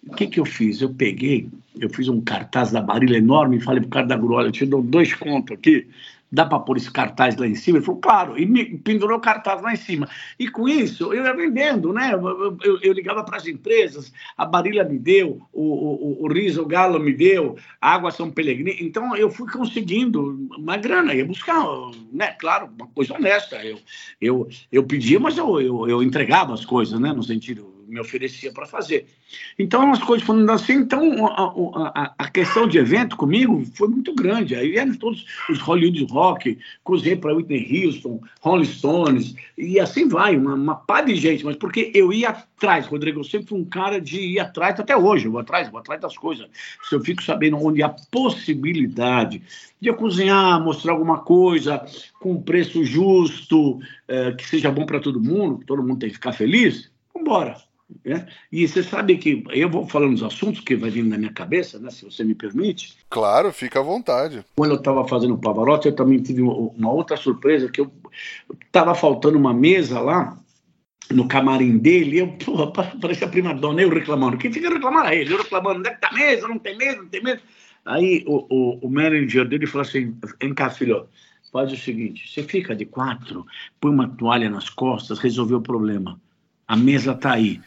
O 0.07 0.15
que, 0.15 0.27
que 0.27 0.41
eu 0.41 0.47
fiz? 0.47 0.81
Eu 0.81 0.95
peguei, 0.95 1.49
eu 1.79 1.91
fiz 1.91 2.09
um 2.09 2.21
cartaz 2.21 2.71
da 2.73 2.81
Barilha 2.81 3.19
enorme 3.19 3.57
e 3.57 3.61
falei 3.61 3.81
pro 3.81 3.91
cara 3.91 4.07
da 4.07 4.17
grua, 4.17 4.39
olha, 4.39 4.49
eu 4.49 4.53
te 4.53 4.65
dou 4.65 4.83
dois 4.83 5.15
contos 5.15 5.57
aqui, 5.57 5.89
dá 6.31 6.45
para 6.47 6.61
pôr 6.61 6.77
esse 6.77 6.91
cartaz 6.91 7.37
lá 7.37 7.47
em 7.47 7.55
cima? 7.55 7.79
Ele 7.79 7.85
falou, 7.85 8.01
claro, 8.01 8.39
e 8.39 8.47
me 8.47 8.79
pendurou 8.79 9.19
o 9.19 9.21
cartaz 9.21 9.61
lá 9.63 9.73
em 9.73 9.77
cima. 9.77 10.09
E 10.39 10.49
com 10.49 10.69
isso, 10.69 11.13
eu 11.13 11.25
ia 11.25 11.35
vendendo, 11.35 11.93
né? 11.93 12.13
Eu, 12.13 12.59
eu, 12.63 12.81
eu 12.81 12.93
ligava 12.93 13.25
para 13.25 13.37
as 13.37 13.47
empresas, 13.47 14.13
a 14.37 14.45
Barilha 14.45 14.85
me 14.85 14.99
deu, 14.99 15.43
o, 15.53 15.63
o, 15.63 16.25
o 16.25 16.33
Riso 16.33 16.65
Galo 16.67 17.01
me 17.01 17.13
deu, 17.13 17.57
a 17.81 17.95
Água 17.95 18.11
São 18.11 18.31
Pellegrino. 18.31 18.71
Então, 18.81 19.17
eu 19.17 19.31
fui 19.31 19.51
conseguindo 19.51 20.49
uma 20.57 20.77
grana, 20.77 21.15
ia 21.15 21.25
buscar, 21.25 21.65
né? 22.13 22.29
Claro, 22.39 22.71
uma 22.79 22.87
coisa 22.89 23.15
honesta. 23.15 23.57
Eu, 23.65 23.79
eu, 24.21 24.49
eu 24.71 24.85
pedia, 24.85 25.19
mas 25.19 25.37
eu, 25.37 25.61
eu, 25.61 25.89
eu 25.89 26.03
entregava 26.03 26.55
as 26.55 26.65
coisas, 26.65 26.99
né? 27.01 27.13
No 27.13 27.23
sentido 27.23 27.80
me 27.91 28.01
oferecia 28.01 28.53
para 28.53 28.67
fazer. 28.67 29.07
Então, 29.59 29.93
as 29.93 30.03
coisas 30.03 30.27
foram 30.27 30.51
assim. 30.53 30.75
Então, 30.75 31.27
a, 31.27 31.53
a, 31.95 32.15
a, 32.19 32.29
questão 32.29 32.67
de 32.67 32.79
evento 32.79 33.17
comigo 33.17 33.65
foi 33.75 33.89
muito 33.89 34.15
grande. 34.15 34.55
Aí 34.55 34.71
vieram 34.71 34.95
todos 34.95 35.25
os 35.49 35.59
Hollywood 35.61 36.05
Rock, 36.11 36.59
cruzei 36.85 37.17
para 37.17 37.35
Whitney 37.35 37.85
Houston, 37.85 38.21
Rolling 38.41 38.65
Stones, 38.65 39.35
e 39.59 39.79
assim 39.81 40.09
vai, 40.09 40.37
uma, 40.37 40.55
uma 40.55 40.75
pá 40.77 41.01
de 41.03 41.15
gente. 41.17 41.45
Mas 41.45 41.57
porque 41.57 41.91
eu 41.95 42.13
ia 42.13 42.31
atrás, 42.31 42.87
Rodrigo, 42.87 43.21
eu 43.21 43.25
sempre 43.25 43.49
fui 43.49 43.59
um 43.59 43.65
cara 43.65 44.01
de 44.01 44.21
ir 44.21 44.39
atrás, 44.39 44.79
até 44.79 44.97
hoje, 44.97 45.27
eu 45.27 45.33
vou 45.33 45.41
atrás, 45.41 45.69
vou 45.69 45.81
atrás 45.81 46.01
das 46.01 46.17
coisas. 46.17 46.47
Se 46.89 46.95
eu 46.95 47.01
fico 47.01 47.23
sabendo 47.23 47.57
onde 47.57 47.83
há 47.83 47.89
possibilidade 47.89 49.43
de 49.81 49.89
eu 49.89 49.95
cozinhar, 49.95 50.63
mostrar 50.63 50.93
alguma 50.93 51.21
coisa 51.21 51.85
com 52.21 52.41
preço 52.43 52.85
justo, 52.85 53.81
eh, 54.07 54.33
que 54.33 54.47
seja 54.47 54.71
bom 54.71 54.85
para 54.85 55.01
todo 55.01 55.19
mundo, 55.19 55.59
que 55.59 55.65
todo 55.65 55.83
mundo 55.83 56.01
tem 56.01 56.11
que 56.11 56.17
ficar 56.17 56.33
feliz, 56.33 56.91
vamos 57.15 57.27
embora 57.27 57.70
né? 58.05 58.27
E 58.51 58.67
você 58.67 58.83
sabe 58.83 59.17
que 59.17 59.45
eu 59.51 59.69
vou 59.69 59.87
falando 59.87 60.13
dos 60.13 60.23
assuntos 60.23 60.61
que 60.61 60.77
vai 60.77 60.91
vindo 60.91 61.09
na 61.09 61.19
minha 61.19 61.33
cabeça, 61.33 61.79
né, 61.79 61.91
se 61.91 62.05
você 62.05 62.25
me 62.25 62.35
permite. 62.35 62.97
Claro, 63.09 63.53
fica 63.53 63.81
à 63.81 63.83
vontade. 63.83 64.45
Quando 64.57 64.73
eu 64.73 64.79
estava 64.79 65.07
fazendo 65.07 65.35
o 65.35 65.39
Pavarotti, 65.39 65.89
eu 65.89 65.95
também 65.95 66.23
tive 66.23 66.43
uma 66.43 66.91
outra 66.91 67.17
surpresa, 67.17 67.71
que 67.71 67.81
eu 67.81 67.91
estava 68.65 68.95
faltando 68.95 69.39
uma 69.39 69.53
mesa 69.53 70.01
lá, 70.01 70.37
no 71.11 71.27
camarim 71.27 71.77
dele, 71.79 72.19
eu, 72.19 72.29
porra, 72.29 72.71
parecia 73.01 73.27
a 73.27 73.31
prima 73.31 73.53
dona, 73.53 73.83
eu 73.83 73.89
reclamando. 73.89 74.39
Quem 74.39 74.53
fica 74.53 74.69
reclamando 74.69 75.09
é 75.09 75.17
ele, 75.17 75.33
eu 75.33 75.39
reclamando, 75.39 75.81
onde 75.81 75.89
é 75.89 75.95
que 75.95 76.01
tá 76.01 76.13
mesa, 76.13 76.47
não 76.47 76.59
tem 76.59 76.77
mesa, 76.77 76.99
não 76.99 77.09
tem 77.09 77.23
mesa. 77.23 77.41
Aí 77.85 78.25
o, 78.27 78.47
o, 78.49 78.87
o 78.87 78.91
manager 78.91 79.49
dele 79.49 79.67
falou 79.67 79.87
assim, 79.87 80.15
vem 80.41 80.55
cá, 80.55 80.71
filho, 80.71 81.09
faz 81.53 81.73
o 81.73 81.77
seguinte, 81.77 82.33
você 82.33 82.45
fica 82.45 82.77
de 82.77 82.85
quatro, 82.85 83.45
põe 83.81 83.91
uma 83.91 84.09
toalha 84.09 84.49
nas 84.49 84.71
costas, 84.71 85.19
resolveu 85.19 85.59
o 85.59 85.63
problema 85.63 86.21
a 86.71 86.77
mesa 86.77 87.11
está 87.11 87.33
aí. 87.33 87.61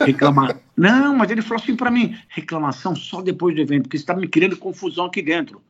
Reclamar. 0.00 0.60
Não, 0.76 1.16
mas 1.16 1.30
ele 1.30 1.42
falou 1.42 1.62
assim 1.62 1.76
para 1.76 1.92
mim: 1.92 2.18
reclamação 2.28 2.96
só 2.96 3.22
depois 3.22 3.54
do 3.54 3.60
evento, 3.60 3.84
porque 3.84 3.96
está 3.96 4.16
me 4.16 4.26
criando 4.26 4.56
confusão 4.56 5.04
aqui 5.04 5.22
dentro. 5.22 5.62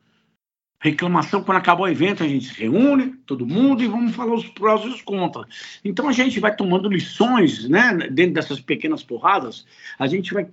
Reclamação 0.81 1.43
quando 1.43 1.59
acabar 1.59 1.83
o 1.83 1.87
evento, 1.87 2.23
a 2.23 2.27
gente 2.27 2.47
se 2.47 2.59
reúne, 2.59 3.13
todo 3.27 3.45
mundo, 3.45 3.83
e 3.83 3.87
vamos 3.87 4.15
falar 4.15 4.33
os 4.33 4.47
prós 4.47 4.83
e 4.83 4.87
os 4.87 5.03
contras. 5.03 5.79
Então 5.85 6.09
a 6.09 6.11
gente 6.11 6.39
vai 6.39 6.55
tomando 6.55 6.89
lições, 6.89 7.69
né, 7.69 7.93
dentro 8.11 8.33
dessas 8.33 8.59
pequenas 8.59 9.03
porradas, 9.03 9.67
a 9.99 10.07
gente 10.07 10.33
vai 10.33 10.47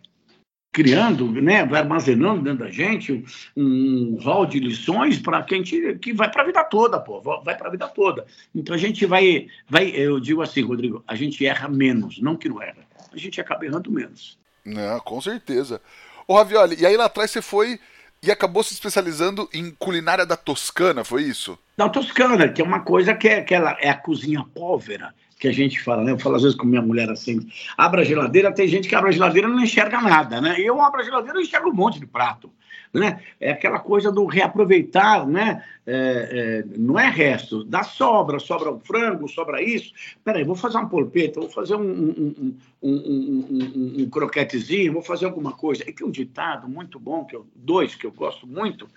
criando, 0.73 1.31
né, 1.33 1.65
vai 1.65 1.81
armazenando 1.81 2.43
dentro 2.43 2.65
da 2.65 2.71
gente 2.71 3.25
um, 3.57 4.17
rol 4.21 4.47
de 4.47 4.61
lições 4.61 5.19
para 5.19 5.43
que 5.43 5.55
a 5.55 5.59
gente 5.59 5.99
que 6.01 6.13
vai 6.13 6.31
para 6.31 6.43
a 6.43 6.47
vida 6.47 6.65
toda, 6.65 7.01
pô, 7.01 7.21
vai 7.21 7.57
para 7.57 7.69
a 7.69 7.71
vida 7.71 7.89
toda. 7.89 8.25
Então 8.55 8.75
a 8.75 8.79
gente 8.79 9.05
vai, 9.05 9.49
vai, 9.69 9.89
eu 9.89 10.21
digo 10.21 10.43
assim, 10.43 10.63
Rodrigo, 10.63 11.03
a 11.07 11.15
gente 11.15 11.45
erra 11.45 11.69
menos, 11.69 12.21
não 12.21 12.37
que 12.37 12.49
não 12.49 12.63
erra, 12.63 12.87
a 13.13 13.17
gente 13.17 13.41
acaba 13.41 13.65
errando 13.65 13.91
menos. 13.91 14.39
Não, 14.65 15.01
com 15.01 15.21
certeza. 15.21 15.81
Ô 16.27 16.37
Ravioli, 16.37 16.77
e 16.79 16.87
aí 16.87 16.97
lá 16.97 17.07
atrás 17.07 17.31
você 17.31 17.43
foi 17.43 17.81
e 18.23 18.31
acabou 18.31 18.63
se 18.63 18.75
especializando 18.75 19.49
em 19.53 19.71
culinária 19.71 20.27
da 20.27 20.37
Toscana, 20.37 21.03
foi 21.03 21.23
isso? 21.23 21.59
Da 21.77 21.89
Toscana, 21.89 22.49
que 22.49 22.61
é 22.61 22.65
uma 22.65 22.81
coisa 22.81 23.15
que 23.15 23.27
é, 23.27 23.43
que 23.43 23.55
ela, 23.55 23.77
é 23.81 23.89
a 23.89 23.97
cozinha 23.97 24.45
pólvera, 24.55 25.15
que 25.41 25.49
a 25.49 25.53
gente 25.53 25.83
fala, 25.83 26.05
né? 26.05 26.13
Eu 26.13 26.19
falo 26.19 26.37
às 26.37 26.43
vezes 26.43 26.57
com 26.57 26.67
minha 26.67 26.83
mulher 26.83 27.11
assim, 27.11 27.49
abra 27.77 28.03
a 28.03 28.05
geladeira, 28.05 28.53
tem 28.53 28.69
gente 28.69 28.87
que 28.87 28.95
abre 28.95 29.09
a 29.09 29.13
geladeira 29.13 29.49
e 29.49 29.51
não 29.51 29.61
enxerga 29.61 29.99
nada, 29.99 30.39
né? 30.39 30.55
Eu 30.59 30.81
abro 30.83 31.01
a 31.01 31.03
geladeira 31.03 31.41
e 31.41 31.45
enxergo 31.45 31.71
um 31.71 31.75
monte 31.75 31.99
de 31.99 32.07
prato, 32.07 32.53
né? 32.93 33.23
É 33.39 33.53
aquela 33.53 33.79
coisa 33.79 34.11
do 34.11 34.25
reaproveitar, 34.25 35.27
né? 35.27 35.65
É, 35.87 36.65
é, 36.67 36.79
não 36.79 36.99
é 36.99 37.09
resto, 37.09 37.65
dá 37.65 37.83
sobra, 37.83 38.39
sobra 38.39 38.71
o 38.71 38.81
frango, 38.81 39.29
sobra 39.29 39.63
isso. 39.63 39.93
Peraí, 40.25 40.45
vou 40.45 40.55
fazer 40.55 40.79
uma 40.79 40.89
polpeta, 40.89 41.41
vou 41.41 41.49
fazer 41.49 41.77
um, 41.77 41.83
um, 41.83 42.55
um, 42.83 43.95
um, 43.99 44.11
croquetezinho, 44.11 44.93
vou 44.93 45.03
fazer 45.03 45.27
alguma 45.27 45.53
coisa. 45.53 45.89
E 45.89 45.93
tem 45.93 46.07
um 46.07 46.11
ditado 46.11 46.69
muito 46.69 46.99
bom, 46.99 47.25
que 47.25 47.37
eu, 47.37 47.47
dois 47.55 47.95
que 47.95 48.07
eu 48.07 48.13
gosto 48.13 48.47
muito, 48.47 48.89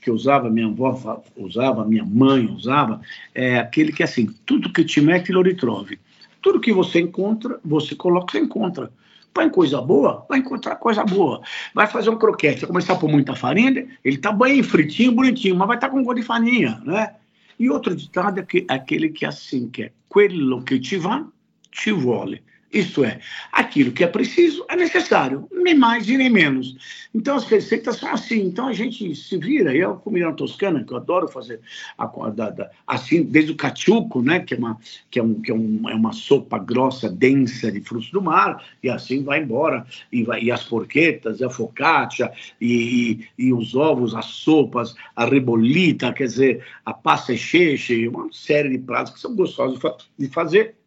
que 0.00 0.10
usava, 0.10 0.50
minha 0.50 0.66
avó 0.66 1.22
usava, 1.36 1.84
minha 1.84 2.04
mãe 2.04 2.46
usava, 2.46 3.00
é 3.34 3.58
aquele 3.58 3.92
que 3.92 4.02
é 4.02 4.04
assim, 4.04 4.26
tudo 4.46 4.72
que 4.72 4.84
te 4.84 5.00
mete, 5.00 5.32
lhe 5.32 5.54
trove. 5.54 5.98
Tudo 6.40 6.60
que 6.60 6.72
você 6.72 7.00
encontra, 7.00 7.58
você 7.64 7.94
coloca, 7.94 8.32
você 8.32 8.38
encontra. 8.38 8.90
Põe 9.32 9.50
coisa 9.50 9.80
boa, 9.80 10.26
vai 10.28 10.38
encontrar 10.38 10.76
coisa 10.76 11.04
boa. 11.04 11.40
Vai 11.74 11.86
fazer 11.86 12.10
um 12.10 12.18
croquete, 12.18 12.60
vai 12.60 12.68
começar 12.68 12.96
por 12.96 13.08
muita 13.08 13.34
farinha, 13.34 13.86
ele 14.04 14.18
tá 14.18 14.32
bem 14.32 14.62
fritinho, 14.62 15.12
bonitinho, 15.12 15.56
mas 15.56 15.68
vai 15.68 15.76
estar 15.76 15.88
tá 15.88 15.92
com 15.92 16.02
gosto 16.02 16.20
de 16.20 16.26
farinha, 16.26 16.80
né? 16.84 17.14
E 17.58 17.68
outro 17.70 17.94
ditado 17.94 18.40
é 18.40 18.42
que, 18.42 18.64
aquele 18.68 19.08
que 19.08 19.24
é 19.24 19.28
assim, 19.28 19.68
que 19.68 19.84
é 19.84 19.92
quello 20.08 20.62
que 20.62 20.78
te 20.78 20.96
va, 20.96 21.26
te 21.70 21.92
vuole. 21.92 22.42
Isto 22.72 23.02
é, 23.02 23.20
aquilo 23.50 23.92
que 23.92 24.04
é 24.04 24.06
preciso 24.06 24.64
é 24.68 24.76
necessário, 24.76 25.48
nem 25.50 25.74
mais 25.74 26.06
e 26.06 26.18
nem 26.18 26.28
menos. 26.28 26.76
Então 27.14 27.36
as 27.36 27.44
receitas 27.44 27.96
são 27.96 28.10
assim. 28.10 28.40
Então 28.42 28.68
a 28.68 28.74
gente 28.74 29.14
se 29.14 29.38
vira. 29.38 29.74
Eu, 29.74 29.96
comida 29.96 30.30
toscana, 30.34 30.84
que 30.84 30.92
eu 30.92 30.98
adoro 30.98 31.28
fazer, 31.28 31.60
a, 31.96 32.06
da, 32.28 32.50
da, 32.50 32.70
assim, 32.86 33.22
desde 33.22 33.52
o 33.52 33.56
cachuco, 33.56 34.20
né, 34.20 34.40
que, 34.40 34.52
é 34.52 34.58
uma, 34.58 34.78
que, 35.10 35.18
é, 35.18 35.22
um, 35.22 35.40
que 35.40 35.50
é, 35.50 35.54
um, 35.54 35.88
é 35.88 35.94
uma 35.94 36.12
sopa 36.12 36.58
grossa, 36.58 37.08
densa 37.08 37.72
de 37.72 37.80
frutos 37.80 38.10
do 38.10 38.20
mar, 38.20 38.62
e 38.82 38.90
assim 38.90 39.24
vai 39.24 39.42
embora. 39.42 39.86
E, 40.12 40.22
vai, 40.22 40.42
e 40.42 40.52
as 40.52 40.64
porquetas, 40.64 41.40
e 41.40 41.44
a 41.44 41.50
focaccia, 41.50 42.30
e, 42.60 43.20
e, 43.38 43.46
e, 43.46 43.52
os 43.52 43.74
ovos, 43.74 44.14
as 44.14 44.26
sopas, 44.26 44.94
a 45.16 45.24
rebolita, 45.24 46.12
quer 46.12 46.24
dizer, 46.24 46.66
a 46.84 46.92
pasta 46.92 47.34
cheche, 47.34 48.06
uma 48.08 48.28
série 48.30 48.68
de 48.68 48.78
pratos 48.78 49.14
que 49.14 49.20
são 49.20 49.34
gostosos 49.34 49.80
de 50.18 50.28
fazer 50.28 50.77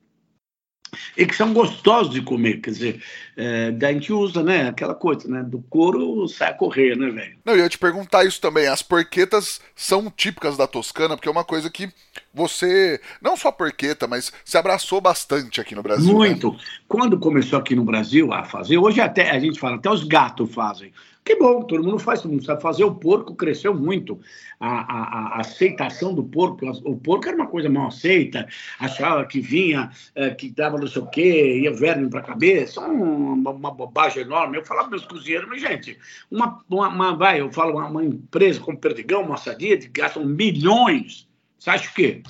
e 1.17 1.25
que 1.25 1.36
são 1.36 1.54
gostosos 1.54 2.13
de 2.13 2.21
comer, 2.21 2.60
quer 2.62 2.71
dizer, 2.71 3.04
é, 3.38 3.71
daí 3.71 3.91
a 3.91 3.93
gente 3.93 4.12
usa, 4.12 4.43
né, 4.43 4.69
aquela 4.69 4.93
coisa, 4.93 5.27
né, 5.27 5.43
do 5.43 5.60
couro 5.69 6.27
sai 6.27 6.49
a 6.49 6.54
correr, 6.54 6.97
né, 6.97 7.10
velho? 7.10 7.38
Não, 7.45 7.54
eu 7.54 7.60
ia 7.60 7.69
te 7.69 7.77
perguntar 7.77 8.25
isso 8.25 8.41
também, 8.41 8.67
as 8.67 8.82
porquetas 8.82 9.62
são 9.75 10.12
típicas 10.12 10.58
da 10.58 10.67
Toscana, 10.67 11.15
porque 11.15 11.30
é 11.30 11.32
uma 11.32 11.43
coisa 11.43 11.69
que 11.69 11.89
você, 12.34 12.99
não 13.21 13.38
só 13.38 13.51
porqueta, 13.51 14.08
mas 14.08 14.32
se 14.43 14.58
abraçou 14.58 14.99
bastante 14.99 15.62
aqui 15.62 15.75
no 15.75 15.84
Brasil, 15.84 16.08
né? 16.08 16.13
Muito. 16.13 16.51
Né? 16.51 16.60
Quando 16.88 17.19
começou 17.19 17.60
aqui 17.60 17.75
no 17.75 17.84
Brasil 17.84 18.34
a 18.34 18.43
fazer, 18.43 18.77
hoje 18.77 18.99
até, 19.01 19.32
a 19.32 19.39
gente 19.39 19.60
fala, 19.60 19.75
até 19.75 19.89
os 19.89 20.04
gatos 20.04 20.54
fazem, 20.54 20.91
que 21.23 21.36
bom, 21.36 21.62
todo 21.62 21.84
mundo 21.84 21.99
faz, 21.99 22.21
todo 22.21 22.31
mundo 22.31 22.43
sabe 22.43 22.62
fazer. 22.62 22.84
O 22.84 22.95
porco 22.95 23.36
cresceu 23.36 23.75
muito. 23.75 24.19
A, 24.60 24.69
a, 24.69 25.38
a 25.38 25.39
aceitação 25.41 26.13
do 26.15 26.23
porco, 26.23 26.65
o 26.84 26.97
porco 26.97 27.27
era 27.27 27.36
uma 27.36 27.47
coisa 27.47 27.69
mal 27.69 27.88
aceita, 27.88 28.47
achava 28.79 29.25
que 29.25 29.39
vinha, 29.39 29.91
é, 30.15 30.31
que 30.31 30.49
dava 30.49 30.77
não 30.77 30.88
sei 30.88 31.01
o 31.01 31.07
quê, 31.07 31.60
ia 31.60 31.71
verme 31.71 32.10
para 32.10 32.21
a 32.21 32.23
cabeça, 32.23 32.81
uma, 32.81 33.51
uma, 33.51 33.71
bobagem 33.71 34.23
enorme. 34.23 34.57
Eu 34.57 34.65
falava 34.65 34.89
para 34.89 34.97
meus 34.97 35.07
cozinheiros, 35.07 35.47
mas, 35.47 35.62
gente, 35.62 35.97
uma, 36.29 36.60
uma, 36.69 36.88
uma, 36.88 37.15
vai, 37.15 37.39
eu 37.39 37.51
falo, 37.51 37.77
uma, 37.77 37.88
uma 37.88 38.03
empresa 38.03 38.60
como 38.60 38.77
Perdigão, 38.77 39.21
uma 39.21 39.38
sadia, 39.38 39.77
que 39.77 39.88
gastam 39.88 40.25
milhões. 40.25 41.27
Você 41.60 41.69
acha 41.69 41.89
o 41.89 41.93
quê? 41.93 42.23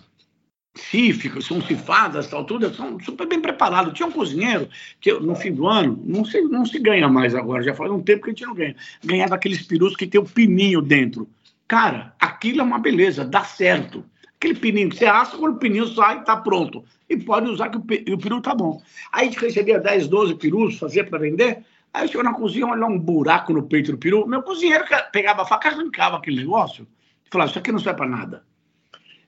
Cíficas, 0.73 1.45
são 1.45 1.61
cifadas, 1.61 2.27
tal, 2.27 2.45
tudo, 2.45 2.73
são 2.73 2.99
super 2.99 3.27
bem 3.27 3.41
preparados. 3.41 3.93
Tinha 3.93 4.07
um 4.07 4.11
cozinheiro 4.11 4.69
que 4.99 5.13
no 5.13 5.35
fim 5.35 5.53
do 5.53 5.67
ano, 5.67 6.01
não 6.05 6.23
se, 6.23 6.41
não 6.41 6.65
se 6.65 6.79
ganha 6.79 7.09
mais 7.09 7.35
agora, 7.35 7.63
já 7.63 7.73
faz 7.73 7.91
um 7.91 8.01
tempo 8.01 8.23
que 8.23 8.29
a 8.29 8.33
gente 8.33 8.45
não 8.45 8.55
ganha. 8.55 8.75
Ganhava 9.03 9.35
aqueles 9.35 9.61
perus 9.63 9.95
que 9.95 10.07
tem 10.07 10.19
o 10.19 10.25
pininho 10.25 10.81
dentro. 10.81 11.29
Cara, 11.67 12.13
aquilo 12.19 12.61
é 12.61 12.63
uma 12.63 12.79
beleza, 12.79 13.25
dá 13.25 13.43
certo. 13.43 14.03
Aquele 14.35 14.55
pininho 14.55 14.89
que 14.89 14.97
você 14.97 15.05
assa, 15.05 15.37
quando 15.37 15.55
o 15.55 15.59
pininho 15.59 15.87
sai, 15.87 16.23
tá 16.23 16.35
pronto. 16.35 16.83
E 17.09 17.17
pode 17.17 17.49
usar 17.49 17.69
que 17.69 17.77
o, 17.77 18.13
o 18.13 18.17
peru 18.17 18.41
tá 18.41 18.55
bom. 18.55 18.81
Aí 19.11 19.27
a 19.27 19.31
gente 19.31 19.39
recebia 19.39 19.79
10, 19.79 20.07
12 20.07 20.35
perus, 20.35 20.79
fazia 20.79 21.03
para 21.03 21.19
vender. 21.19 21.63
Aí 21.93 22.07
chegou 22.07 22.23
na 22.23 22.33
cozinha, 22.33 22.65
olhar 22.65 22.87
um 22.87 22.97
buraco 22.97 23.53
no 23.53 23.63
peito 23.63 23.91
do 23.91 23.97
peru. 23.97 24.25
Meu 24.25 24.41
cozinheiro 24.41 24.85
pegava 25.11 25.41
a 25.41 25.45
faca, 25.45 25.69
arrancava 25.69 26.17
aquele 26.17 26.37
negócio. 26.37 26.87
Falava, 27.29 27.49
isso 27.49 27.59
aqui 27.59 27.71
não 27.71 27.79
serve 27.79 27.97
para 27.97 28.09
nada. 28.09 28.43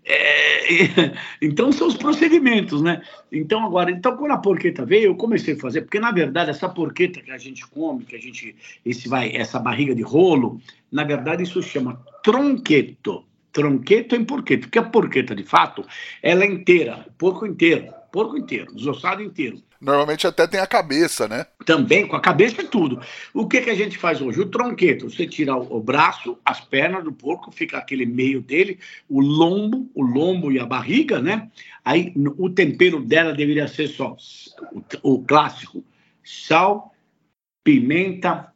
É, 0.05 1.13
então 1.41 1.71
são 1.71 1.87
os 1.87 1.95
procedimentos, 1.95 2.81
né? 2.81 3.01
Então 3.31 3.65
agora, 3.65 3.89
então 3.89 4.17
quando 4.17 4.31
a 4.31 4.37
porqueta 4.37 4.85
veio, 4.85 5.05
eu 5.05 5.15
comecei 5.15 5.53
a 5.53 5.59
fazer, 5.59 5.81
porque 5.81 5.99
na 5.99 6.11
verdade 6.11 6.49
essa 6.49 6.67
porqueta 6.67 7.21
que 7.21 7.31
a 7.31 7.37
gente 7.37 7.65
come, 7.67 8.03
que 8.03 8.15
a 8.15 8.19
gente 8.19 8.55
esse 8.85 9.07
vai, 9.07 9.35
essa 9.35 9.59
barriga 9.59 9.95
de 9.95 10.01
rolo, 10.01 10.59
na 10.91 11.03
verdade 11.03 11.43
isso 11.43 11.61
chama 11.61 12.01
tronqueto. 12.23 13.25
Tronqueto 13.51 14.15
em 14.15 14.25
porqueta, 14.25 14.63
porque 14.63 14.79
a 14.79 14.83
porqueta 14.83 15.35
de 15.35 15.43
fato, 15.43 15.85
ela 16.23 16.43
é 16.43 16.47
inteira, 16.47 17.05
porco 17.19 17.45
inteiro, 17.45 17.93
porco 18.11 18.35
inteiro, 18.35 18.73
desossado 18.73 19.21
inteiro. 19.21 19.61
Normalmente 19.83 20.25
até 20.25 20.47
tem 20.47 20.61
a 20.61 20.65
cabeça, 20.65 21.27
né? 21.27 21.45
Também, 21.65 22.07
com 22.07 22.15
a 22.15 22.21
cabeça 22.21 22.61
e 22.61 22.67
tudo. 22.67 23.01
O 23.33 23.45
que, 23.45 23.59
que 23.59 23.69
a 23.69 23.75
gente 23.75 23.97
faz 23.97 24.21
hoje? 24.21 24.39
O 24.39 24.45
tronqueto, 24.45 25.09
você 25.09 25.27
tira 25.27 25.53
o, 25.57 25.79
braço, 25.81 26.37
as 26.45 26.61
pernas 26.61 27.03
do 27.03 27.11
porco, 27.11 27.51
fica 27.51 27.77
aquele 27.77 28.05
meio 28.05 28.41
dele, 28.41 28.79
o 29.09 29.19
lombo, 29.19 29.91
o 29.93 30.01
lombo 30.01 30.53
e 30.53 30.57
a 30.57 30.65
barriga, 30.65 31.21
né? 31.21 31.51
Aí 31.83 32.13
o 32.15 32.49
tempero 32.49 33.01
dela 33.01 33.33
deveria 33.33 33.67
ser 33.67 33.89
só 33.89 34.15
o, 34.71 35.15
o 35.15 35.25
clássico: 35.25 35.83
sal, 36.23 36.95
pimenta, 37.61 38.53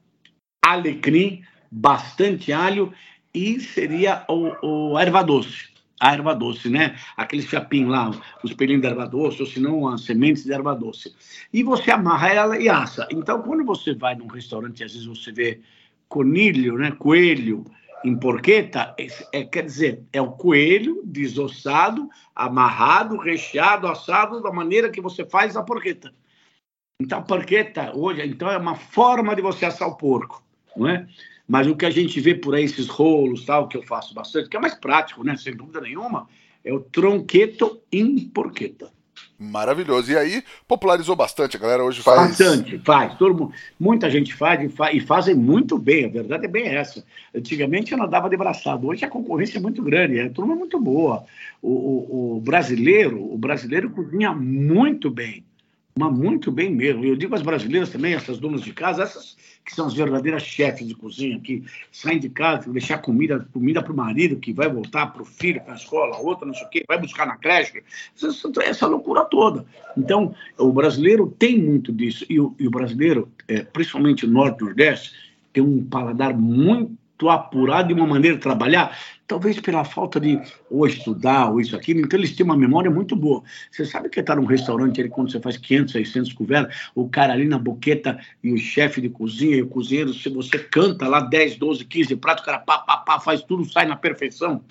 alecrim, 0.63 1.43
bastante 1.69 2.53
alho 2.53 2.93
e 3.33 3.59
seria 3.59 4.23
o, 4.29 4.93
o 4.93 4.97
erva 4.97 5.21
doce 5.23 5.76
a 5.99 6.13
erva 6.13 6.35
doce, 6.35 6.69
né? 6.69 6.95
Aqueles 7.15 7.45
chapim 7.45 7.85
lá, 7.85 8.11
os 8.43 8.53
pelinhos 8.53 8.81
da 8.81 8.89
erva 8.89 9.07
doce, 9.07 9.41
ou 9.41 9.47
se 9.47 9.59
não, 9.59 9.87
as 9.87 10.01
sementes 10.01 10.43
de 10.43 10.53
erva 10.53 10.75
doce. 10.75 11.15
E 11.51 11.63
você 11.63 11.91
amarra 11.91 12.29
ela 12.29 12.59
e 12.59 12.69
assa. 12.69 13.07
Então, 13.11 13.41
quando 13.41 13.63
você 13.63 13.93
vai 13.93 14.15
num 14.15 14.27
restaurante, 14.27 14.83
às 14.83 14.93
vezes 14.93 15.07
você 15.07 15.31
vê 15.31 15.61
conilho, 16.07 16.77
né? 16.77 16.91
Coelho 16.91 17.65
em 18.03 18.15
porqueta, 18.15 18.95
é, 18.97 19.07
é, 19.33 19.43
quer 19.43 19.65
dizer, 19.65 20.03
é 20.13 20.21
o 20.21 20.31
coelho 20.31 21.01
desossado, 21.03 22.09
amarrado, 22.35 23.17
recheado, 23.17 23.87
assado, 23.87 24.41
da 24.41 24.51
maneira 24.51 24.89
que 24.89 25.01
você 25.01 25.25
faz 25.25 25.57
a 25.57 25.63
porqueta. 25.63 26.13
Então, 27.01 27.19
a 27.19 27.21
porqueta 27.23 27.95
hoje, 27.95 28.25
então, 28.25 28.49
é 28.49 28.57
uma 28.57 28.75
forma 28.75 29.35
de 29.35 29.41
você 29.41 29.65
assar 29.65 29.87
o 29.87 29.97
porco, 29.97 30.43
não 30.75 30.87
é? 30.87 31.07
Mas 31.47 31.65
o 31.65 31.75
que 31.75 31.85
a 31.85 31.89
gente 31.89 32.19
vê 32.19 32.35
por 32.35 32.53
aí, 32.53 32.65
esses 32.65 32.87
rolos, 32.87 33.45
tal, 33.45 33.67
que 33.67 33.77
eu 33.77 33.83
faço 33.83 34.13
bastante, 34.13 34.49
que 34.49 34.57
é 34.57 34.59
mais 34.59 34.73
prático, 34.73 35.23
né? 35.23 35.37
Sem 35.37 35.55
dúvida 35.55 35.79
nenhuma, 35.79 36.27
é 36.63 36.73
o 36.73 36.79
tronqueto 36.79 37.81
em 37.91 38.19
porqueta. 38.19 38.91
Maravilhoso. 39.39 40.11
E 40.11 40.17
aí 40.17 40.43
popularizou 40.67 41.15
bastante, 41.15 41.55
a 41.55 41.59
galera 41.59 41.83
hoje 41.83 42.01
faz. 42.01 42.29
Bastante, 42.29 42.79
faz. 42.79 43.15
Todo 43.15 43.51
muita 43.79 44.09
gente 44.09 44.33
faz 44.33 44.63
e, 44.63 44.69
faz 44.69 44.95
e 44.95 44.99
fazem 44.99 45.35
muito 45.35 45.77
bem. 45.77 46.05
A 46.05 46.09
verdade 46.09 46.45
é 46.45 46.47
bem 46.47 46.67
essa. 46.67 47.05
Antigamente 47.33 47.93
eu 47.93 48.01
andava 48.01 48.29
de 48.29 48.35
braçado, 48.35 48.87
hoje 48.87 49.05
a 49.05 49.09
concorrência 49.09 49.59
é 49.59 49.61
muito 49.61 49.81
grande, 49.83 50.19
a 50.19 50.29
turma 50.29 50.53
é 50.53 50.57
muito 50.57 50.79
boa. 50.79 51.23
O, 51.61 51.69
o, 51.69 52.37
o 52.37 52.41
brasileiro, 52.41 53.31
o 53.31 53.37
brasileiro 53.37 53.91
cozinha 53.91 54.33
muito 54.33 55.09
bem 55.09 55.45
mas 55.99 56.13
muito 56.13 56.51
bem 56.51 56.69
mesmo. 56.69 57.03
Eu 57.03 57.15
digo 57.15 57.33
às 57.33 57.41
brasileiras 57.41 57.89
também, 57.89 58.13
essas 58.13 58.37
donas 58.37 58.61
de 58.61 58.71
casa, 58.71 59.01
essas 59.01 59.35
que 59.67 59.75
são 59.75 59.85
as 59.85 59.93
verdadeiras 59.93 60.43
chefes 60.43 60.87
de 60.87 60.95
cozinha, 60.95 61.37
que 61.41 61.61
saem 61.91 62.17
de 62.19 62.29
casa, 62.29 62.71
deixar 62.71 62.99
comida 62.99 63.45
comida 63.51 63.83
para 63.83 63.91
o 63.91 63.95
marido, 63.95 64.37
que 64.37 64.53
vai 64.53 64.69
voltar 64.69 65.07
para 65.07 65.21
o 65.21 65.25
filho, 65.25 65.61
para 65.61 65.73
a 65.73 65.75
escola, 65.75 66.17
outra, 66.19 66.47
não 66.47 66.53
sei 66.53 66.65
o 66.65 66.69
quê, 66.69 66.85
vai 66.87 66.97
buscar 66.97 67.27
na 67.27 67.35
creche, 67.35 67.83
essa, 68.15 68.49
essa 68.63 68.87
loucura 68.87 69.25
toda. 69.25 69.65
Então, 69.97 70.33
o 70.57 70.71
brasileiro 70.71 71.35
tem 71.37 71.61
muito 71.61 71.91
disso, 71.91 72.25
e 72.29 72.39
o, 72.39 72.55
e 72.57 72.65
o 72.65 72.71
brasileiro, 72.71 73.29
é, 73.45 73.61
principalmente 73.61 74.25
o 74.25 74.29
norte 74.29 74.61
e 74.61 74.63
nordeste, 74.63 75.11
tem 75.51 75.61
um 75.61 75.83
paladar 75.83 76.33
muito 76.33 76.97
apurado 77.25 77.87
de 77.87 77.93
uma 77.93 78.05
maneira 78.05 78.37
de 78.37 78.41
trabalhar, 78.43 78.95
talvez 79.27 79.59
pela 79.59 79.83
falta 79.83 80.19
de 80.19 80.39
ou 80.69 80.85
estudar 80.85 81.49
ou 81.49 81.59
isso 81.59 81.75
aquilo, 81.75 82.01
então 82.01 82.17
eles 82.17 82.35
têm 82.35 82.45
uma 82.45 82.55
memória 82.55 82.89
muito 82.91 83.15
boa. 83.15 83.43
Você 83.71 83.85
sabe 83.85 84.09
que 84.09 84.19
está 84.19 84.35
num 84.35 84.45
restaurante 84.45 85.01
ali, 85.01 85.09
quando 85.09 85.31
você 85.31 85.39
faz 85.39 85.57
500, 85.57 85.91
600 85.91 86.33
covertas, 86.33 86.75
o 86.93 87.09
cara 87.09 87.33
ali 87.33 87.47
na 87.47 87.57
boqueta 87.57 88.19
e 88.43 88.53
o 88.53 88.57
chefe 88.57 89.01
de 89.01 89.09
cozinha 89.09 89.57
e 89.57 89.61
o 89.61 89.67
cozinheiro, 89.67 90.13
se 90.13 90.29
você 90.29 90.59
canta 90.59 91.07
lá 91.07 91.19
10, 91.19 91.57
12, 91.57 91.85
15 91.85 92.15
pratos, 92.17 92.43
o 92.43 92.45
cara 92.45 92.59
pá, 92.59 92.79
pá, 92.79 92.97
pá, 92.97 93.19
faz 93.19 93.41
tudo, 93.41 93.65
sai 93.65 93.85
na 93.85 93.95
perfeição. 93.95 94.61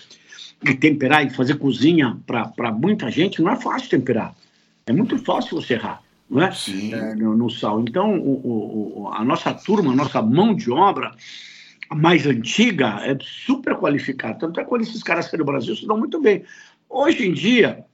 E 0.63 0.73
temperar 0.73 1.23
e 1.25 1.29
fazer 1.29 1.55
cozinha 1.55 2.17
para 2.25 2.71
muita 2.71 3.11
gente 3.11 3.41
não 3.41 3.51
é 3.51 3.55
fácil 3.55 3.89
temperar. 3.89 4.33
É 4.87 4.93
muito 4.93 5.17
fácil 5.19 5.61
você 5.61 5.73
errar. 5.73 6.01
Não 6.29 6.41
é? 6.41 6.49
é 6.91 7.15
no, 7.15 7.35
no, 7.37 7.49
sal. 7.49 7.79
Então, 7.81 8.17
o, 8.19 9.03
o, 9.03 9.09
a 9.13 9.23
nossa 9.23 9.53
turma, 9.53 9.93
a 9.93 9.95
nossa 9.95 10.21
mão 10.21 10.53
de 10.53 10.71
obra, 10.71 11.13
mais 11.95 12.25
antiga 12.25 12.99
é 13.03 13.17
super 13.21 13.75
qualificada. 13.75 14.39
Tanto 14.39 14.59
é 14.59 14.63
que 14.63 14.69
quando 14.69 14.81
esses 14.81 15.03
caras 15.03 15.25
saem 15.25 15.39
do 15.39 15.45
Brasil, 15.45 15.75
se 15.75 15.87
dão 15.87 15.97
muito 15.97 16.21
bem. 16.21 16.43
Hoje 16.89 17.27
em 17.27 17.33
dia, 17.33 17.85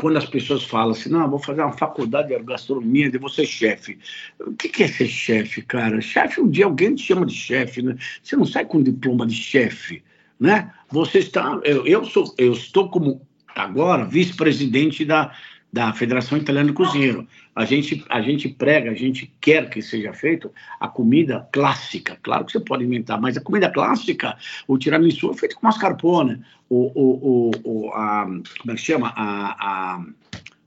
quando 0.00 0.16
as 0.16 0.26
pessoas 0.26 0.64
falam 0.64 0.90
assim, 0.90 1.08
não, 1.08 1.28
vou 1.30 1.38
fazer 1.38 1.62
uma 1.62 1.72
faculdade 1.72 2.28
de 2.28 2.42
gastronomia, 2.42 3.10
de 3.10 3.18
você 3.18 3.46
chefe. 3.46 3.98
O 4.40 4.52
que 4.52 4.82
é 4.82 4.88
ser 4.88 5.08
chefe, 5.08 5.62
cara? 5.62 6.00
Chefe, 6.00 6.40
um 6.40 6.48
dia 6.48 6.64
alguém 6.64 6.94
te 6.94 7.02
chama 7.02 7.26
de 7.26 7.34
chefe, 7.34 7.82
né? 7.82 7.96
Você 8.22 8.36
não 8.36 8.44
sai 8.44 8.64
com 8.64 8.82
diploma 8.82 9.26
de 9.26 9.34
chefe, 9.34 10.02
né? 10.38 10.72
Você 10.90 11.18
está, 11.18 11.60
eu, 11.64 11.86
eu 11.86 12.04
sou, 12.04 12.34
eu 12.38 12.52
estou 12.52 12.90
como 12.90 13.26
agora 13.54 14.04
vice-presidente 14.04 15.04
da 15.04 15.32
da 15.74 15.92
Federação 15.92 16.38
Italiana 16.38 16.68
de 16.68 16.72
Cozinheiro. 16.72 17.26
A 17.52 17.64
gente, 17.64 18.04
a 18.08 18.20
gente 18.20 18.48
prega, 18.48 18.92
a 18.92 18.94
gente 18.94 19.34
quer 19.40 19.68
que 19.68 19.82
seja 19.82 20.12
feito 20.12 20.52
a 20.78 20.86
comida 20.86 21.48
clássica. 21.50 22.16
Claro 22.22 22.44
que 22.44 22.52
você 22.52 22.60
pode 22.60 22.84
inventar, 22.84 23.20
mas 23.20 23.36
a 23.36 23.40
comida 23.40 23.68
clássica, 23.68 24.36
o 24.68 24.78
tiramisu 24.78 25.32
é 25.32 25.34
feito 25.34 25.56
com 25.56 25.66
mascarpone, 25.66 26.40
o, 26.70 26.92
o, 26.94 27.50
o, 27.64 27.86
o 27.86 27.92
a, 27.92 28.24
como 28.24 28.70
é 28.70 28.74
que 28.76 28.80
chama? 28.80 29.12
A, 29.16 29.96
a, 29.96 30.04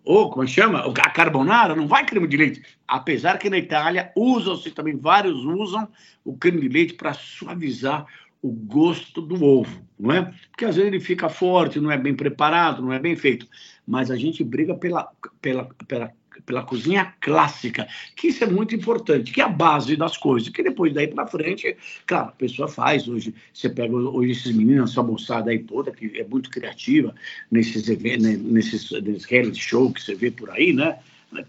ou 0.03 0.29
como 0.29 0.43
é 0.43 0.47
chama? 0.47 0.79
A 0.79 1.09
carbonara 1.09 1.73
não 1.73 1.87
vai 1.87 2.05
creme 2.05 2.27
de 2.27 2.35
leite. 2.35 2.61
Apesar 2.85 3.39
que 3.39 3.49
na 3.49 3.57
Itália 3.57 4.11
usam-se 4.13 4.71
também, 4.71 4.97
vários 4.97 5.37
usam 5.45 5.87
o 6.25 6.35
creme 6.35 6.59
de 6.59 6.67
leite 6.67 6.93
para 6.95 7.13
suavizar 7.13 8.05
o 8.41 8.51
gosto 8.51 9.21
do 9.21 9.43
ovo, 9.43 9.81
não 9.99 10.11
é? 10.11 10.33
Porque 10.49 10.65
às 10.65 10.75
vezes 10.75 10.91
ele 10.91 10.99
fica 10.99 11.29
forte, 11.29 11.79
não 11.79 11.91
é 11.91 11.97
bem 11.97 12.15
preparado, 12.15 12.81
não 12.81 12.93
é 12.93 12.99
bem 12.99 13.15
feito. 13.15 13.47
Mas 13.85 14.11
a 14.11 14.15
gente 14.15 14.43
briga 14.43 14.75
pela, 14.75 15.11
pela, 15.41 15.65
pela 15.87 16.13
pela 16.45 16.63
cozinha 16.63 17.13
clássica, 17.19 17.87
que 18.15 18.27
isso 18.27 18.43
é 18.43 18.47
muito 18.47 18.75
importante, 18.75 19.31
que 19.31 19.41
é 19.41 19.43
a 19.43 19.49
base 19.49 19.95
das 19.95 20.17
coisas, 20.17 20.49
que 20.49 20.63
depois 20.63 20.93
daí 20.93 21.07
para 21.07 21.27
frente, 21.27 21.75
claro, 22.05 22.29
a 22.29 22.31
pessoa 22.31 22.67
faz 22.67 23.07
hoje, 23.07 23.33
você 23.53 23.69
pega 23.69 23.95
hoje 23.95 24.31
esses 24.31 24.55
meninos, 24.55 24.91
essa 24.91 25.03
moçada 25.03 25.51
aí 25.51 25.59
toda, 25.59 25.91
que 25.91 26.11
é 26.17 26.23
muito 26.23 26.49
criativa 26.49 27.13
nesses 27.51 27.89
eventos, 27.89 28.25
nesses, 28.43 28.91
nesses 29.01 29.25
reality 29.25 29.59
show 29.59 29.91
que 29.91 30.01
você 30.01 30.15
vê 30.15 30.31
por 30.31 30.49
aí, 30.49 30.73
né? 30.73 30.99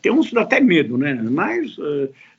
Tem 0.02 0.12
uns 0.12 0.34
até 0.36 0.60
medo, 0.60 0.98
né? 0.98 1.14
Mas 1.14 1.76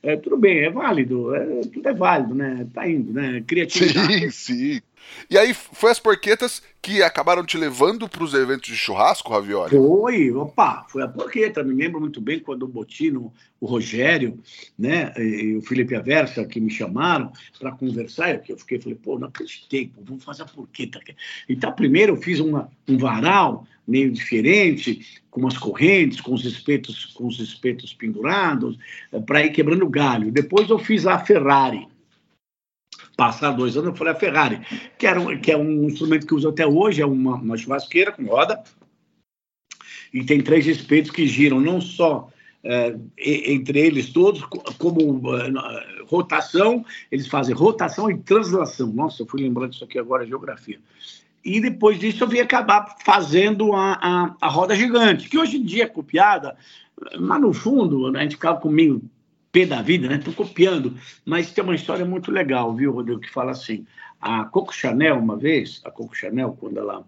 é, 0.02 0.16
tudo 0.16 0.36
bem, 0.36 0.58
é 0.58 0.70
válido, 0.70 1.34
é, 1.34 1.60
tudo 1.72 1.88
é 1.88 1.94
válido, 1.94 2.34
né? 2.34 2.66
Tá 2.72 2.88
indo, 2.88 3.12
né? 3.12 3.42
Criatividade. 3.46 4.30
Sim, 4.30 4.30
sim. 4.30 4.82
E 5.28 5.38
aí 5.38 5.54
foi 5.54 5.90
as 5.90 6.00
porquetas 6.00 6.62
que 6.82 7.02
acabaram 7.02 7.44
te 7.44 7.58
levando 7.58 8.08
para 8.08 8.24
os 8.24 8.32
eventos 8.32 8.68
de 8.68 8.76
churrasco, 8.76 9.30
Ravioli? 9.30 9.70
Foi, 9.70 10.30
opa, 10.32 10.86
foi 10.88 11.02
a 11.02 11.08
porqueta. 11.08 11.62
Me 11.62 11.74
lembro 11.74 12.00
muito 12.00 12.20
bem 12.20 12.40
quando 12.40 12.62
o 12.62 12.68
Botino, 12.68 13.32
o 13.60 13.66
Rogério, 13.66 14.38
né, 14.78 15.12
e 15.18 15.56
o 15.56 15.62
Felipe 15.62 15.94
Aversa 15.94 16.44
que 16.44 16.58
me 16.58 16.70
chamaram 16.70 17.32
para 17.58 17.72
conversar. 17.72 18.42
Eu 18.48 18.58
fiquei, 18.58 18.80
falei, 18.80 18.98
pô, 19.00 19.18
não 19.18 19.28
acreditei, 19.28 19.88
pô, 19.88 20.00
vamos 20.04 20.24
fazer 20.24 20.42
a 20.42 20.46
porqueta. 20.46 21.00
Então, 21.48 21.70
primeiro 21.72 22.14
eu 22.14 22.16
fiz 22.16 22.40
uma, 22.40 22.70
um 22.88 22.96
varal 22.96 23.66
meio 23.86 24.10
diferente, 24.12 25.20
com 25.30 25.40
umas 25.40 25.58
correntes, 25.58 26.20
com 26.20 26.32
os 26.32 26.44
espetos, 26.44 27.06
com 27.06 27.26
os 27.26 27.40
espetos 27.40 27.92
pendurados, 27.92 28.78
eh, 29.12 29.20
para 29.20 29.44
ir 29.44 29.50
quebrando 29.50 29.88
galho. 29.88 30.30
Depois 30.30 30.70
eu 30.70 30.78
fiz 30.78 31.06
a 31.06 31.18
Ferrari 31.18 31.88
passar 33.20 33.50
dois 33.50 33.76
anos, 33.76 33.90
eu 33.90 33.94
falei 33.94 34.14
a 34.14 34.16
Ferrari, 34.16 34.62
que, 34.96 35.06
era 35.06 35.20
um, 35.20 35.38
que 35.38 35.52
é 35.52 35.56
um 35.58 35.84
instrumento 35.84 36.26
que 36.26 36.34
uso 36.34 36.48
até 36.48 36.66
hoje, 36.66 37.02
é 37.02 37.06
uma, 37.06 37.34
uma 37.34 37.54
churrasqueira 37.54 38.12
com 38.12 38.24
roda, 38.24 38.62
e 40.10 40.24
tem 40.24 40.40
três 40.40 40.66
espetos 40.66 41.10
que 41.10 41.26
giram 41.26 41.60
não 41.60 41.82
só 41.82 42.30
é, 42.64 42.96
entre 43.18 43.78
eles 43.78 44.08
todos, 44.08 44.42
como 44.78 45.36
é, 45.36 45.50
rotação, 46.06 46.82
eles 47.12 47.26
fazem 47.26 47.54
rotação 47.54 48.10
e 48.10 48.16
translação. 48.16 48.90
Nossa, 48.90 49.20
eu 49.20 49.26
fui 49.26 49.42
lembrando 49.42 49.74
isso 49.74 49.84
aqui 49.84 49.98
agora, 49.98 50.26
geografia. 50.26 50.80
E 51.44 51.60
depois 51.60 51.98
disso 51.98 52.24
eu 52.24 52.28
vim 52.28 52.40
acabar 52.40 52.96
fazendo 53.04 53.74
a, 53.74 53.98
a, 54.00 54.36
a 54.40 54.48
roda 54.48 54.74
gigante, 54.74 55.28
que 55.28 55.38
hoje 55.38 55.58
em 55.58 55.62
dia 55.62 55.84
é 55.84 55.86
copiada, 55.86 56.56
mas 57.18 57.40
no 57.40 57.52
fundo 57.52 58.16
a 58.16 58.22
gente 58.22 58.36
ficava 58.36 58.58
com 58.58 58.70
meio 58.70 59.02
pé 59.52 59.66
da 59.66 59.82
vida, 59.82 60.08
né? 60.08 60.16
Estou 60.16 60.34
copiando. 60.34 60.96
Mas 61.24 61.50
tem 61.52 61.62
uma 61.62 61.74
história 61.74 62.04
muito 62.04 62.30
legal, 62.30 62.74
viu, 62.74 62.92
Rodrigo, 62.92 63.20
que 63.20 63.30
fala 63.30 63.52
assim: 63.52 63.86
a 64.20 64.44
Coco 64.44 64.74
Chanel, 64.74 65.18
uma 65.18 65.36
vez, 65.36 65.80
a 65.84 65.90
Coco 65.90 66.14
Chanel, 66.14 66.56
quando 66.58 66.78
ela 66.78 67.04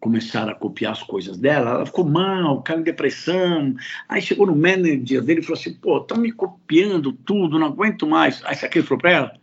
começaram 0.00 0.52
a 0.52 0.54
copiar 0.54 0.92
as 0.92 1.02
coisas 1.02 1.36
dela, 1.36 1.72
ela 1.72 1.86
ficou 1.86 2.04
mal, 2.04 2.62
caiu 2.62 2.80
em 2.80 2.82
depressão. 2.82 3.74
Aí 4.08 4.22
chegou 4.22 4.46
no 4.46 4.56
manager 4.56 5.22
dele 5.22 5.40
e 5.40 5.42
falou 5.42 5.58
assim: 5.58 5.74
pô, 5.74 5.98
estão 5.98 6.16
me 6.16 6.32
copiando 6.32 7.12
tudo, 7.12 7.58
não 7.58 7.66
aguento 7.66 8.06
mais. 8.06 8.42
Aí 8.44 8.54
sabe 8.54 8.68
o 8.68 8.70
que 8.70 8.78
ele 8.78 8.86
falou 8.86 9.00
para 9.00 9.12
ela? 9.12 9.40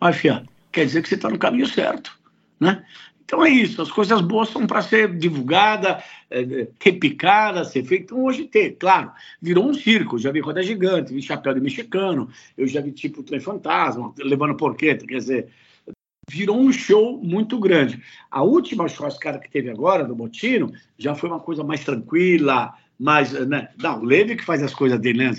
Olha, 0.00 0.14
filha, 0.14 0.44
quer 0.72 0.86
dizer 0.86 1.02
que 1.02 1.08
você 1.08 1.14
está 1.14 1.28
no 1.28 1.38
caminho 1.38 1.66
certo, 1.66 2.18
né? 2.58 2.84
Então 3.30 3.46
é 3.46 3.48
isso, 3.48 3.80
as 3.80 3.92
coisas 3.92 4.20
boas 4.20 4.48
são 4.48 4.66
para 4.66 4.82
ser 4.82 5.16
divulgada, 5.16 6.02
é, 6.28 6.66
repicada, 6.80 7.64
ser 7.64 7.84
feita. 7.84 8.06
Então 8.06 8.24
hoje 8.24 8.42
tem, 8.42 8.74
claro, 8.74 9.12
virou 9.40 9.70
um 9.70 9.72
circo. 9.72 10.18
Já 10.18 10.32
vi 10.32 10.40
roda 10.40 10.60
gigante, 10.64 11.14
vi 11.14 11.22
chapéu 11.22 11.54
de 11.54 11.60
mexicano, 11.60 12.28
eu 12.58 12.66
já 12.66 12.80
vi 12.80 12.90
tipo 12.90 13.22
trem 13.22 13.38
fantasma, 13.38 14.12
levando 14.18 14.56
porqueta, 14.56 15.06
quer 15.06 15.18
dizer, 15.18 15.46
virou 16.28 16.58
um 16.58 16.72
show 16.72 17.22
muito 17.22 17.56
grande. 17.60 18.02
A 18.28 18.42
última 18.42 18.88
churrascada 18.88 19.38
que 19.38 19.48
teve 19.48 19.70
agora, 19.70 20.02
do 20.02 20.16
Botino, 20.16 20.72
já 20.98 21.14
foi 21.14 21.30
uma 21.30 21.38
coisa 21.38 21.62
mais 21.62 21.84
tranquila, 21.84 22.74
mas, 23.00 23.32
né? 23.48 23.70
Não, 23.78 24.00
o 24.00 24.04
Leve 24.04 24.36
que 24.36 24.44
faz 24.44 24.62
as 24.62 24.74
coisas 24.74 25.00
dele, 25.00 25.24
né? 25.24 25.34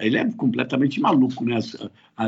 Ele 0.00 0.18
é 0.18 0.24
completamente 0.32 1.00
maluco, 1.00 1.44
né? 1.44 1.60
A, 2.16 2.26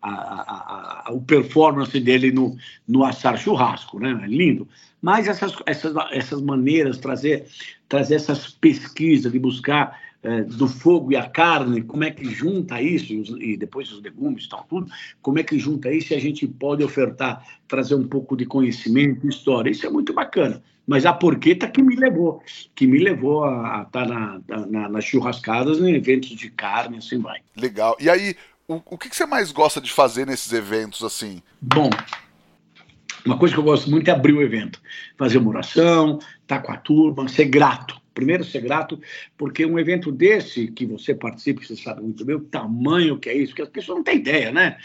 a, 0.00 1.08
a, 1.08 1.12
o 1.12 1.20
performance 1.20 2.00
dele 2.00 2.32
no, 2.32 2.56
no 2.88 3.04
assar 3.04 3.36
churrasco, 3.36 4.00
né? 4.00 4.18
É 4.24 4.26
lindo. 4.26 4.66
Mas 5.02 5.28
essas, 5.28 5.54
essas, 5.66 5.94
essas 6.10 6.40
maneiras, 6.40 6.96
trazer, 6.96 7.44
trazer 7.86 8.14
essas 8.14 8.48
pesquisas 8.48 9.30
de 9.30 9.38
buscar 9.38 10.00
é, 10.24 10.42
do 10.42 10.66
fogo 10.66 11.12
e 11.12 11.16
a 11.16 11.28
carne, 11.28 11.82
como 11.82 12.02
é 12.02 12.10
que 12.10 12.24
junta 12.24 12.80
isso, 12.80 13.12
e, 13.12 13.56
depois 13.56 13.92
os 13.92 14.02
legumes 14.02 14.44
e 14.44 14.48
tal, 14.48 14.66
tudo, 14.68 14.90
como 15.22 15.38
é 15.38 15.42
que 15.42 15.58
junta 15.58 15.92
isso 15.92 16.12
e 16.12 16.16
a 16.16 16.20
gente 16.20 16.46
pode 16.46 16.82
ofertar, 16.82 17.46
trazer 17.68 17.94
um 17.94 18.08
pouco 18.08 18.36
de 18.36 18.46
conhecimento, 18.46 19.28
história. 19.28 19.70
Isso 19.70 19.86
é 19.86 19.90
muito 19.90 20.12
bacana 20.12 20.62
mas 20.86 21.06
a 21.06 21.12
porqueta 21.12 21.66
que 21.66 21.82
me 21.82 21.96
levou, 21.96 22.42
que 22.74 22.86
me 22.86 22.98
levou 22.98 23.44
a 23.44 23.84
estar 23.86 24.06
na, 24.06 24.40
na, 24.66 24.88
nas 24.88 25.04
churrascadas, 25.04 25.78
em 25.78 25.94
eventos 25.94 26.30
de 26.30 26.50
carne, 26.50 26.98
assim 26.98 27.18
vai. 27.18 27.40
Legal. 27.56 27.96
E 27.98 28.10
aí, 28.10 28.36
o, 28.68 28.80
o 28.84 28.98
que, 28.98 29.08
que 29.08 29.16
você 29.16 29.24
mais 29.24 29.50
gosta 29.50 29.80
de 29.80 29.90
fazer 29.90 30.26
nesses 30.26 30.52
eventos, 30.52 31.02
assim? 31.02 31.42
Bom, 31.60 31.88
uma 33.24 33.38
coisa 33.38 33.54
que 33.54 33.60
eu 33.60 33.64
gosto 33.64 33.90
muito 33.90 34.08
é 34.08 34.12
abrir 34.12 34.34
o 34.34 34.42
evento, 34.42 34.80
fazer 35.16 35.38
uma 35.38 35.50
oração, 35.50 36.18
estar 36.42 36.58
tá 36.58 36.60
com 36.60 36.72
a 36.72 36.76
turma, 36.76 37.28
ser 37.28 37.46
grato. 37.46 37.98
Primeiro, 38.14 38.44
ser 38.44 38.60
grato, 38.60 39.00
porque 39.36 39.66
um 39.66 39.76
evento 39.76 40.12
desse, 40.12 40.68
que 40.68 40.86
você 40.86 41.12
participa, 41.12 41.62
você 41.64 41.74
sabe 41.74 42.00
muito 42.00 42.24
bem 42.24 42.36
o 42.36 42.40
tamanho 42.40 43.18
que 43.18 43.28
é 43.28 43.36
isso, 43.36 43.48
porque 43.48 43.62
as 43.62 43.68
pessoas 43.68 43.98
não 43.98 44.04
têm 44.04 44.18
ideia, 44.18 44.52
né? 44.52 44.78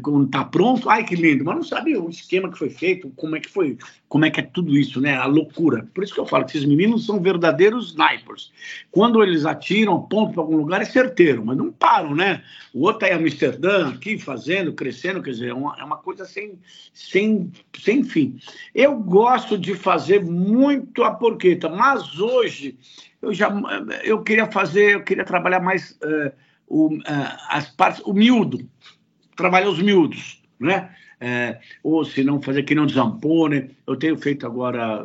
Quando 0.00 0.26
está 0.26 0.44
pronto, 0.44 0.88
ai 0.88 1.04
que 1.04 1.16
lindo, 1.16 1.44
mas 1.44 1.56
não 1.56 1.62
sabe 1.64 1.96
o 1.96 2.08
esquema 2.08 2.50
que 2.50 2.56
foi 2.56 2.70
feito, 2.70 3.10
como 3.16 3.34
é 3.34 3.40
que 3.40 3.48
foi, 3.48 3.76
como 4.08 4.24
é 4.24 4.30
que 4.30 4.38
é 4.38 4.44
tudo 4.44 4.76
isso, 4.76 5.00
né? 5.00 5.16
A 5.16 5.26
loucura. 5.26 5.88
Por 5.92 6.04
isso 6.04 6.14
que 6.14 6.20
eu 6.20 6.26
falo 6.26 6.44
que 6.44 6.52
esses 6.52 6.64
meninos 6.64 7.04
são 7.04 7.20
verdadeiros 7.20 7.88
snipers. 7.88 8.52
Quando 8.92 9.22
eles 9.22 9.44
atiram, 9.44 9.96
apontam 9.96 10.32
para 10.34 10.42
algum 10.42 10.56
lugar, 10.56 10.80
é 10.80 10.84
certeiro, 10.84 11.44
mas 11.44 11.56
não 11.56 11.72
param, 11.72 12.14
né? 12.14 12.44
O 12.72 12.82
outro 12.82 13.08
em 13.08 13.12
Amsterdã, 13.12 13.88
aqui, 13.88 14.18
fazendo, 14.18 14.72
crescendo, 14.72 15.22
quer 15.22 15.30
dizer, 15.30 15.48
é 15.48 15.54
uma, 15.54 15.76
é 15.78 15.82
uma 15.82 15.96
coisa 15.96 16.24
sem, 16.24 16.58
sem, 16.92 17.50
sem 17.76 18.04
fim. 18.04 18.38
Eu 18.74 18.96
gosto 18.98 19.58
de 19.58 19.74
fazer 19.74 20.22
muito 20.24 21.02
a 21.02 21.10
porqueta, 21.10 21.68
mas 21.68 22.20
hoje 22.20 22.67
eu 23.22 23.32
já 23.32 23.50
eu 24.04 24.22
queria 24.22 24.50
fazer, 24.50 24.94
eu 24.94 25.02
queria 25.02 25.24
trabalhar 25.24 25.60
mais 25.60 25.92
uh, 26.02 26.32
o, 26.66 26.94
uh, 26.94 27.02
as 27.48 27.70
partes, 27.70 28.02
o 28.04 28.12
miúdo, 28.12 28.58
trabalhar 29.36 29.68
os 29.68 29.80
miúdos, 29.80 30.42
né? 30.58 30.90
Uh, 31.20 31.58
ou 31.82 32.04
se 32.04 32.22
não 32.22 32.40
fazer 32.40 32.62
que 32.62 32.74
não 32.74 32.88
zampone. 32.88 33.76
Eu 33.86 33.96
tenho 33.96 34.16
feito 34.16 34.46
agora 34.46 35.04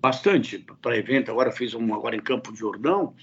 bastante 0.00 0.64
para 0.80 0.96
evento. 0.96 1.30
Agora 1.30 1.52
fiz 1.52 1.74
um 1.74 1.94
agora 1.94 2.16
em 2.16 2.20
Campo 2.20 2.52
de 2.52 2.58
Jordão, 2.58 3.14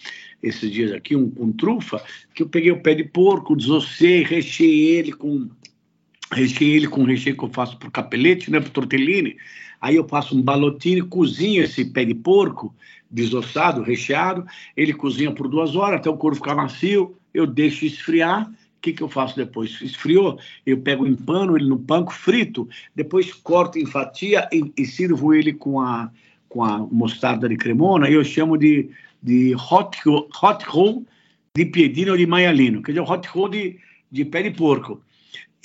esses 0.41 0.71
dias 0.71 0.91
aqui, 0.91 1.15
um 1.15 1.30
com 1.30 1.52
trufa, 1.52 2.02
que 2.34 2.43
eu 2.43 2.50
peguei 2.50 2.71
o 2.71 2.82
pé 2.82 2.93
de 2.93 3.04
porco, 3.04 3.56
desossei, 3.56 4.23
recheei 4.23 4.97
ele 4.97 5.12
com 5.12 5.50
recheei 6.31 6.75
ele 6.75 6.87
com 6.87 7.03
recheio 7.03 7.37
que 7.37 7.43
eu 7.43 7.49
faço 7.49 7.77
para 7.77 7.89
capelete, 7.89 8.51
né, 8.51 8.59
para 8.59 8.69
tortellini. 8.69 9.37
Aí 9.79 9.95
eu 9.95 10.07
faço 10.07 10.37
um 10.37 10.41
balotine, 10.41 11.01
cozinho 11.01 11.63
esse 11.63 11.85
pé 11.85 12.03
de 12.03 12.15
porco 12.15 12.73
desossado, 13.09 13.81
recheado, 13.81 14.45
ele 14.75 14.93
cozinha 14.93 15.31
por 15.31 15.47
duas 15.47 15.75
horas 15.75 15.99
até 15.99 16.09
o 16.09 16.17
couro 16.17 16.35
ficar 16.35 16.55
macio, 16.55 17.15
eu 17.33 17.47
deixo 17.47 17.85
esfriar. 17.85 18.49
O 18.49 18.81
que, 18.81 18.93
que 18.93 19.01
eu 19.01 19.09
faço 19.09 19.35
depois? 19.35 19.81
Esfriou, 19.81 20.39
eu 20.65 20.79
pego 20.79 21.07
em 21.07 21.15
pano 21.15 21.57
ele 21.57 21.67
no 21.67 21.79
panco 21.79 22.13
frito, 22.13 22.69
depois 22.95 23.33
corto 23.33 23.79
em 23.79 23.85
fatia 23.85 24.47
e, 24.51 24.71
e 24.77 24.85
sirvo 24.85 25.33
ele 25.33 25.51
com 25.51 25.79
a, 25.79 26.11
com 26.47 26.63
a 26.63 26.77
mostarda 26.77 27.49
de 27.49 27.57
cremona, 27.57 28.09
eu 28.09 28.23
chamo 28.23 28.57
de, 28.57 28.89
de 29.21 29.55
hot, 29.55 29.97
hot 30.07 30.63
roll 30.67 31.05
de 31.55 31.65
piedina 31.65 32.11
ou 32.11 32.17
de 32.17 32.27
maialino, 32.27 32.83
quer 32.83 32.91
dizer, 32.91 33.01
hot 33.01 33.27
roll 33.29 33.49
de, 33.49 33.79
de 34.11 34.23
pé 34.23 34.43
de 34.43 34.51
porco. 34.51 35.01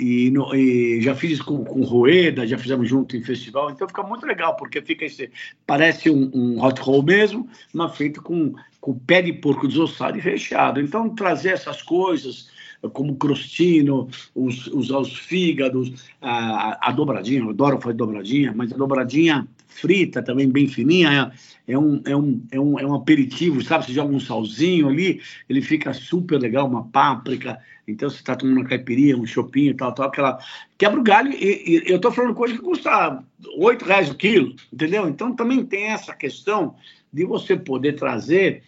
E, 0.03 0.33
no, 0.33 0.53
e, 0.53 1.01
já 1.01 1.15
fiz 1.15 1.41
com, 1.41 1.65
com 1.65 1.85
Rueda, 1.85 2.45
já 2.45 2.59
fizemos 2.59 2.89
junto 2.89 3.17
em 3.17 3.23
festival, 3.23 3.71
então 3.71 3.87
fica 3.87 4.03
muito 4.03 4.27
legal, 4.27 4.57
porque 4.57 4.83
fica 4.83 5.05
esse, 5.05 5.31
parece 5.65 6.11
um, 6.11 6.29
um 6.35 6.61
hot 6.61 6.81
roll 6.81 7.05
mesmo, 7.05 7.49
mas 7.73 7.97
feito 7.97 8.21
com, 8.21 8.53
com 8.81 8.99
pé 8.99 9.23
de 9.23 9.33
porco 9.33 9.69
desossado 9.69 10.19
e 10.19 10.21
recheado. 10.21 10.81
Então, 10.81 11.09
trazer 11.11 11.51
essas 11.51 11.83
coisas, 11.83 12.51
como 12.93 13.15
crostino, 13.15 14.09
os, 14.35 14.67
os, 14.67 14.91
os 14.91 15.17
fígados, 15.19 16.11
a, 16.21 16.89
a 16.89 16.91
dobradinha, 16.91 17.43
eu 17.43 17.51
adoro 17.51 17.81
fazer 17.81 17.95
dobradinha, 17.95 18.53
mas 18.57 18.73
a 18.73 18.77
dobradinha 18.77 19.47
frita 19.73 20.23
também 20.23 20.49
bem 20.49 20.69
fininha, 20.69 21.33
é, 21.67 21.73
é, 21.73 21.79
um, 21.79 22.03
é, 22.05 22.17
um, 22.17 22.47
é, 22.51 22.61
um, 22.61 22.79
é 22.79 22.87
um 22.87 22.95
aperitivo, 22.95 23.63
sabe? 23.63 23.87
Você 23.87 23.93
joga 23.93 24.15
um 24.15 24.21
salzinho 24.21 24.89
ali, 24.89 25.21
ele 25.49 25.63
fica 25.63 25.93
super 25.93 26.39
legal, 26.39 26.69
uma 26.69 26.87
páprica, 26.89 27.59
então 27.87 28.09
você 28.09 28.17
está 28.17 28.37
tomando 28.37 28.59
uma 28.59 28.69
caipirinha, 28.69 29.17
um 29.17 29.27
chopinho, 29.27 29.77
tal, 29.77 29.93
tal, 29.93 30.07
aquela. 30.07 30.39
Quebra 30.79 31.01
o 31.01 31.03
galho 31.03 31.33
e, 31.33 31.83
e 31.87 31.91
eu 31.91 31.97
estou 31.97 32.13
falando 32.13 32.35
coisa 32.35 32.55
que 32.55 32.61
custa 32.61 33.23
oito 33.59 33.85
reais 33.85 34.11
o 34.11 34.15
quilo, 34.15 34.55
entendeu? 34.73 35.09
Então 35.09 35.35
também 35.35 35.65
tem 35.65 35.85
essa 35.85 36.15
questão 36.15 36.75
de 37.13 37.25
você 37.25 37.57
poder 37.57 37.95
trazer 37.95 38.63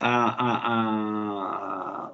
a, 0.00 0.08
a, 0.08 0.74
a, 0.74 2.12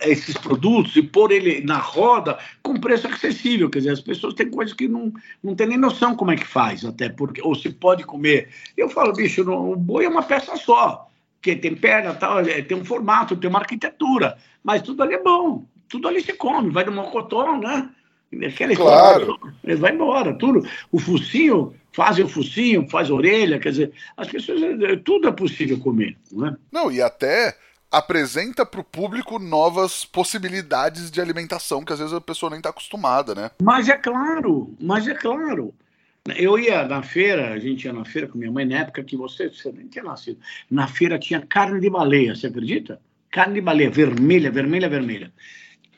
esses 0.00 0.36
produtos 0.36 0.96
e 0.96 1.02
pôr 1.02 1.32
ele 1.32 1.60
na 1.64 1.78
roda 1.78 2.38
com 2.62 2.78
preço 2.78 3.06
acessível. 3.06 3.70
Quer 3.70 3.78
dizer, 3.78 3.90
as 3.90 4.00
pessoas 4.00 4.34
têm 4.34 4.50
coisas 4.50 4.74
que 4.74 4.88
não, 4.88 5.12
não 5.42 5.54
têm 5.54 5.68
nem 5.68 5.78
noção 5.78 6.14
como 6.14 6.30
é 6.30 6.36
que 6.36 6.46
faz, 6.46 6.84
até 6.84 7.08
porque, 7.08 7.40
ou 7.42 7.54
se 7.54 7.70
pode 7.70 8.04
comer. 8.04 8.48
Eu 8.76 8.88
falo, 8.88 9.12
bicho, 9.12 9.42
o 9.42 9.76
boi 9.76 10.04
é 10.04 10.08
uma 10.08 10.22
peça 10.22 10.56
só 10.56 11.08
porque 11.44 11.56
tem 11.56 11.74
perna, 11.74 12.14
tal, 12.14 12.40
é, 12.40 12.62
tem 12.62 12.74
um 12.74 12.86
formato, 12.86 13.36
tem 13.36 13.50
uma 13.50 13.58
arquitetura, 13.58 14.38
mas 14.62 14.80
tudo 14.80 15.02
ali 15.02 15.12
é 15.12 15.22
bom, 15.22 15.66
tudo 15.90 16.08
ali 16.08 16.22
se 16.22 16.32
come, 16.32 16.70
vai 16.70 16.84
do 16.84 16.90
mocotó, 16.90 17.58
né? 17.58 17.90
Aquela 18.46 18.74
claro. 18.74 19.38
ele 19.62 19.76
vai 19.76 19.92
embora, 19.92 20.32
tudo. 20.32 20.66
O 20.90 20.98
focinho, 20.98 21.74
fazem 21.92 22.24
o 22.24 22.28
focinho, 22.28 22.88
faz 22.88 23.10
a 23.10 23.14
orelha, 23.14 23.58
quer 23.58 23.68
dizer, 23.68 23.92
as 24.16 24.26
pessoas, 24.26 24.62
é, 24.62 24.96
tudo 24.96 25.28
é 25.28 25.32
possível 25.32 25.78
comer, 25.78 26.16
não 26.32 26.46
é? 26.46 26.56
Não, 26.72 26.90
e 26.90 27.02
até 27.02 27.54
apresenta 27.94 28.66
para 28.66 28.80
o 28.80 28.84
público 28.84 29.38
novas 29.38 30.04
possibilidades 30.04 31.10
de 31.10 31.20
alimentação 31.20 31.84
que 31.84 31.92
às 31.92 32.00
vezes 32.00 32.12
a 32.12 32.20
pessoa 32.20 32.50
nem 32.50 32.58
está 32.58 32.70
acostumada, 32.70 33.34
né? 33.34 33.50
Mas 33.62 33.88
é 33.88 33.96
claro, 33.96 34.74
mas 34.80 35.06
é 35.06 35.14
claro. 35.14 35.72
Eu 36.36 36.58
ia 36.58 36.88
na 36.88 37.02
feira, 37.02 37.52
a 37.52 37.58
gente 37.58 37.84
ia 37.84 37.92
na 37.92 38.04
feira 38.04 38.26
com 38.26 38.38
minha 38.38 38.50
mãe 38.50 38.64
na 38.64 38.78
época 38.78 39.04
que 39.04 39.16
você, 39.16 39.48
você 39.48 39.70
nem 39.70 39.86
tinha 39.86 40.02
nascido. 40.02 40.38
Na 40.70 40.88
feira 40.88 41.18
tinha 41.18 41.40
carne 41.40 41.80
de 41.80 41.88
baleia, 41.88 42.34
você 42.34 42.48
acredita? 42.48 43.00
Carne 43.30 43.54
de 43.54 43.60
baleia, 43.60 43.90
vermelha, 43.90 44.50
vermelha, 44.50 44.88
vermelha. 44.88 45.32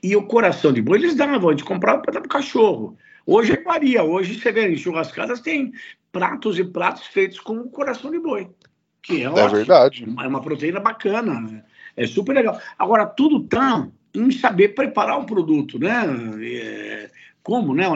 E 0.02 0.14
o 0.16 0.26
coração 0.26 0.72
de 0.72 0.82
boi 0.82 0.98
eles 0.98 1.14
davam, 1.14 1.48
a 1.48 1.52
gente 1.52 1.64
comprava 1.64 2.02
para 2.02 2.14
dar 2.14 2.20
para 2.20 2.28
cachorro. 2.28 2.96
Hoje 3.24 3.52
é 3.52 3.62
varia, 3.62 4.02
hoje 4.02 4.38
você 4.38 4.52
vê 4.52 4.68
em 4.68 4.76
churrascadas 4.76 5.40
tem 5.40 5.72
pratos 6.12 6.58
e 6.58 6.64
pratos 6.64 7.06
feitos 7.06 7.40
com 7.40 7.54
o 7.54 7.70
coração 7.70 8.10
de 8.10 8.18
boi. 8.18 8.48
Que 9.02 9.22
é, 9.22 9.26
é 9.26 9.48
verdade. 9.48 10.04
É 10.04 10.26
uma 10.26 10.42
proteína 10.42 10.80
bacana. 10.80 11.40
Né? 11.40 11.62
É 11.96 12.06
super 12.06 12.34
legal. 12.34 12.60
Agora, 12.78 13.06
tudo 13.06 13.44
tá 13.44 13.88
em 14.14 14.30
saber 14.30 14.68
preparar 14.74 15.18
o 15.18 15.26
produto, 15.26 15.78
né? 15.78 16.04
É, 16.42 17.10
como, 17.42 17.74
né? 17.74 17.86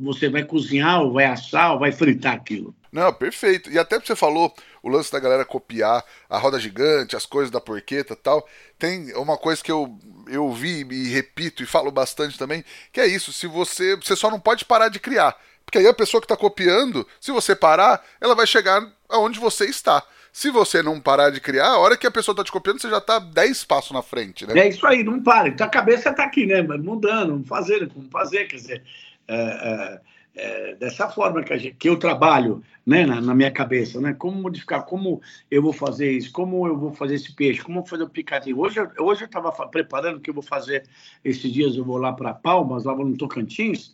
Você 0.00 0.28
vai 0.28 0.44
cozinhar, 0.44 1.02
ou 1.02 1.12
vai 1.12 1.26
assar, 1.26 1.72
ou 1.72 1.78
vai 1.78 1.92
fritar 1.92 2.34
aquilo. 2.34 2.74
Não, 2.90 3.12
perfeito. 3.12 3.70
E 3.70 3.78
até 3.78 4.00
você 4.00 4.16
falou 4.16 4.52
o 4.82 4.88
lance 4.88 5.12
da 5.12 5.20
galera 5.20 5.44
copiar 5.44 6.02
a 6.28 6.38
roda 6.38 6.58
gigante, 6.58 7.14
as 7.14 7.26
coisas 7.26 7.50
da 7.50 7.60
porqueta 7.60 8.16
tal. 8.16 8.48
Tem 8.78 9.14
uma 9.14 9.36
coisa 9.36 9.62
que 9.62 9.70
eu, 9.70 9.98
eu 10.26 10.50
vi 10.52 10.86
e 10.90 11.08
repito 11.08 11.62
e 11.62 11.66
falo 11.66 11.90
bastante 11.90 12.38
também, 12.38 12.64
que 12.92 13.00
é 13.00 13.06
isso, 13.06 13.32
se 13.32 13.46
você. 13.46 13.94
Você 13.96 14.16
só 14.16 14.30
não 14.30 14.40
pode 14.40 14.64
parar 14.64 14.88
de 14.88 14.98
criar. 14.98 15.36
Porque 15.64 15.78
aí 15.78 15.86
a 15.86 15.92
pessoa 15.92 16.20
que 16.20 16.24
está 16.24 16.36
copiando, 16.36 17.06
se 17.20 17.30
você 17.30 17.54
parar, 17.54 18.02
ela 18.22 18.34
vai 18.34 18.46
chegar 18.46 18.90
aonde 19.06 19.38
você 19.38 19.66
está. 19.66 20.02
Se 20.38 20.52
você 20.52 20.84
não 20.84 21.00
parar 21.00 21.30
de 21.30 21.40
criar, 21.40 21.66
a 21.66 21.78
hora 21.80 21.96
que 21.96 22.06
a 22.06 22.12
pessoa 22.12 22.32
está 22.32 22.44
te 22.44 22.52
copiando, 22.52 22.80
você 22.80 22.88
já 22.88 22.98
está 22.98 23.18
10 23.18 23.64
passos 23.64 23.90
na 23.90 24.02
frente, 24.02 24.46
né? 24.46 24.56
É 24.56 24.68
isso 24.68 24.86
aí, 24.86 25.02
não 25.02 25.20
para. 25.20 25.48
Então 25.48 25.66
a 25.66 25.68
cabeça 25.68 26.10
está 26.10 26.22
aqui, 26.22 26.46
né? 26.46 26.62
Mudando, 26.62 27.44
fazer, 27.44 27.88
como 27.88 28.08
fazer, 28.08 28.44
quer 28.44 28.54
dizer, 28.54 28.82
é, 29.26 29.34
é, 29.34 30.00
é, 30.36 30.74
dessa 30.76 31.08
forma 31.08 31.42
que, 31.42 31.58
gente, 31.58 31.74
que, 31.74 31.88
eu 31.88 31.96
trabalho 31.96 32.62
né, 32.86 33.04
na, 33.04 33.20
na, 33.20 33.34
minha 33.34 33.50
cabeça, 33.50 34.00
né? 34.00 34.14
Como 34.16 34.40
modificar, 34.40 34.84
como 34.84 35.20
eu 35.50 35.60
vou 35.60 35.72
fazer 35.72 36.12
isso, 36.12 36.30
como 36.30 36.68
eu 36.68 36.78
vou 36.78 36.92
fazer 36.92 37.16
esse 37.16 37.34
peixe, 37.34 37.60
como 37.60 37.78
eu 37.78 37.82
vou 37.82 37.90
fazer 37.90 38.04
o 38.04 38.08
picadinho. 38.08 38.60
Hoje, 38.60 38.78
hoje 38.96 39.22
eu 39.22 39.26
estava 39.26 39.50
preparando 39.66 40.20
que 40.20 40.30
eu 40.30 40.34
vou 40.34 40.44
fazer, 40.44 40.84
esses 41.24 41.52
dias 41.52 41.74
eu 41.74 41.84
vou 41.84 41.98
lá 41.98 42.12
para 42.12 42.32
Palmas, 42.32 42.84
lá 42.84 42.94
no 42.94 43.16
Tocantins, 43.16 43.92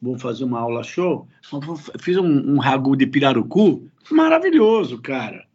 vou 0.00 0.18
fazer 0.18 0.44
uma 0.44 0.58
aula 0.58 0.82
show, 0.82 1.28
fiz 2.00 2.16
um, 2.16 2.54
um 2.54 2.58
ragu 2.58 2.96
de 2.96 3.06
pirarucu, 3.06 3.86
maravilhoso, 4.10 4.96
cara 4.96 5.51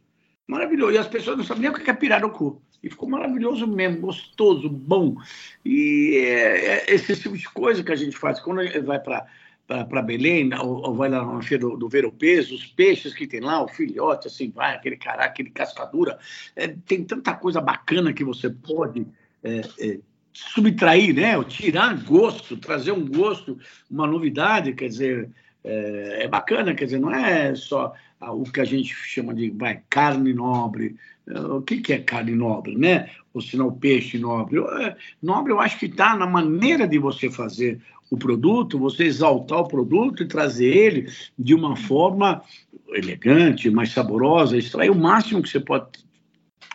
Maravilhoso. 0.48 0.94
E 0.94 0.98
as 0.98 1.08
pessoas 1.08 1.38
não 1.38 1.44
sabiam 1.44 1.74
nem 1.74 1.82
o 1.82 1.84
que 1.84 1.90
é 1.90 1.94
pirarucu. 1.94 2.62
E 2.82 2.90
ficou 2.90 3.10
maravilhoso 3.10 3.68
mesmo, 3.68 4.02
gostoso, 4.02 4.70
bom. 4.70 5.18
E 5.66 6.16
é, 6.16 6.92
é 6.92 6.94
esse 6.94 7.16
tipo 7.16 7.38
de 7.38 7.50
coisa 7.50 7.84
que 7.84 7.92
a 7.92 7.96
gente 7.96 8.18
faz. 8.18 8.40
Quando 8.40 8.64
gente 8.64 8.80
vai 8.80 9.00
para 9.00 9.26
para 9.68 10.02
Belém, 10.02 10.50
ou, 10.54 10.82
ou, 10.82 10.96
vai 10.96 11.10
lá 11.10 11.26
na 11.26 11.42
feira 11.42 11.68
do, 11.68 11.76
do 11.76 11.90
Ver 11.90 12.06
o 12.06 12.12
Peso, 12.12 12.56
os 12.56 12.66
peixes 12.66 13.14
que 13.14 13.28
tem 13.28 13.42
lá, 13.42 13.62
o 13.62 13.68
filhote, 13.68 14.28
assim, 14.28 14.50
vai, 14.50 14.74
aquele 14.74 14.96
cará, 14.96 15.26
aquele 15.26 15.50
cascadura. 15.50 16.18
É, 16.56 16.70
tem 16.70 17.04
tanta 17.04 17.34
coisa 17.34 17.60
bacana 17.60 18.14
que 18.14 18.24
você 18.24 18.50
pode 18.50 19.06
é, 19.44 19.62
é, 19.80 20.00
subtrair, 20.32 21.14
né? 21.14 21.44
Tirar 21.44 22.02
gosto, 22.06 22.56
trazer 22.56 22.94
um 22.94 23.06
gosto, 23.06 23.60
uma 23.92 24.08
novidade, 24.08 24.74
quer 24.74 24.88
dizer, 24.88 25.30
é, 25.64 26.24
é, 26.24 26.28
bacana, 26.30 26.74
quer 26.74 26.86
dizer, 26.86 27.00
não 27.00 27.14
é 27.14 27.54
só 27.54 27.94
o 28.22 28.44
que 28.44 28.62
a 28.62 28.66
gente 28.66 28.94
chama 28.94 29.34
de 29.34 29.50
vai, 29.52 29.82
carne 29.90 30.34
nobre. 30.34 30.96
É, 31.28 31.40
o 31.40 31.62
que, 31.62 31.78
que 31.78 31.94
é 31.94 32.00
carne 32.00 32.34
nobre, 32.34 32.76
né? 32.76 33.10
Ou 33.34 33.42
se 33.42 33.56
não, 33.58 33.72
peixe 33.72 34.18
nobre. 34.18 34.60
É, 34.82 34.96
nobre 35.22 35.52
eu 35.52 35.60
acho 35.60 35.78
que 35.78 35.86
está 35.86 36.16
na 36.16 36.26
maneira 36.26 36.88
de 36.88 36.98
você 36.98 37.30
fazer 37.30 37.82
o 38.10 38.18
produto, 38.18 38.80
você 38.80 39.04
exaltar 39.04 39.60
o 39.60 39.68
produto 39.68 40.24
e 40.24 40.28
trazer 40.28 40.74
ele 40.74 41.12
de 41.38 41.54
uma 41.54 41.76
forma 41.76 42.42
elegante, 42.90 43.70
mais 43.70 43.92
saborosa, 43.92 44.58
extrair 44.58 44.90
o 44.90 44.96
máximo 44.96 45.42
que 45.42 45.50
você 45.50 45.60
pode 45.60 45.88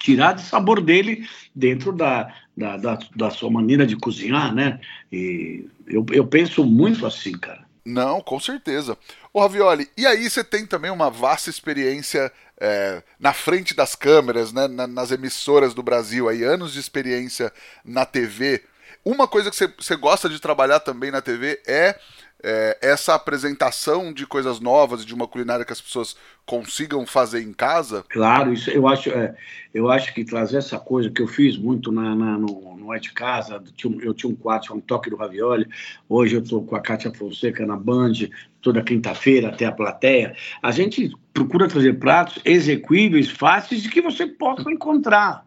tirar 0.00 0.32
de 0.34 0.42
sabor 0.42 0.80
dele 0.80 1.26
dentro 1.54 1.92
da, 1.92 2.34
da, 2.56 2.76
da, 2.76 2.98
da 3.16 3.30
sua 3.30 3.50
maneira 3.50 3.86
de 3.86 3.96
cozinhar, 3.96 4.54
né? 4.54 4.80
E 5.10 5.64
eu, 5.86 6.04
eu 6.10 6.26
penso 6.26 6.64
muito 6.64 7.06
assim, 7.06 7.32
cara. 7.32 7.61
Não, 7.84 8.20
com 8.20 8.38
certeza. 8.38 8.96
Ô 9.32 9.40
Ravioli, 9.40 9.88
e 9.96 10.06
aí 10.06 10.28
você 10.28 10.44
tem 10.44 10.66
também 10.66 10.90
uma 10.90 11.10
vasta 11.10 11.50
experiência 11.50 12.32
é, 12.60 13.02
na 13.18 13.32
frente 13.32 13.74
das 13.74 13.94
câmeras, 13.94 14.52
né, 14.52 14.68
na, 14.68 14.86
nas 14.86 15.10
emissoras 15.10 15.74
do 15.74 15.82
Brasil, 15.82 16.28
aí, 16.28 16.44
anos 16.44 16.72
de 16.72 16.80
experiência 16.80 17.52
na 17.84 18.06
TV. 18.06 18.62
Uma 19.04 19.26
coisa 19.26 19.50
que 19.50 19.56
você, 19.56 19.96
gosta 19.96 20.28
de 20.28 20.38
trabalhar 20.38 20.78
também 20.78 21.10
na 21.10 21.20
TV 21.20 21.60
é 21.66 21.98
é, 22.42 22.76
essa 22.82 23.14
apresentação 23.14 24.12
de 24.12 24.26
coisas 24.26 24.58
novas, 24.58 25.06
de 25.06 25.14
uma 25.14 25.28
culinária 25.28 25.64
que 25.64 25.72
as 25.72 25.80
pessoas 25.80 26.16
consigam 26.44 27.06
fazer 27.06 27.42
em 27.42 27.52
casa? 27.52 28.04
Claro, 28.08 28.52
isso 28.52 28.70
eu 28.70 28.88
acho, 28.88 29.10
é, 29.10 29.34
eu 29.72 29.90
acho 29.90 30.12
que 30.12 30.24
trazer 30.24 30.56
essa 30.56 30.78
coisa 30.78 31.08
que 31.08 31.22
eu 31.22 31.28
fiz 31.28 31.56
muito 31.56 31.92
na, 31.92 32.14
na 32.14 32.36
no, 32.38 32.71
no 32.82 32.92
É 32.92 32.98
de 32.98 33.12
Casa, 33.12 33.62
eu 34.02 34.12
tinha 34.12 34.30
um 34.30 34.34
quadro, 34.34 34.74
um 34.74 34.80
toque 34.80 35.08
do 35.08 35.16
Ravioli, 35.16 35.66
hoje 36.08 36.36
eu 36.36 36.42
estou 36.42 36.64
com 36.64 36.74
a 36.74 36.80
Kátia 36.80 37.12
Fonseca 37.12 37.64
na 37.64 37.76
Band, 37.76 38.12
toda 38.60 38.82
quinta-feira 38.82 39.48
até 39.48 39.64
a 39.66 39.72
plateia. 39.72 40.34
A 40.62 40.70
gente 40.70 41.12
procura 41.32 41.68
trazer 41.68 41.98
pratos 41.98 42.40
execuíveis, 42.44 43.30
fáceis, 43.30 43.84
e 43.84 43.90
que 43.90 44.02
você 44.02 44.26
possa 44.26 44.70
encontrar, 44.70 45.46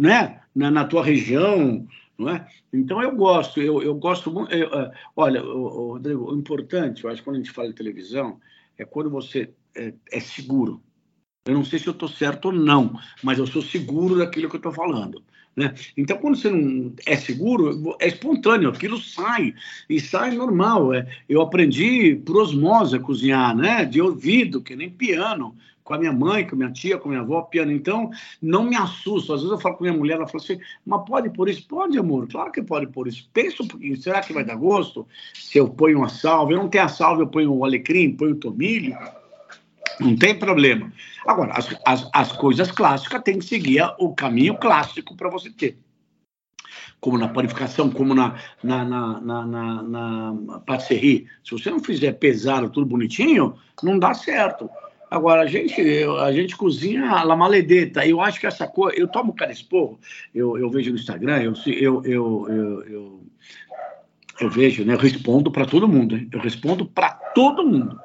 né? 0.00 0.40
Na, 0.54 0.70
na 0.70 0.84
tua 0.84 1.04
região, 1.04 1.86
não 2.18 2.28
é? 2.28 2.46
Então 2.72 3.00
eu 3.02 3.14
gosto, 3.14 3.60
eu, 3.60 3.82
eu 3.82 3.94
gosto 3.94 4.30
muito. 4.30 4.52
Uh, 4.52 4.90
olha, 5.16 5.44
o, 5.44 5.92
Rodrigo, 5.92 6.32
o 6.32 6.36
importante, 6.36 7.04
eu 7.04 7.10
acho 7.10 7.22
quando 7.22 7.36
a 7.36 7.38
gente 7.38 7.52
fala 7.52 7.68
de 7.68 7.74
televisão, 7.74 8.40
é 8.76 8.84
quando 8.84 9.10
você 9.10 9.50
é, 9.76 9.94
é 10.10 10.20
seguro. 10.20 10.82
Eu 11.46 11.54
não 11.54 11.64
sei 11.64 11.78
se 11.78 11.86
eu 11.86 11.92
estou 11.92 12.08
certo 12.08 12.46
ou 12.46 12.52
não, 12.52 12.98
mas 13.22 13.38
eu 13.38 13.46
sou 13.46 13.62
seguro 13.62 14.18
daquilo 14.18 14.48
que 14.48 14.56
eu 14.56 14.58
estou 14.58 14.72
falando. 14.72 15.22
Né? 15.56 15.74
Então, 15.96 16.16
quando 16.16 16.36
você 16.36 16.48
não 16.48 16.92
é 17.06 17.16
seguro, 17.16 17.96
é 18.00 18.08
espontâneo, 18.08 18.70
aquilo 18.70 18.98
sai, 18.98 19.54
e 19.88 20.00
sai 20.00 20.30
normal. 20.32 20.94
É, 20.94 21.06
eu 21.28 21.40
aprendi 21.40 22.14
por 22.24 22.36
osmose 22.36 22.96
a 22.96 23.00
cozinhar, 23.00 23.56
né? 23.56 23.84
de 23.84 24.00
ouvido, 24.00 24.62
que 24.62 24.76
nem 24.76 24.88
piano 24.88 25.54
com 25.90 25.94
a 25.94 25.98
minha 25.98 26.12
mãe, 26.12 26.46
com 26.46 26.54
a 26.54 26.58
minha 26.58 26.70
tia, 26.70 26.96
com 26.96 27.08
a 27.08 27.10
minha 27.10 27.22
avó, 27.22 27.42
piano. 27.42 27.72
Então, 27.72 28.10
não 28.40 28.62
me 28.62 28.76
assusto. 28.76 29.32
Às 29.32 29.40
vezes 29.40 29.50
eu 29.50 29.60
falo 29.60 29.74
com 29.76 29.82
minha 29.82 29.96
mulher, 29.96 30.14
ela 30.14 30.26
fala 30.28 30.40
assim, 30.42 30.60
mas 30.86 31.04
pode 31.04 31.30
por 31.30 31.48
isso? 31.48 31.66
Pode, 31.66 31.98
amor, 31.98 32.28
claro 32.28 32.52
que 32.52 32.62
pode 32.62 32.86
por 32.86 33.08
isso. 33.08 33.28
Pensa 33.32 33.64
um 33.64 33.66
pouquinho, 33.66 34.00
será 34.00 34.20
que 34.20 34.32
vai 34.32 34.44
dar 34.44 34.54
gosto? 34.54 35.04
Se 35.34 35.58
eu 35.58 35.68
ponho 35.68 35.98
uma 35.98 36.08
salva, 36.08 36.52
eu 36.52 36.58
não 36.58 36.68
tenho 36.68 36.84
a 36.84 36.88
salva, 36.88 37.22
eu 37.22 37.26
ponho 37.26 37.52
o 37.52 37.64
alecrim, 37.64 38.12
ponho 38.12 38.34
o 38.34 38.36
tomilho, 38.36 38.96
não 40.00 40.16
tem 40.16 40.38
problema. 40.38 40.92
Agora, 41.26 41.52
as, 41.52 41.68
as, 41.84 42.08
as 42.12 42.32
coisas 42.32 42.70
clássicas 42.70 43.22
têm 43.22 43.38
que 43.38 43.44
seguir 43.44 43.82
o 43.98 44.14
caminho 44.14 44.56
clássico 44.56 45.16
para 45.16 45.28
você 45.28 45.50
ter 45.50 45.78
como 47.00 47.16
na 47.16 47.28
panificação, 47.28 47.90
como 47.90 48.14
na, 48.14 48.36
na, 48.62 48.84
na, 48.84 49.20
na, 49.20 49.46
na, 49.46 49.82
na 49.82 50.60
patisserie. 50.60 51.26
Se 51.42 51.52
você 51.52 51.70
não 51.70 51.80
fizer 51.80 52.12
pesado, 52.12 52.68
tudo 52.68 52.86
bonitinho, 52.86 53.54
não 53.82 53.98
dá 53.98 54.12
certo. 54.12 54.68
Agora, 55.10 55.42
a 55.42 55.46
gente, 55.46 55.80
a 56.20 56.30
gente 56.30 56.56
cozinha 56.56 57.24
la 57.24 57.34
maledeta. 57.34 58.06
Eu 58.06 58.20
acho 58.20 58.38
que 58.38 58.46
essa 58.46 58.66
coisa. 58.68 58.96
Eu 58.98 59.08
tomo 59.08 59.34
cara 59.34 59.50
esporro, 59.50 59.98
eu, 60.32 60.56
eu 60.56 60.70
vejo 60.70 60.90
no 60.90 60.96
Instagram, 60.96 61.42
eu, 61.42 61.54
eu, 61.66 62.04
eu, 62.04 62.48
eu, 62.48 62.82
eu, 62.84 63.22
eu 64.40 64.50
vejo, 64.50 64.84
né? 64.84 64.94
Eu 64.94 64.98
respondo 64.98 65.50
para 65.50 65.66
todo 65.66 65.88
mundo, 65.88 66.16
hein? 66.16 66.28
Eu 66.30 66.38
respondo 66.38 66.86
para 66.86 67.10
todo 67.10 67.66
mundo. 67.66 67.98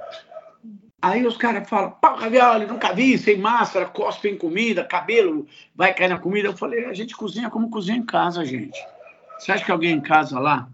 Aí 1.06 1.24
os 1.24 1.38
caras 1.38 1.70
falam, 1.70 1.92
pau, 1.92 2.16
Ravioli, 2.16 2.66
nunca 2.66 2.92
vi, 2.92 3.16
sem 3.16 3.38
máscara, 3.38 3.86
cospe 3.86 4.28
em 4.28 4.36
comida, 4.36 4.84
cabelo 4.84 5.46
vai 5.76 5.94
cair 5.94 6.08
na 6.08 6.18
comida. 6.18 6.48
Eu 6.48 6.58
falei, 6.58 6.86
a 6.86 6.96
gente 6.96 7.16
cozinha 7.16 7.48
como 7.48 7.70
cozinha 7.70 7.96
em 7.96 8.04
casa, 8.04 8.44
gente. 8.44 8.84
Você 9.38 9.52
acha 9.52 9.64
que 9.64 9.72
alguém 9.72 9.92
em 9.92 10.02
casa 10.02 10.40
lá 10.40 10.68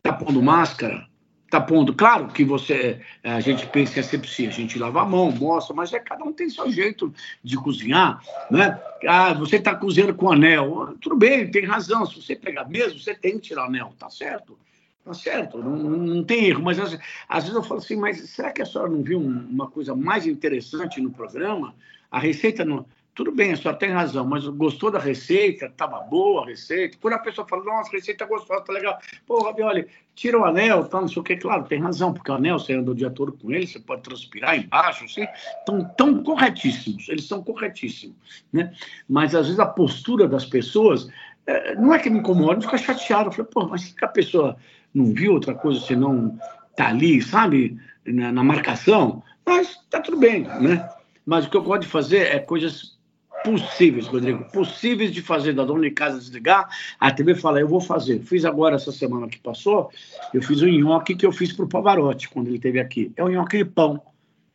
tá 0.00 0.12
pondo 0.12 0.40
máscara? 0.40 1.08
tá 1.50 1.60
pondo. 1.60 1.94
Claro 1.94 2.28
que 2.28 2.44
você, 2.44 3.00
é, 3.24 3.32
a 3.32 3.40
gente 3.40 3.66
pensa 3.68 3.98
em 3.98 4.00
asepsia, 4.00 4.48
a 4.48 4.52
gente 4.52 4.78
lava 4.78 5.00
a 5.00 5.06
mão, 5.06 5.32
mostra, 5.32 5.74
mas 5.74 5.92
é 5.94 5.98
cada 5.98 6.22
um 6.22 6.30
tem 6.30 6.50
seu 6.50 6.70
jeito 6.70 7.12
de 7.42 7.56
cozinhar, 7.56 8.22
né? 8.50 8.78
Ah, 9.08 9.32
você 9.32 9.56
está 9.56 9.74
cozinhando 9.74 10.14
com 10.14 10.30
anel, 10.30 10.94
tudo 11.00 11.16
bem, 11.16 11.50
tem 11.50 11.64
razão. 11.64 12.04
Se 12.04 12.20
você 12.20 12.36
pegar 12.36 12.68
mesmo, 12.68 13.00
você 13.00 13.14
tem 13.14 13.38
que 13.38 13.48
tirar 13.48 13.64
anel, 13.64 13.94
tá 13.98 14.10
certo? 14.10 14.58
Tá 15.04 15.14
certo, 15.14 15.58
não, 15.58 15.76
não 15.76 16.24
tem 16.24 16.44
erro, 16.44 16.62
mas 16.62 16.78
às, 16.78 16.98
às, 17.28 17.44
vezes 17.44 17.56
eu 17.56 17.62
falo 17.62 17.80
assim, 17.80 17.96
mas 17.96 18.20
será 18.28 18.52
que 18.52 18.60
a 18.60 18.66
senhora 18.66 18.90
não 18.90 19.02
viu 19.02 19.18
uma 19.18 19.70
coisa 19.70 19.94
mais 19.94 20.26
interessante 20.26 21.00
no 21.00 21.10
programa? 21.10 21.74
A 22.10 22.18
receita 22.18 22.64
não 22.64 22.84
tudo 23.18 23.32
bem, 23.32 23.52
a 23.52 23.56
senhora 23.56 23.76
tem 23.76 23.90
razão, 23.90 24.24
mas 24.24 24.46
gostou 24.46 24.92
da 24.92 25.00
receita? 25.00 25.66
Estava 25.66 25.98
boa 25.98 26.44
a 26.44 26.46
receita? 26.46 26.96
Quando 27.00 27.14
a 27.14 27.18
pessoa 27.18 27.44
fala, 27.48 27.64
nossa, 27.64 27.90
receita 27.90 28.24
gostosa, 28.24 28.60
tá 28.60 28.72
legal. 28.72 28.96
Pô, 29.26 29.42
Ravioli, 29.42 29.88
tira 30.14 30.38
o 30.38 30.44
anel, 30.44 30.84
tá, 30.84 31.00
não 31.00 31.08
sei 31.08 31.20
o 31.20 31.24
que. 31.24 31.36
Claro, 31.36 31.64
tem 31.64 31.80
razão, 31.80 32.14
porque 32.14 32.30
o 32.30 32.34
anel, 32.34 32.60
você 32.60 32.74
anda 32.74 32.92
o 32.92 32.94
dia 32.94 33.10
todo 33.10 33.32
com 33.32 33.50
ele, 33.50 33.66
você 33.66 33.80
pode 33.80 34.02
transpirar 34.02 34.56
embaixo, 34.56 35.04
assim. 35.04 35.26
Estão 35.58 35.84
tão 35.96 36.22
corretíssimos, 36.22 37.08
eles 37.08 37.26
são 37.26 37.42
corretíssimos, 37.42 38.14
né? 38.52 38.72
Mas, 39.08 39.34
às 39.34 39.46
vezes, 39.46 39.58
a 39.58 39.66
postura 39.66 40.28
das 40.28 40.46
pessoas, 40.46 41.08
é, 41.44 41.74
não 41.74 41.92
é 41.92 41.98
que 41.98 42.08
me 42.08 42.20
incomoda, 42.20 42.60
fica 42.60 42.78
chateado. 42.78 43.30
Eu 43.30 43.32
falei, 43.32 43.50
pô, 43.52 43.66
mas 43.66 43.92
que 43.92 44.04
a 44.04 44.08
pessoa 44.08 44.56
não 44.94 45.12
viu 45.12 45.32
outra 45.32 45.54
coisa 45.54 45.80
senão 45.80 46.38
tá 46.76 46.88
ali, 46.88 47.20
sabe, 47.22 47.78
na, 48.06 48.32
na 48.32 48.44
marcação? 48.44 49.22
Mas 49.44 49.78
tá 49.90 50.00
tudo 50.00 50.18
bem, 50.18 50.42
né? 50.42 50.88
Mas 51.24 51.46
o 51.46 51.50
que 51.50 51.56
eu 51.56 51.62
gosto 51.62 51.82
de 51.82 51.88
fazer 51.88 52.34
é 52.34 52.38
coisas 52.38 52.98
possíveis, 53.44 54.06
Rodrigo, 54.06 54.44
possíveis 54.52 55.12
de 55.12 55.22
fazer 55.22 55.52
da 55.52 55.64
dona 55.64 55.82
de 55.82 55.90
casa 55.90 56.18
desligar, 56.18 56.68
a 56.98 57.10
TV 57.10 57.34
fala, 57.34 57.60
eu 57.60 57.68
vou 57.68 57.80
fazer. 57.80 58.20
Fiz 58.20 58.44
agora 58.44 58.76
essa 58.76 58.92
semana 58.92 59.28
que 59.28 59.38
passou, 59.38 59.90
eu 60.34 60.42
fiz 60.42 60.60
o 60.60 60.66
nhoque 60.66 61.14
que 61.14 61.26
eu 61.26 61.32
fiz 61.32 61.52
para 61.52 61.64
o 61.64 61.68
Pavarotti 61.68 62.28
quando 62.28 62.48
ele 62.48 62.56
esteve 62.56 62.80
aqui. 62.80 63.12
É 63.16 63.24
um 63.24 63.28
nhoque 63.28 63.58
de 63.58 63.64
pão, 63.64 64.02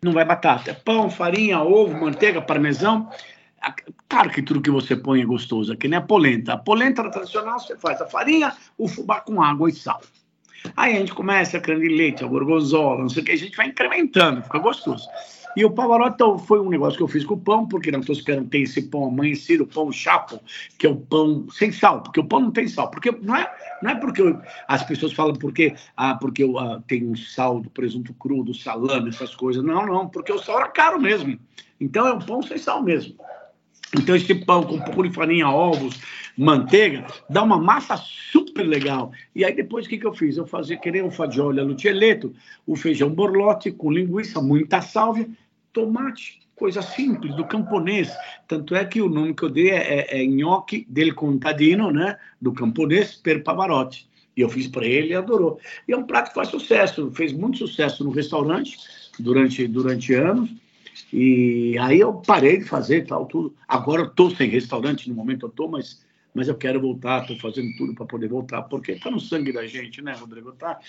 não 0.02 0.14
vai 0.14 0.26
batata. 0.26 0.72
É 0.72 0.74
pão, 0.74 1.10
farinha, 1.10 1.62
ovo, 1.62 2.00
manteiga, 2.00 2.42
parmesão. 2.42 3.10
Claro 4.10 4.30
que 4.30 4.42
tudo 4.42 4.62
que 4.62 4.70
você 4.70 4.96
põe 4.96 5.22
é 5.22 5.26
gostoso, 5.26 5.72
aqui 5.72 5.88
nem 5.88 5.98
a 5.98 6.02
polenta. 6.02 6.54
A 6.54 6.58
polenta 6.58 7.10
tradicional 7.10 7.60
você 7.60 7.78
faz 7.78 8.02
a 8.02 8.06
farinha, 8.06 8.54
o 8.78 8.88
fubá 8.88 9.22
com 9.22 9.42
água 9.42 9.70
e 9.70 9.74
sal. 9.74 10.02
Aí 10.76 10.96
a 10.96 11.00
gente 11.00 11.14
começa 11.14 11.58
a 11.58 11.62
creme 11.62 11.88
de 11.88 11.96
leite, 11.96 12.24
a 12.24 12.28
gorgonzola, 12.28 13.02
não 13.02 13.10
sei 13.10 13.22
o 13.22 13.26
que, 13.26 13.32
a 13.32 13.38
gente 13.38 13.56
vai 13.56 13.68
incrementando, 13.68 14.44
fica 14.44 14.60
gostoso. 14.60 15.08
E 15.56 15.64
o 15.64 15.72
Pavarotti 15.72 16.16
então, 16.16 16.38
foi 16.40 16.60
um 16.60 16.70
negócio 16.70 16.98
que 16.98 17.04
eu 17.04 17.08
fiz 17.08 17.24
com 17.24 17.36
o 17.36 17.40
pão, 17.40 17.68
porque 17.68 17.92
na 17.92 18.00
Toscana 18.00 18.46
tem 18.50 18.64
esse 18.64 18.82
pão 18.84 19.06
amanhecido, 19.06 19.68
pão 19.68 19.92
chapo, 19.92 20.40
que 20.80 20.88
é 20.88 20.90
o 20.90 20.96
pão 20.96 21.48
sem 21.52 21.72
sal, 21.72 22.02
porque 22.02 22.20
o 22.20 22.26
pão 22.26 22.40
não 22.40 22.52
tem 22.52 22.68
sal. 22.68 22.90
Porque 22.90 23.12
não 23.12 23.36
é, 23.36 23.52
não 23.82 23.92
é 23.92 23.96
porque 23.96 24.22
eu, 24.22 24.42
as 24.68 24.84
pessoas 24.84 25.14
falam 25.14 25.36
porque, 25.36 25.76
ah, 25.96 26.16
porque 26.16 26.44
eu, 26.44 26.58
ah, 26.58 26.82
tem 26.88 27.06
um 27.06 27.16
sal 27.16 27.60
do 27.60 27.70
presunto 27.70 28.14
cru, 28.16 28.44
do 28.44 28.54
salame, 28.54 29.10
essas 29.10 29.36
coisas. 29.36 29.64
Não, 29.64 29.86
não, 29.86 30.10
porque 30.10 30.32
o 30.32 30.40
sal 30.40 30.60
era 30.60 30.70
caro 30.70 31.00
mesmo. 31.00 31.38
Então 31.80 32.08
é 32.08 32.14
um 32.14 32.20
pão 32.20 32.42
sem 32.42 32.58
sal 32.58 32.82
mesmo. 32.82 33.16
Então, 33.98 34.16
esse 34.16 34.34
pão 34.34 34.64
com 34.64 34.76
um 34.76 34.82
pouco 34.82 35.04
de 35.04 35.14
farinha, 35.14 35.48
ovos, 35.48 36.00
manteiga, 36.38 37.06
dá 37.30 37.44
uma 37.44 37.58
massa 37.58 37.96
super 37.98 38.64
legal. 38.64 39.12
E 39.36 39.46
aí, 39.46 39.54
depois, 39.54 39.86
o 39.86 39.90
que, 39.90 39.98
que 39.98 40.06
eu 40.06 40.14
fiz? 40.14 40.38
Eu 40.38 40.48
fazia, 40.48 40.78
querer 40.78 41.04
um 41.04 41.12
fagioli 41.12 41.62
lucieleto, 41.62 42.34
o 42.66 42.76
feijão 42.76 43.10
borlote 43.10 43.72
com 43.72 43.92
linguiça, 43.92 44.42
muita 44.42 44.82
sálvia, 44.82 45.30
tomate, 45.72 46.42
coisa 46.56 46.82
simples, 46.82 47.36
do 47.36 47.46
camponês. 47.46 48.12
Tanto 48.48 48.76
é 48.76 48.84
que 48.86 49.02
o 49.02 49.10
nome 49.10 49.34
que 49.34 49.44
eu 49.44 49.50
dei 49.50 49.70
é, 49.70 50.00
é, 50.00 50.22
é 50.22 50.26
Gnocchi 50.26 50.86
del 50.90 51.14
Contadino, 51.14 51.92
né? 51.92 52.18
Do 52.42 52.54
camponês 52.54 53.16
per 53.16 53.44
Pavarotti. 53.44 54.08
E 54.36 54.42
eu 54.42 54.50
fiz 54.50 54.68
para 54.68 54.86
ele 54.86 55.10
e 55.10 55.16
adorou. 55.16 55.60
E 55.88 55.94
é 55.94 55.98
um 55.98 56.04
prato 56.04 56.30
que 56.30 56.36
faz 56.36 56.50
sucesso, 56.50 57.12
fez 57.12 57.32
muito 57.32 57.60
sucesso 57.60 58.04
no 58.04 58.10
restaurante 58.10 58.78
durante, 59.20 59.68
durante 59.68 60.14
anos. 60.14 60.50
E 61.16 61.78
aí 61.78 62.00
eu 62.00 62.14
parei 62.14 62.58
de 62.58 62.66
fazer 62.66 63.06
tal, 63.06 63.28
tudo. 63.28 63.56
Agora 63.68 64.02
eu 64.02 64.08
estou 64.08 64.36
sem 64.36 64.50
restaurante, 64.50 65.08
no 65.08 65.14
momento 65.14 65.46
eu 65.46 65.50
estou, 65.50 65.70
mas 65.70 66.02
mas 66.34 66.48
eu 66.48 66.56
quero 66.56 66.82
voltar, 66.82 67.22
estou 67.22 67.38
fazendo 67.38 67.72
tudo 67.78 67.94
para 67.94 68.08
poder 68.08 68.28
voltar, 68.28 68.64
porque 68.64 68.94
está 68.94 69.12
no 69.12 69.20
sangue 69.20 69.52
da 69.52 69.68
gente, 69.68 70.02
né, 70.02 70.14
Rodrigo? 70.14 70.52
Tá? 70.54 70.80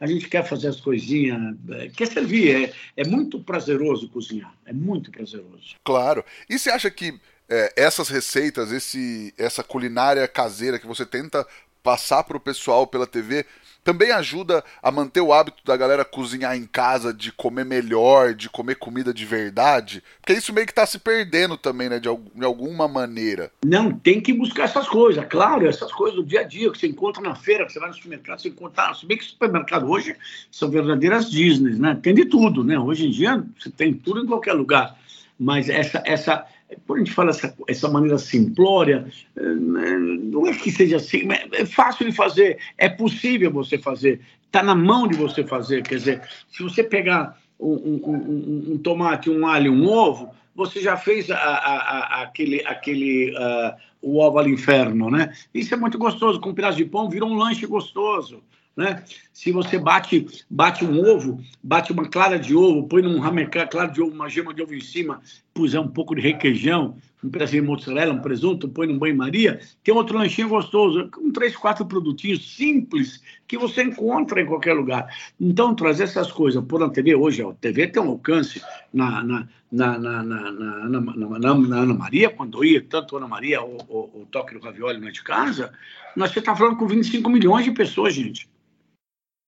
A 0.00 0.06
gente 0.06 0.30
quer 0.30 0.48
fazer 0.48 0.68
as 0.68 0.80
coisinhas, 0.80 1.56
é, 1.72 1.88
quer 1.90 2.06
servir, 2.06 2.64
é, 2.64 2.72
é 2.96 3.06
muito 3.06 3.38
prazeroso 3.38 4.08
cozinhar, 4.08 4.54
é 4.64 4.72
muito 4.72 5.10
prazeroso. 5.10 5.76
Claro. 5.84 6.24
E 6.48 6.58
você 6.58 6.70
acha 6.70 6.90
que 6.90 7.20
é, 7.50 7.74
essas 7.76 8.08
receitas, 8.08 8.72
esse, 8.72 9.34
essa 9.36 9.62
culinária 9.62 10.26
caseira 10.26 10.78
que 10.78 10.86
você 10.86 11.04
tenta 11.04 11.46
passar 11.82 12.24
para 12.24 12.38
o 12.38 12.40
pessoal 12.40 12.86
pela 12.86 13.06
TV, 13.06 13.44
também 13.84 14.10
ajuda 14.10 14.64
a 14.82 14.90
manter 14.90 15.20
o 15.20 15.32
hábito 15.32 15.62
da 15.64 15.76
galera 15.76 16.04
cozinhar 16.04 16.56
em 16.56 16.64
casa, 16.64 17.12
de 17.12 17.30
comer 17.30 17.64
melhor, 17.64 18.34
de 18.34 18.48
comer 18.48 18.76
comida 18.76 19.12
de 19.12 19.26
verdade? 19.26 20.02
Porque 20.20 20.32
isso 20.32 20.52
meio 20.52 20.66
que 20.66 20.72
está 20.72 20.86
se 20.86 20.98
perdendo 20.98 21.58
também, 21.58 21.90
né? 21.90 22.00
De, 22.00 22.08
de, 22.08 22.44
alguma 22.44 22.88
maneira. 22.88 23.52
Não, 23.64 23.92
tem 23.92 24.20
que 24.20 24.32
buscar 24.32 24.64
essas 24.64 24.88
coisas, 24.88 25.24
claro, 25.28 25.66
essas 25.66 25.92
coisas 25.92 26.16
do 26.16 26.24
dia 26.24 26.40
a 26.40 26.44
dia 26.44 26.72
que 26.72 26.78
você 26.78 26.86
encontra 26.86 27.22
na 27.22 27.34
feira, 27.34 27.66
que 27.66 27.72
você 27.72 27.78
vai 27.78 27.88
no 27.88 27.94
supermercado, 27.94 28.40
você 28.40 28.48
encontra. 28.48 28.94
Se 28.94 29.04
bem 29.04 29.18
que 29.18 29.24
supermercado 29.24 29.88
hoje 29.88 30.16
são 30.50 30.70
verdadeiras 30.70 31.30
Disney, 31.30 31.74
né? 31.74 31.98
Tem 32.02 32.14
de 32.14 32.24
tudo, 32.24 32.64
né? 32.64 32.78
Hoje 32.78 33.06
em 33.06 33.10
dia 33.10 33.44
você 33.58 33.70
tem 33.70 33.92
tudo 33.92 34.24
em 34.24 34.26
qualquer 34.26 34.54
lugar. 34.54 34.96
Mas 35.38 35.68
essa, 35.68 36.02
essa, 36.06 36.46
quando 36.86 37.00
a 37.00 37.04
gente 37.04 37.14
fala 37.14 37.30
essa, 37.30 37.54
essa 37.68 37.88
maneira 37.88 38.18
simplória, 38.18 39.06
eh, 39.36 39.42
não 39.42 40.46
é 40.46 40.54
que 40.54 40.70
seja 40.70 40.96
assim, 40.96 41.28
é 41.52 41.66
fácil 41.66 42.06
de 42.06 42.12
fazer, 42.12 42.58
é 42.78 42.88
possível 42.88 43.50
você 43.50 43.78
fazer, 43.78 44.20
está 44.46 44.62
na 44.62 44.74
mão 44.74 45.06
de 45.06 45.16
você 45.16 45.44
fazer. 45.44 45.82
Quer 45.82 45.96
dizer, 45.96 46.22
se 46.48 46.62
você 46.62 46.82
pegar 46.82 47.38
um, 47.58 47.72
um, 47.72 48.00
um, 48.06 48.72
um 48.72 48.78
tomate, 48.78 49.30
um 49.30 49.46
alho, 49.46 49.72
um 49.72 49.88
ovo, 49.88 50.30
você 50.54 50.80
já 50.80 50.96
fez 50.96 51.30
a, 51.30 51.36
a, 51.36 51.76
a, 51.76 52.22
aquele, 52.22 52.64
aquele 52.64 53.32
uh, 53.32 53.74
o 54.00 54.18
ovo 54.18 54.38
ao 54.38 54.48
inferno, 54.48 55.10
né? 55.10 55.32
Isso 55.52 55.74
é 55.74 55.76
muito 55.76 55.98
gostoso. 55.98 56.40
Com 56.40 56.50
um 56.50 56.54
pedaço 56.54 56.76
de 56.76 56.84
pão 56.84 57.08
virou 57.08 57.28
um 57.28 57.36
lanche 57.36 57.66
gostoso. 57.66 58.42
Né? 58.76 59.02
Se 59.32 59.52
você 59.52 59.78
bate, 59.78 60.26
bate 60.50 60.84
um 60.84 61.00
ovo, 61.00 61.40
bate 61.62 61.92
uma 61.92 62.08
clara 62.08 62.38
de 62.38 62.54
ovo, 62.54 62.88
põe 62.88 63.02
num 63.02 63.20
ramecar 63.20 63.68
clara 63.68 63.90
de 63.90 64.02
ovo, 64.02 64.12
uma 64.12 64.28
gema 64.28 64.52
de 64.52 64.62
ovo 64.62 64.74
em 64.74 64.80
cima, 64.80 65.20
puser 65.54 65.80
um 65.80 65.88
pouco 65.88 66.16
de 66.16 66.20
requeijão, 66.20 66.96
um 67.22 67.30
pedacinho 67.30 67.62
de 67.62 67.68
mozzarella, 67.68 68.12
um 68.12 68.20
presunto, 68.20 68.68
põe 68.68 68.88
num 68.88 68.98
banho-maria, 68.98 69.60
tem 69.82 69.94
outro 69.94 70.18
lanchinho 70.18 70.48
gostoso, 70.48 71.08
com 71.10 71.30
três, 71.30 71.56
quatro 71.56 71.86
produtinhos 71.86 72.54
simples 72.56 73.22
que 73.46 73.56
você 73.56 73.84
encontra 73.84 74.42
em 74.42 74.46
qualquer 74.46 74.74
lugar. 74.74 75.06
Então, 75.40 75.74
trazer 75.74 76.04
essas 76.04 76.30
coisas 76.30 76.62
por 76.64 76.80
na 76.80 76.90
TV, 76.90 77.14
hoje 77.14 77.42
a 77.42 77.52
TV 77.54 77.86
tem 77.86 78.02
um 78.02 78.10
alcance 78.10 78.60
na, 78.92 79.22
na, 79.22 79.48
na, 79.70 79.98
na, 79.98 80.22
na, 80.22 80.50
na, 80.52 80.90
na, 80.90 81.54
na 81.54 81.78
Ana 81.78 81.94
Maria, 81.94 82.28
quando 82.28 82.58
eu 82.58 82.64
ia, 82.64 82.82
tanto 82.82 83.16
Ana 83.16 83.28
Maria, 83.28 83.62
o, 83.62 83.76
o, 83.88 84.26
Toque 84.30 84.54
do 84.54 84.60
Ravioli 84.60 85.00
na 85.00 85.10
de 85.10 85.22
casa, 85.22 85.72
nós 86.16 86.36
está 86.36 86.54
falando 86.54 86.76
com 86.76 86.86
25 86.86 87.30
milhões 87.30 87.64
de 87.64 87.70
pessoas, 87.70 88.12
gente. 88.12 88.48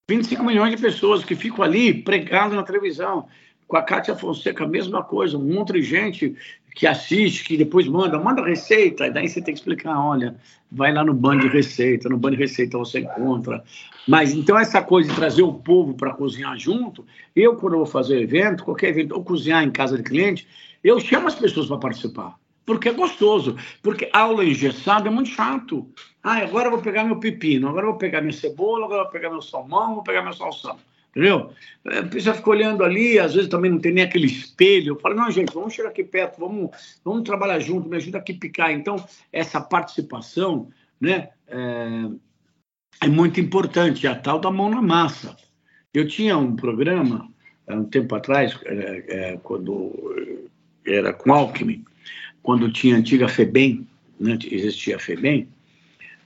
25 0.08 0.44
milhões 0.44 0.70
de 0.70 0.80
pessoas 0.80 1.24
que 1.24 1.34
ficam 1.34 1.64
ali 1.64 1.92
pregadas 1.92 2.54
na 2.54 2.62
televisão. 2.62 3.28
Com 3.66 3.76
a 3.76 3.82
Cátia 3.82 4.14
Fonseca, 4.14 4.64
a 4.64 4.68
mesma 4.68 5.02
coisa, 5.02 5.36
um 5.36 5.54
monte 5.54 5.72
de 5.72 5.82
gente 5.82 6.36
que 6.74 6.86
assiste, 6.86 7.44
que 7.44 7.56
depois 7.56 7.88
manda, 7.88 8.18
manda 8.18 8.44
receita, 8.44 9.06
e 9.06 9.10
daí 9.10 9.28
você 9.28 9.40
tem 9.40 9.54
que 9.54 9.60
explicar, 9.60 9.98
olha, 9.98 10.36
vai 10.70 10.92
lá 10.92 11.02
no 11.02 11.14
Band 11.14 11.38
de 11.38 11.48
Receita, 11.48 12.08
no 12.08 12.18
Band 12.18 12.32
de 12.32 12.36
Receita 12.36 12.76
você 12.76 13.00
encontra. 13.00 13.64
Mas 14.06 14.34
então 14.34 14.58
essa 14.58 14.82
coisa 14.82 15.08
de 15.08 15.16
trazer 15.16 15.42
o 15.42 15.54
povo 15.54 15.94
para 15.94 16.12
cozinhar 16.12 16.56
junto, 16.58 17.04
eu 17.34 17.56
quando 17.56 17.78
vou 17.78 17.86
fazer 17.86 18.20
evento, 18.20 18.62
qualquer 18.62 18.90
evento, 18.90 19.12
ou 19.12 19.24
cozinhar 19.24 19.64
em 19.64 19.70
casa 19.70 19.96
de 19.96 20.02
cliente, 20.02 20.46
eu 20.84 21.00
chamo 21.00 21.28
as 21.28 21.34
pessoas 21.34 21.66
para 21.66 21.78
participar 21.78 22.36
porque 22.66 22.88
é 22.88 22.92
gostoso. 22.92 23.56
Porque 23.80 24.10
aula 24.12 24.44
engessada 24.44 25.06
é 25.06 25.10
muito 25.10 25.30
chato. 25.30 25.88
Ah, 26.22 26.38
agora 26.38 26.66
eu 26.66 26.72
vou 26.72 26.82
pegar 26.82 27.04
meu 27.04 27.20
pepino, 27.20 27.68
agora 27.68 27.86
eu 27.86 27.90
vou 27.90 27.98
pegar 27.98 28.20
minha 28.20 28.32
cebola, 28.32 28.84
agora 28.84 29.02
eu 29.02 29.04
vou 29.04 29.12
pegar 29.12 29.30
meu 29.30 29.40
salmão, 29.40 29.94
vou 29.94 30.02
pegar 30.02 30.22
meu 30.22 30.32
salsão. 30.32 30.76
Entendeu? 31.16 31.50
A 31.86 32.02
pessoa 32.02 32.34
fica 32.34 32.50
olhando 32.50 32.84
ali, 32.84 33.18
às 33.18 33.32
vezes 33.32 33.48
também 33.48 33.70
não 33.70 33.78
tem 33.78 33.90
nem 33.90 34.04
aquele 34.04 34.26
espelho. 34.26 34.92
Eu 34.92 35.00
falo, 35.00 35.14
não, 35.14 35.30
gente, 35.30 35.50
vamos 35.54 35.72
chegar 35.72 35.88
aqui 35.88 36.04
perto, 36.04 36.38
vamos, 36.38 36.98
vamos 37.02 37.22
trabalhar 37.22 37.58
junto, 37.58 37.88
me 37.88 37.96
ajuda 37.96 38.18
aqui 38.18 38.32
a 38.32 38.38
picar. 38.38 38.70
Então, 38.70 39.02
essa 39.32 39.58
participação 39.58 40.68
né, 41.00 41.30
é, 41.48 42.10
é 43.00 43.08
muito 43.08 43.40
importante, 43.40 44.06
a 44.06 44.14
tal 44.14 44.38
da 44.38 44.50
mão 44.50 44.68
na 44.68 44.82
massa. 44.82 45.34
Eu 45.94 46.06
tinha 46.06 46.36
um 46.36 46.54
programa, 46.54 47.26
há 47.66 47.74
um 47.74 47.84
tempo 47.84 48.14
atrás, 48.14 48.54
é, 48.66 49.04
é, 49.08 49.36
quando 49.42 50.44
era 50.86 51.14
com 51.14 51.32
Alckmin, 51.32 51.82
quando 52.42 52.70
tinha 52.70 52.94
a 52.94 52.98
antiga 52.98 53.26
FEBEM, 53.26 53.88
né, 54.20 54.36
existia 54.50 54.96
a 54.96 54.98
FEBEM, 55.00 55.48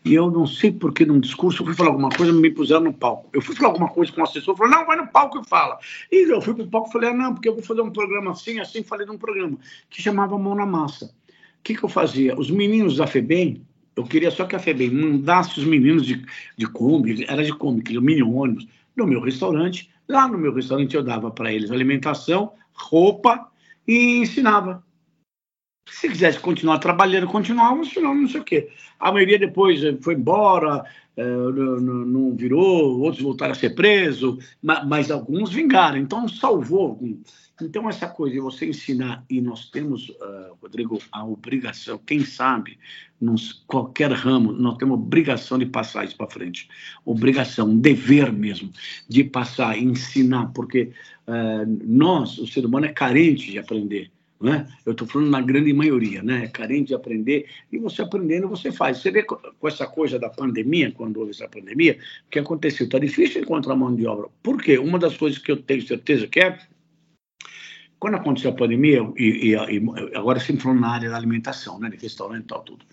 e 0.04 0.14
eu 0.14 0.30
não 0.30 0.46
sei 0.46 0.72
porque 0.72 1.04
num 1.04 1.20
discurso 1.20 1.62
eu 1.62 1.66
fui 1.66 1.74
falar 1.74 1.90
alguma 1.90 2.08
coisa, 2.08 2.32
me 2.32 2.50
puseram 2.50 2.82
no 2.82 2.92
palco. 2.92 3.28
Eu 3.32 3.42
fui 3.42 3.54
falar 3.54 3.68
alguma 3.68 3.88
coisa 3.88 4.10
com 4.10 4.20
o 4.20 4.24
assessor, 4.24 4.56
falou, 4.56 4.72
não, 4.72 4.86
vai 4.86 4.96
no 4.96 5.06
palco 5.06 5.40
e 5.40 5.48
fala. 5.48 5.78
E 6.10 6.30
eu 6.30 6.40
fui 6.40 6.54
para 6.54 6.64
o 6.64 6.68
palco 6.68 6.88
e 6.88 6.92
falei, 6.92 7.10
ah, 7.10 7.14
não, 7.14 7.34
porque 7.34 7.48
eu 7.48 7.54
vou 7.54 7.62
fazer 7.62 7.82
um 7.82 7.90
programa 7.90 8.30
assim, 8.30 8.58
assim, 8.60 8.82
falei 8.82 9.06
de 9.06 9.12
um 9.12 9.18
programa 9.18 9.58
que 9.90 10.00
chamava 10.00 10.38
Mão 10.38 10.54
na 10.54 10.64
Massa. 10.64 11.06
O 11.06 11.62
que, 11.62 11.74
que 11.74 11.84
eu 11.84 11.88
fazia? 11.88 12.38
Os 12.38 12.50
meninos 12.50 12.96
da 12.96 13.06
FEBEM, 13.06 13.62
eu 13.94 14.04
queria 14.04 14.30
só 14.30 14.46
que 14.46 14.56
a 14.56 14.58
FEBEM 14.58 14.90
mandasse 14.90 15.58
os 15.58 15.64
meninos 15.66 16.06
de, 16.06 16.24
de 16.56 16.66
Kombi, 16.66 17.26
era 17.28 17.44
de 17.44 17.52
Kombi, 17.52 17.82
que 17.82 18.00
mini 18.00 18.22
ônibus, 18.22 18.66
no 18.96 19.06
meu 19.06 19.20
restaurante. 19.20 19.90
Lá 20.08 20.26
no 20.26 20.38
meu 20.38 20.54
restaurante 20.54 20.96
eu 20.96 21.02
dava 21.02 21.30
para 21.30 21.52
eles 21.52 21.70
alimentação, 21.70 22.52
roupa 22.72 23.48
e 23.86 24.18
ensinava. 24.18 24.82
Se 25.90 26.08
quisesse 26.08 26.38
continuar 26.38 26.78
trabalhando, 26.78 27.26
continuava, 27.26 27.84
senão 27.84 28.14
não 28.14 28.28
sei 28.28 28.40
o 28.40 28.44
quê. 28.44 28.68
A 28.98 29.12
maioria 29.12 29.38
depois 29.38 29.82
eh, 29.82 29.96
foi 30.00 30.14
embora, 30.14 30.84
é, 31.16 31.22
não, 31.22 32.34
virou, 32.34 33.00
outros 33.00 33.22
voltaram 33.22 33.52
a 33.52 33.54
ser 33.54 33.74
presos, 33.74 34.42
mas, 34.62 35.10
alguns 35.10 35.52
vingaram, 35.52 35.98
então 35.98 36.26
salvou 36.26 36.98
Então, 37.60 37.90
essa 37.90 38.08
coisa 38.08 38.36
de 38.36 38.40
você 38.40 38.70
ensinar, 38.70 39.22
e 39.28 39.38
nós 39.38 39.68
temos, 39.68 40.08
uh, 40.08 40.56
Rodrigo, 40.62 40.98
a 41.12 41.22
obrigação, 41.26 41.98
quem 41.98 42.24
sabe, 42.24 42.78
nos 43.20 43.52
qualquer 43.66 44.10
ramo, 44.12 44.50
nós 44.50 44.78
temos 44.78 44.94
obrigação 44.94 45.58
de 45.58 45.66
passar 45.66 46.06
isso 46.06 46.16
para 46.16 46.30
frente. 46.30 46.68
Obrigação, 47.04 47.68
um 47.68 47.78
dever 47.78 48.32
mesmo, 48.32 48.70
de 49.06 49.22
passar, 49.22 49.76
ensinar, 49.76 50.52
porque 50.54 50.92
uh, 51.26 51.78
nós, 51.84 52.38
o 52.38 52.46
ser 52.46 52.64
humano, 52.64 52.86
é 52.86 52.92
carente 52.92 53.50
de 53.50 53.58
aprender. 53.58 54.10
Né? 54.40 54.66
Eu 54.86 54.92
estou 54.92 55.06
falando 55.06 55.28
na 55.28 55.40
grande 55.42 55.70
maioria, 55.72 56.22
né? 56.22 56.44
É 56.44 56.48
carente 56.48 56.88
de 56.88 56.94
aprender, 56.94 57.46
e 57.70 57.76
você 57.76 58.00
aprendendo, 58.00 58.48
você 58.48 58.72
faz. 58.72 58.98
Você 58.98 59.10
vê 59.10 59.22
com 59.22 59.68
essa 59.68 59.86
coisa 59.86 60.18
da 60.18 60.30
pandemia, 60.30 60.90
quando 60.92 61.18
houve 61.18 61.32
essa 61.32 61.46
pandemia, 61.46 61.98
o 62.26 62.30
que 62.30 62.38
aconteceu? 62.38 62.86
Está 62.86 62.98
difícil 62.98 63.42
encontrar 63.42 63.76
mão 63.76 63.94
de 63.94 64.06
obra. 64.06 64.28
Por 64.42 64.62
quê? 64.62 64.78
Uma 64.78 64.98
das 64.98 65.14
coisas 65.14 65.38
que 65.38 65.52
eu 65.52 65.58
tenho 65.58 65.86
certeza 65.86 66.26
que 66.26 66.40
é, 66.40 66.58
quando 67.98 68.14
aconteceu 68.14 68.50
a 68.50 68.54
pandemia, 68.54 69.06
e, 69.14 69.50
e, 69.50 69.52
e 69.52 70.16
agora 70.16 70.40
sempre 70.40 70.62
falando 70.62 70.80
na 70.80 70.88
área 70.88 71.10
da 71.10 71.16
alimentação, 71.18 71.78
né? 71.78 71.90
De 71.90 71.98
restaurante 71.98 72.44
e 72.44 72.46
tal, 72.46 72.62
tudo. 72.62 72.86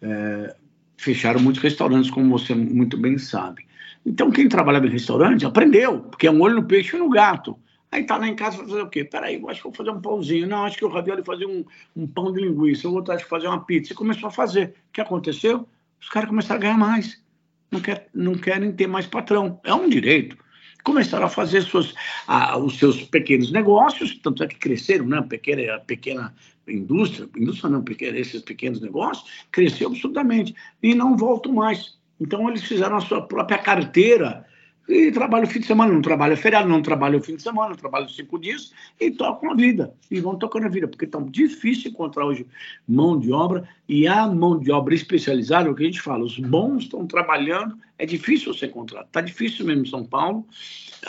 É, 0.00 0.54
fecharam 0.96 1.40
muitos 1.40 1.60
restaurantes, 1.60 2.08
como 2.08 2.38
você 2.38 2.54
muito 2.54 2.96
bem 2.96 3.18
sabe. 3.18 3.66
Então, 4.06 4.30
quem 4.30 4.48
trabalhava 4.48 4.86
em 4.86 4.90
restaurante 4.90 5.44
aprendeu, 5.44 6.02
porque 6.02 6.28
é 6.28 6.30
um 6.30 6.40
olho 6.40 6.54
no 6.54 6.64
peixe 6.64 6.94
e 6.94 7.00
no 7.00 7.10
gato. 7.10 7.58
Aí 7.90 8.04
tá 8.04 8.16
lá 8.18 8.28
em 8.28 8.36
casa 8.36 8.58
fazer 8.58 8.82
o 8.82 8.88
quê? 8.88 9.02
Peraí, 9.02 9.40
eu 9.40 9.48
acho 9.48 9.60
que 9.60 9.64
vou 9.64 9.74
fazer 9.74 9.90
um 9.90 10.00
pãozinho. 10.00 10.46
Não, 10.46 10.64
acho 10.64 10.76
que 10.76 10.84
o 10.84 10.88
ravioli 10.88 11.24
fazer 11.24 11.46
um, 11.46 11.64
um 11.96 12.06
pão 12.06 12.32
de 12.32 12.40
linguiça. 12.40 12.86
Eu 12.86 12.92
vou 12.92 13.04
acho 13.08 13.24
que 13.24 13.30
fazer 13.30 13.46
uma 13.46 13.64
pizza. 13.64 13.92
E 13.92 13.96
começou 13.96 14.28
a 14.28 14.32
fazer. 14.32 14.74
O 14.90 14.92
que 14.92 15.00
aconteceu? 15.00 15.66
Os 16.00 16.08
caras 16.08 16.28
começaram 16.28 16.58
a 16.58 16.62
ganhar 16.62 16.78
mais. 16.78 17.22
Não, 17.70 17.80
quer, 17.80 18.08
não 18.14 18.34
querem 18.34 18.72
ter 18.72 18.86
mais 18.86 19.06
patrão. 19.06 19.58
É 19.64 19.72
um 19.72 19.88
direito. 19.88 20.36
Começaram 20.84 21.26
a 21.26 21.30
fazer 21.30 21.62
suas, 21.62 21.94
a, 22.26 22.56
os 22.58 22.78
seus 22.78 23.02
pequenos 23.04 23.50
negócios, 23.50 24.18
tanto 24.18 24.42
é 24.42 24.46
que 24.46 24.56
cresceram, 24.56 25.06
né? 25.06 25.20
Pequena, 25.22 25.80
pequena 25.80 26.34
indústria, 26.66 27.28
indústria 27.36 27.70
não, 27.70 27.82
pequena, 27.82 28.18
esses 28.18 28.42
pequenos 28.42 28.80
negócios, 28.80 29.28
cresceu 29.50 29.88
absurdamente. 29.88 30.54
E 30.82 30.94
não 30.94 31.16
voltam 31.16 31.52
mais. 31.52 31.98
Então, 32.20 32.48
eles 32.48 32.64
fizeram 32.64 32.96
a 32.96 33.00
sua 33.00 33.22
própria 33.26 33.58
carteira 33.58 34.46
e 34.88 35.12
trabalha 35.12 35.44
o 35.44 35.46
fim 35.46 35.60
de 35.60 35.66
semana, 35.66 35.92
não 35.92 36.00
trabalha 36.00 36.34
feriado, 36.34 36.66
não 36.66 36.80
trabalha 36.80 37.18
o 37.18 37.22
fim 37.22 37.36
de 37.36 37.42
semana, 37.42 37.76
trabalha 37.76 38.08
cinco 38.08 38.38
dias 38.38 38.72
e 38.98 39.10
tocam 39.10 39.52
a 39.52 39.54
vida. 39.54 39.92
E 40.10 40.18
vão 40.18 40.36
tocando 40.36 40.64
a 40.64 40.68
vida, 40.70 40.88
porque 40.88 41.04
está 41.04 41.20
difícil 41.20 41.90
encontrar 41.90 42.24
hoje 42.24 42.46
mão 42.86 43.18
de 43.18 43.30
obra 43.30 43.68
e 43.86 44.08
a 44.08 44.26
mão 44.26 44.58
de 44.58 44.72
obra 44.72 44.94
especializada, 44.94 45.68
é 45.68 45.70
o 45.70 45.74
que 45.74 45.82
a 45.82 45.86
gente 45.86 46.00
fala, 46.00 46.24
os 46.24 46.38
bons 46.38 46.84
estão 46.84 47.06
trabalhando, 47.06 47.76
é 47.98 48.06
difícil 48.06 48.54
você 48.54 48.64
encontrar. 48.64 49.02
Está 49.02 49.20
difícil 49.20 49.66
mesmo 49.66 49.82
em 49.82 49.90
São 49.90 50.04
Paulo, 50.04 50.46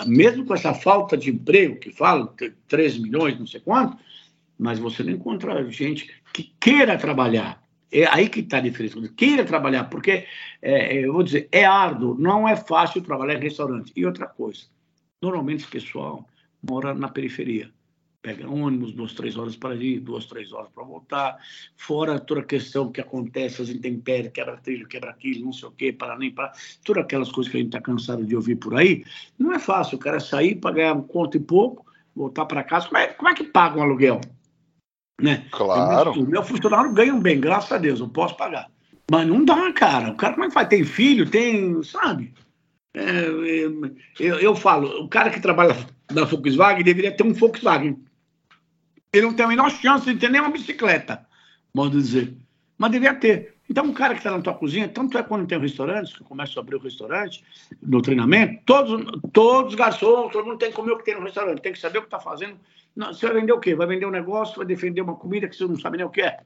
mesmo 0.06 0.46
com 0.46 0.54
essa 0.54 0.74
falta 0.74 1.16
de 1.16 1.30
emprego 1.30 1.78
que 1.78 1.92
fala, 1.92 2.34
13 2.68 3.00
milhões, 3.00 3.40
não 3.40 3.48
sei 3.48 3.62
quanto, 3.62 3.98
mas 4.58 4.78
você 4.78 5.04
não 5.04 5.14
encontra 5.14 5.64
gente 5.72 6.10
que 6.34 6.52
queira 6.60 6.98
trabalhar 6.98 7.64
é 7.92 8.06
aí 8.08 8.30
que 8.30 8.42
está 8.42 8.58
a 8.58 8.62
diferença. 8.62 8.96
Queira 9.16 9.44
trabalhar, 9.46 9.86
porque, 9.86 10.26
é, 10.62 10.98
é, 10.98 11.06
eu 11.06 11.14
vou 11.14 11.24
dizer, 11.24 11.48
é 11.52 11.66
árduo, 11.66 12.16
não 12.18 12.48
é 12.48 12.56
fácil 12.56 13.02
trabalhar 13.02 13.36
em 13.36 13.44
restaurante. 13.44 13.92
E 13.96 14.06
outra 14.06 14.28
coisa, 14.28 14.64
normalmente 15.22 15.62
esse 15.62 15.72
pessoal 15.72 16.28
mora 16.62 16.94
na 16.94 17.10
periferia. 17.10 17.72
Pega 18.22 18.50
ônibus, 18.50 18.92
duas, 18.92 19.14
três 19.14 19.38
horas 19.38 19.56
para 19.56 19.76
ir, 19.76 20.02
duas, 20.02 20.26
três 20.26 20.52
horas 20.52 20.70
para 20.76 20.84
voltar. 20.84 21.38
Fora 21.78 22.20
toda 22.20 22.42
a 22.42 22.44
questão 22.44 22.92
que 22.92 23.00
acontece, 23.00 23.62
as 23.62 23.70
intempéries, 23.70 24.32
quebra 24.34 24.58
trilho, 24.58 24.88
quebra 24.90 25.12
aquilo, 25.12 25.46
não 25.46 25.54
sei 25.54 25.70
o 25.70 25.72
quê, 25.72 25.94
para 25.94 26.18
nem 26.18 26.30
para. 26.30 26.52
Todas 26.84 27.06
aquelas 27.06 27.32
coisas 27.32 27.50
que 27.50 27.58
a 27.58 27.62
gente 27.62 27.70
está 27.70 27.82
cansado 27.82 28.26
de 28.26 28.36
ouvir 28.36 28.58
por 28.58 28.76
aí. 28.76 29.06
Não 29.38 29.54
é 29.54 29.60
fácil 29.60 29.96
o 29.96 30.00
cara 30.00 30.20
sair 30.20 30.56
para 30.56 30.76
ganhar 30.76 30.94
um 30.94 31.02
conto 31.02 31.38
e 31.38 31.40
pouco, 31.40 31.86
voltar 32.14 32.46
para 32.46 32.62
casa. 32.62 32.88
Como 32.88 32.98
é, 32.98 33.08
como 33.08 33.30
é 33.30 33.34
que 33.34 33.46
paga 33.46 33.80
um 33.80 33.84
aluguel? 33.84 34.20
Né? 35.20 35.46
Claro. 35.52 36.16
Meu, 36.16 36.26
meu 36.26 36.44
funcionário 36.44 36.94
ganha 36.94 37.14
bem, 37.16 37.40
graças 37.40 37.72
a 37.72 37.78
Deus, 37.78 38.00
eu 38.00 38.08
posso 38.08 38.36
pagar. 38.36 38.70
Mas 39.10 39.28
não 39.28 39.44
dá, 39.44 39.72
cara. 39.74 40.10
O 40.10 40.16
cara 40.16 40.34
como 40.34 40.46
é 40.46 40.48
que 40.48 40.54
faz? 40.54 40.68
Tem 40.68 40.84
filho, 40.84 41.30
tem, 41.30 41.82
sabe? 41.84 42.34
É, 42.94 43.02
é, 43.02 43.92
eu, 44.20 44.40
eu 44.40 44.56
falo, 44.56 45.04
o 45.04 45.08
cara 45.08 45.30
que 45.30 45.40
trabalha 45.40 45.76
na 46.12 46.26
Volkswagen 46.26 46.84
deveria 46.84 47.12
ter 47.12 47.24
um 47.24 47.34
Volkswagen. 47.34 48.04
Ele 49.12 49.26
não 49.26 49.34
tem 49.34 49.46
a 49.46 49.50
menor 49.50 49.70
chance 49.72 50.06
de 50.06 50.20
ter 50.20 50.30
nem 50.30 50.42
uma 50.42 50.52
bicicleta, 50.52 51.26
modo 51.74 52.00
dizer. 52.00 52.36
Mas 52.78 52.92
deveria 52.92 53.16
ter. 53.16 53.56
Então, 53.70 53.86
um 53.86 53.94
cara 53.94 54.14
que 54.14 54.20
está 54.20 54.32
na 54.32 54.42
tua 54.42 54.54
cozinha, 54.54 54.88
tanto 54.88 55.18
é 55.18 55.24
quando 55.24 55.48
tem 55.48 55.58
um 55.58 55.62
restaurante, 55.62 56.14
que 56.14 56.22
eu 56.22 56.26
começo 56.26 56.58
a 56.58 56.62
abrir 56.62 56.76
o 56.76 56.80
restaurante, 56.80 57.44
no 57.82 58.02
treinamento, 58.02 58.62
todos, 58.66 59.06
todos 59.32 59.74
os 59.74 59.76
garçons, 59.78 60.32
todo 60.32 60.46
mundo 60.46 60.58
tem 60.58 60.70
que 60.70 60.76
comer 60.76 60.92
o 60.94 60.98
que 60.98 61.06
tem 61.06 61.16
no 61.16 61.24
restaurante, 61.24 61.62
tem 61.62 61.74
que 61.74 61.80
saber 61.80 62.00
o 62.00 62.02
que 62.02 62.08
está 62.08 62.20
fazendo 62.20 62.58
você 63.08 63.28
vai 63.28 63.42
vender 63.42 63.54
o 63.54 63.60
quê? 63.60 63.76
Vai 63.76 63.88
vender 63.88 64.06
um 64.06 64.12
negócio, 64.12 64.58
vai 64.58 64.66
defender 64.66 65.02
uma 65.02 65.16
comida 65.16 65.48
que 65.48 65.56
você 65.56 65.66
não 65.66 65.80
sabe 65.80 65.98
nem 65.98 66.06
o 66.06 66.10
que 66.10 66.22
é. 66.22 66.40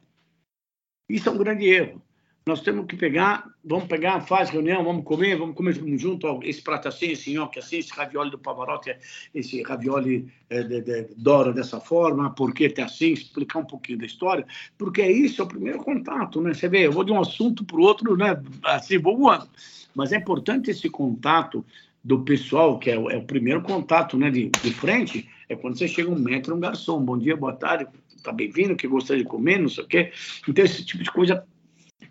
Isso 1.10 1.28
é 1.28 1.32
um 1.32 1.38
grande 1.38 1.66
erro. 1.66 2.02
Nós 2.46 2.62
temos 2.62 2.86
que 2.88 2.98
pegar, 2.98 3.46
vamos 3.64 3.86
pegar, 3.86 4.20
faz 4.20 4.50
reunião, 4.50 4.84
vamos 4.84 5.06
comer, 5.06 5.38
vamos 5.38 5.56
comer 5.56 5.74
junto, 5.98 6.42
esse 6.44 6.62
prato 6.62 6.90
assim, 6.90 7.12
esse 7.12 7.34
nhoque 7.34 7.58
assim, 7.58 7.78
esse 7.78 7.94
ravioli 7.94 8.30
do 8.30 8.38
Pavarotti, 8.38 8.94
esse 9.34 9.62
ravioli 9.64 10.30
é, 10.50 10.62
de, 10.62 10.82
de, 10.82 11.08
Dora 11.16 11.54
dessa 11.54 11.80
forma, 11.80 12.36
por 12.36 12.54
que 12.54 12.68
tá 12.68 12.84
assim, 12.84 13.14
explicar 13.14 13.60
um 13.60 13.66
pouquinho 13.66 14.00
da 14.00 14.06
história, 14.06 14.46
porque 14.78 15.02
é 15.02 15.10
isso, 15.10 15.42
é 15.42 15.46
o 15.46 15.48
primeiro 15.48 15.80
contato, 15.80 16.42
né? 16.42 16.54
Você 16.54 16.68
vê, 16.68 16.86
eu 16.86 16.92
vou 16.92 17.06
de 17.06 17.14
um 17.14 17.22
assunto 17.22 17.64
para 17.64 17.78
o 17.78 17.82
outro, 17.82 18.18
né? 18.18 18.38
Assim, 18.64 18.98
vou 18.98 19.18
voando. 19.18 19.48
Mas 19.96 20.12
é 20.12 20.18
importante 20.18 20.70
esse 20.70 20.90
contato 20.90 21.66
do 22.04 22.20
pessoal, 22.24 22.78
que 22.78 22.92
é, 22.92 22.96
é 22.96 23.18
o 23.18 23.24
primeiro 23.24 23.62
contato, 23.62 24.18
né, 24.18 24.30
de, 24.30 24.50
de 24.50 24.74
frente, 24.74 25.30
é 25.50 25.56
quando 25.56 25.78
você 25.78 25.88
chega 25.88 26.10
um 26.10 26.18
metro, 26.18 26.56
um 26.56 26.60
garçom, 26.60 27.02
bom 27.02 27.18
dia, 27.18 27.36
boa 27.36 27.54
tarde, 27.54 27.88
tá 28.24 28.32
bem-vindo, 28.32 28.76
que 28.76 28.88
gostaria 28.88 29.24
de 29.24 29.30
comer, 29.30 29.60
não 29.60 29.70
sei 29.70 29.84
o 29.84 29.88
quê. 29.88 30.12
Então, 30.48 30.64
esse 30.64 30.86
tipo 30.86 31.04
de 31.04 31.12
coisa 31.12 31.46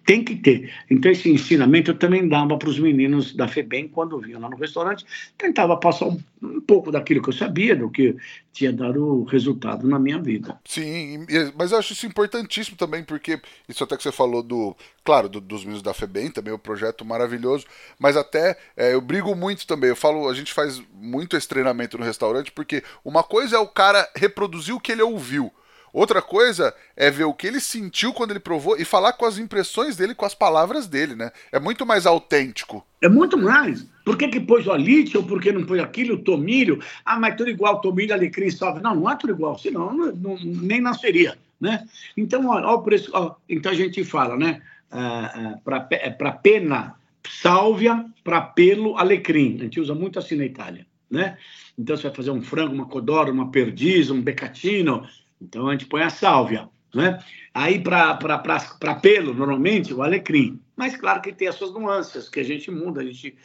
tem 0.04 0.24
que 0.24 0.36
ter. 0.36 0.72
Então, 0.90 1.10
esse 1.10 1.30
ensinamento 1.30 1.90
eu 1.90 1.98
também 1.98 2.28
dava 2.28 2.56
para 2.56 2.68
os 2.68 2.78
meninos 2.78 3.34
da 3.34 3.46
FEBEM 3.46 3.88
quando 3.88 4.18
vinham 4.18 4.40
lá 4.40 4.48
no 4.48 4.56
restaurante, 4.56 5.04
tentava 5.38 5.76
passar 5.76 6.06
um, 6.06 6.18
um, 6.42 6.60
pouco 6.60 6.90
daquilo 6.90 7.22
que 7.22 7.28
eu 7.28 7.32
sabia, 7.32 7.76
do 7.76 7.90
que 7.90 8.16
tinha 8.52 8.72
dado 8.72 9.24
resultado 9.24 9.86
na 9.88 9.98
minha 9.98 10.18
vida. 10.18 10.58
Sim, 10.64 11.26
mas 11.56 11.72
eu 11.72 11.78
acho 11.78 11.92
isso 11.92 12.06
importantíssimo 12.06 12.76
também, 12.76 13.04
porque 13.04 13.40
isso 13.68 13.84
até 13.84 13.96
que 13.96 14.02
você 14.02 14.12
falou 14.12 14.42
do, 14.42 14.76
claro, 15.04 15.28
do, 15.28 15.40
dos 15.40 15.62
meninos 15.62 15.82
da 15.82 15.94
FEBEM, 15.94 16.30
também 16.30 16.52
é 16.52 16.56
um 16.56 16.58
projeto 16.58 17.04
maravilhoso, 17.04 17.64
mas 17.98 18.16
até 18.16 18.58
é, 18.76 18.94
eu 18.94 19.00
brigo 19.00 19.34
muito 19.34 19.66
também, 19.66 19.90
eu 19.90 19.96
falo, 19.96 20.28
a 20.28 20.34
gente 20.34 20.52
faz 20.52 20.82
muito 20.92 21.36
esse 21.36 21.48
treinamento 21.48 21.96
no 21.96 22.04
restaurante, 22.04 22.50
porque 22.50 22.82
uma 23.04 23.22
coisa 23.22 23.56
é 23.56 23.58
o 23.58 23.68
cara 23.68 24.08
reproduzir 24.16 24.74
o 24.74 24.80
que 24.80 24.92
ele 24.92 25.02
ouviu, 25.02 25.52
Outra 25.92 26.22
coisa 26.22 26.74
é 26.96 27.10
ver 27.10 27.24
o 27.24 27.34
que 27.34 27.46
ele 27.46 27.60
sentiu 27.60 28.14
quando 28.14 28.30
ele 28.30 28.40
provou 28.40 28.78
e 28.78 28.84
falar 28.84 29.12
com 29.12 29.26
as 29.26 29.36
impressões 29.36 29.94
dele, 29.94 30.14
com 30.14 30.24
as 30.24 30.34
palavras 30.34 30.86
dele, 30.86 31.14
né? 31.14 31.30
É 31.52 31.60
muito 31.60 31.84
mais 31.84 32.06
autêntico. 32.06 32.84
É 33.02 33.08
muito 33.08 33.36
mais. 33.36 33.86
Por 34.04 34.16
que, 34.16 34.28
que 34.28 34.40
pôs 34.40 34.66
o 34.66 34.72
alite 34.72 35.16
ou 35.16 35.22
por 35.22 35.40
que 35.40 35.52
não 35.52 35.66
pôs 35.66 35.80
aquilo, 35.80 36.14
o 36.14 36.18
tomilho? 36.18 36.82
Ah, 37.04 37.18
mas 37.18 37.36
tudo 37.36 37.50
igual, 37.50 37.80
tomilho, 37.80 38.14
alecrim, 38.14 38.50
salve. 38.50 38.80
Não, 38.80 38.94
não 38.94 39.10
é 39.10 39.16
tudo 39.16 39.34
igual, 39.34 39.58
senão 39.58 39.92
não, 39.92 40.12
não, 40.12 40.38
nem 40.42 40.80
nasceria, 40.80 41.36
né? 41.60 41.86
Então, 42.16 42.46
ó, 42.48 42.60
ó, 42.60 42.90
isso, 42.90 43.10
ó, 43.12 43.34
então 43.46 43.70
a 43.70 43.74
gente 43.74 44.02
fala, 44.02 44.36
né? 44.36 44.62
Ah, 44.90 45.58
ah, 45.66 46.10
para 46.16 46.32
pena, 46.32 46.94
sálvia, 47.28 48.04
para 48.24 48.40
pelo, 48.40 48.96
alecrim. 48.96 49.56
A 49.60 49.64
gente 49.64 49.78
usa 49.78 49.94
muito 49.94 50.18
assim 50.18 50.36
na 50.36 50.44
Itália, 50.46 50.86
né? 51.10 51.36
Então 51.78 51.96
você 51.96 52.04
vai 52.04 52.16
fazer 52.16 52.30
um 52.30 52.42
frango, 52.42 52.74
uma 52.74 52.86
codora, 52.86 53.30
uma 53.30 53.50
perdiz, 53.50 54.10
um 54.10 54.20
becatino, 54.20 55.06
então 55.42 55.68
a 55.68 55.72
gente 55.72 55.86
põe 55.86 56.02
a 56.02 56.10
sálvia, 56.10 56.68
né? 56.94 57.18
Aí 57.54 57.80
para 57.80 58.94
pelo, 59.00 59.34
normalmente, 59.34 59.92
o 59.92 60.02
alecrim. 60.02 60.60
Mas 60.76 60.96
claro 60.96 61.20
que 61.20 61.32
tem 61.32 61.48
as 61.48 61.56
suas 61.56 61.72
nuances, 61.72 62.28
que 62.28 62.40
a 62.40 62.44
gente 62.44 62.70
muda, 62.70 63.00
a 63.00 63.04
gente 63.04 63.36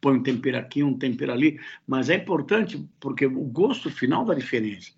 põe 0.00 0.16
um 0.16 0.22
tempero 0.22 0.58
aqui, 0.58 0.82
um 0.82 0.96
tempero 0.96 1.32
ali, 1.32 1.58
mas 1.86 2.08
é 2.10 2.14
importante 2.14 2.82
porque 3.00 3.26
o 3.26 3.44
gosto 3.44 3.90
final 3.90 4.24
dá 4.24 4.34
diferença. 4.34 4.90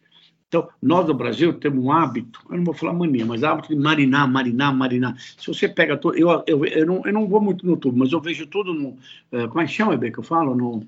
Então, 0.49 0.67
nós 0.81 1.05
do 1.05 1.13
Brasil 1.13 1.53
temos 1.53 1.85
um 1.85 1.93
hábito, 1.93 2.41
eu 2.49 2.57
não 2.57 2.65
vou 2.65 2.73
falar 2.73 2.95
mania, 2.95 3.27
mas 3.27 3.45
hábito 3.45 3.69
de 3.69 3.77
marinar, 3.77 4.27
marinar, 4.27 4.75
marinar. 4.75 5.15
Se 5.19 5.47
você 5.47 5.69
pega 5.69 5.95
todo. 5.97 6.17
Eu, 6.17 6.43
eu, 6.47 6.65
eu, 6.65 6.87
não, 6.87 7.03
eu 7.05 7.13
não 7.13 7.29
vou 7.29 7.41
muito 7.41 7.67
no 7.67 7.73
YouTube, 7.73 7.99
mas 7.99 8.13
eu 8.13 8.21
vejo 8.21 8.47
tudo 8.47 8.73
no. 8.73 8.97
Eh, 9.31 9.47
como 9.47 9.61
é 9.61 9.67
que 9.67 9.73
chama, 9.73 9.93
Ebe, 9.93 10.11
que 10.11 10.19
eu 10.19 10.25
falo? 10.25 10.55
No, 10.55 10.87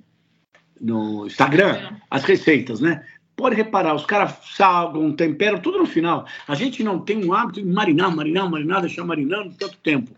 no 0.81 1.27
Instagram, 1.27 1.95
as 2.11 2.25
receitas, 2.25 2.81
né? 2.81 3.05
Pode 3.41 3.57
reparar, 3.57 3.95
os 3.95 4.05
caras 4.05 4.35
salgam, 4.55 5.15
temperam, 5.15 5.59
tudo 5.59 5.79
no 5.79 5.87
final. 5.87 6.27
A 6.47 6.55
gente 6.55 6.85
não 6.85 7.01
tem 7.01 7.25
um 7.25 7.33
hábito 7.33 7.63
de 7.63 7.67
marinar, 7.67 8.15
marinar, 8.15 8.51
marinar, 8.51 8.83
deixar 8.83 9.03
marinando 9.03 9.55
tanto 9.59 9.79
tempo. 9.79 10.11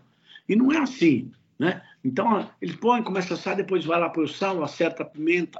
E 0.49 0.57
não 0.57 0.69
é 0.73 0.79
assim, 0.79 1.31
né? 1.57 1.81
Então, 2.03 2.49
ele 2.61 2.73
põe, 2.73 3.01
começa 3.01 3.33
a 3.33 3.37
assar, 3.37 3.55
depois 3.55 3.85
vai 3.85 3.97
lá 3.97 4.09
para 4.09 4.23
o 4.23 4.27
sal, 4.27 4.61
acerta 4.61 5.03
a 5.03 5.05
pimenta, 5.05 5.57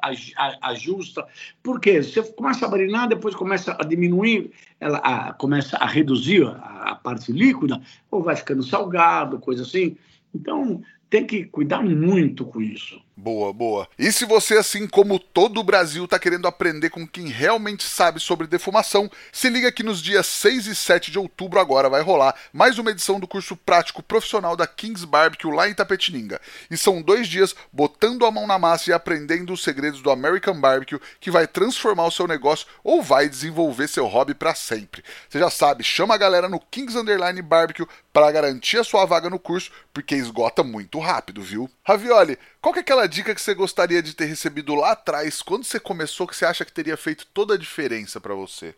ajusta. 0.61 1.25
Por 1.63 1.79
quê? 1.79 2.03
Você 2.03 2.21
começa 2.33 2.65
a 2.65 2.69
marinar, 2.69 3.07
depois 3.07 3.33
começa 3.33 3.77
a 3.79 3.85
diminuir, 3.85 4.51
ela 4.77 4.97
a, 4.97 5.31
começa 5.31 5.77
a 5.77 5.87
reduzir 5.87 6.45
a, 6.45 6.91
a 6.91 6.95
parte 6.95 7.31
líquida, 7.31 7.81
ou 8.11 8.21
vai 8.21 8.35
ficando 8.35 8.61
salgado, 8.61 9.39
coisa 9.39 9.63
assim. 9.63 9.95
Então, 10.35 10.81
tem 11.09 11.25
que 11.25 11.45
cuidar 11.45 11.81
muito 11.81 12.43
com 12.43 12.61
isso. 12.61 13.01
Boa, 13.15 13.53
boa. 13.53 13.87
E 13.97 14.11
se 14.11 14.25
você, 14.25 14.57
assim 14.57 14.87
como 14.87 15.19
todo 15.19 15.59
o 15.59 15.63
Brasil, 15.63 16.05
está 16.05 16.17
querendo 16.17 16.47
aprender 16.47 16.89
com 16.89 17.07
quem 17.07 17.27
realmente 17.27 17.83
sabe 17.83 18.19
sobre 18.19 18.47
defumação, 18.47 19.09
se 19.31 19.49
liga 19.49 19.71
que 19.71 19.83
nos 19.83 20.01
dias 20.01 20.25
6 20.25 20.65
e 20.65 20.75
7 20.75 21.11
de 21.11 21.19
outubro 21.19 21.59
agora 21.59 21.87
vai 21.87 22.01
rolar 22.01 22.33
mais 22.51 22.79
uma 22.79 22.89
edição 22.89 23.19
do 23.19 23.27
curso 23.27 23.55
prático 23.55 24.01
profissional 24.01 24.55
da 24.55 24.65
Kings 24.65 25.05
Barbecue 25.05 25.51
lá 25.51 25.69
em 25.69 25.75
Tapetininga. 25.75 26.41
E 26.71 26.75
são 26.75 27.03
dois 27.03 27.27
dias 27.27 27.55
botando 27.71 28.25
a 28.25 28.31
mão 28.31 28.47
na 28.47 28.57
massa 28.57 28.89
e 28.89 28.93
aprendendo 28.93 29.53
os 29.53 29.61
segredos 29.61 30.01
do 30.01 30.09
American 30.09 30.59
Barbecue 30.59 30.99
que 31.19 31.29
vai 31.29 31.45
transformar 31.45 32.07
o 32.07 32.11
seu 32.11 32.27
negócio 32.27 32.65
ou 32.83 33.03
vai 33.03 33.29
desenvolver 33.29 33.87
seu 33.87 34.07
hobby 34.07 34.33
para 34.33 34.55
sempre. 34.55 35.03
Você 35.29 35.37
já 35.37 35.51
sabe, 35.51 35.83
chama 35.83 36.15
a 36.15 36.17
galera 36.17 36.49
no 36.49 36.59
Kings 36.59 36.97
Underline 36.97 37.43
Barbecue 37.43 37.85
para 38.11 38.31
garantir 38.31 38.79
a 38.79 38.83
sua 38.83 39.05
vaga 39.05 39.29
no 39.29 39.39
curso, 39.39 39.71
porque 39.93 40.15
esgota 40.15 40.63
muito 40.63 40.99
rápido, 40.99 41.41
viu? 41.41 41.69
Ravioli, 41.85 42.37
qual 42.61 42.75
é 42.75 42.79
aquela 42.79 43.07
dica 43.07 43.35
que 43.35 43.41
você 43.41 43.53
gostaria 43.53 44.01
de 44.01 44.15
ter 44.15 44.25
recebido 44.25 44.73
lá 44.73 44.91
atrás, 44.91 45.41
quando 45.41 45.65
você 45.65 45.79
começou, 45.79 46.25
que 46.25 46.35
você 46.35 46.45
acha 46.45 46.63
que 46.63 46.71
teria 46.71 46.95
feito 46.95 47.27
toda 47.33 47.55
a 47.55 47.57
diferença 47.57 48.21
para 48.21 48.33
você? 48.33 48.73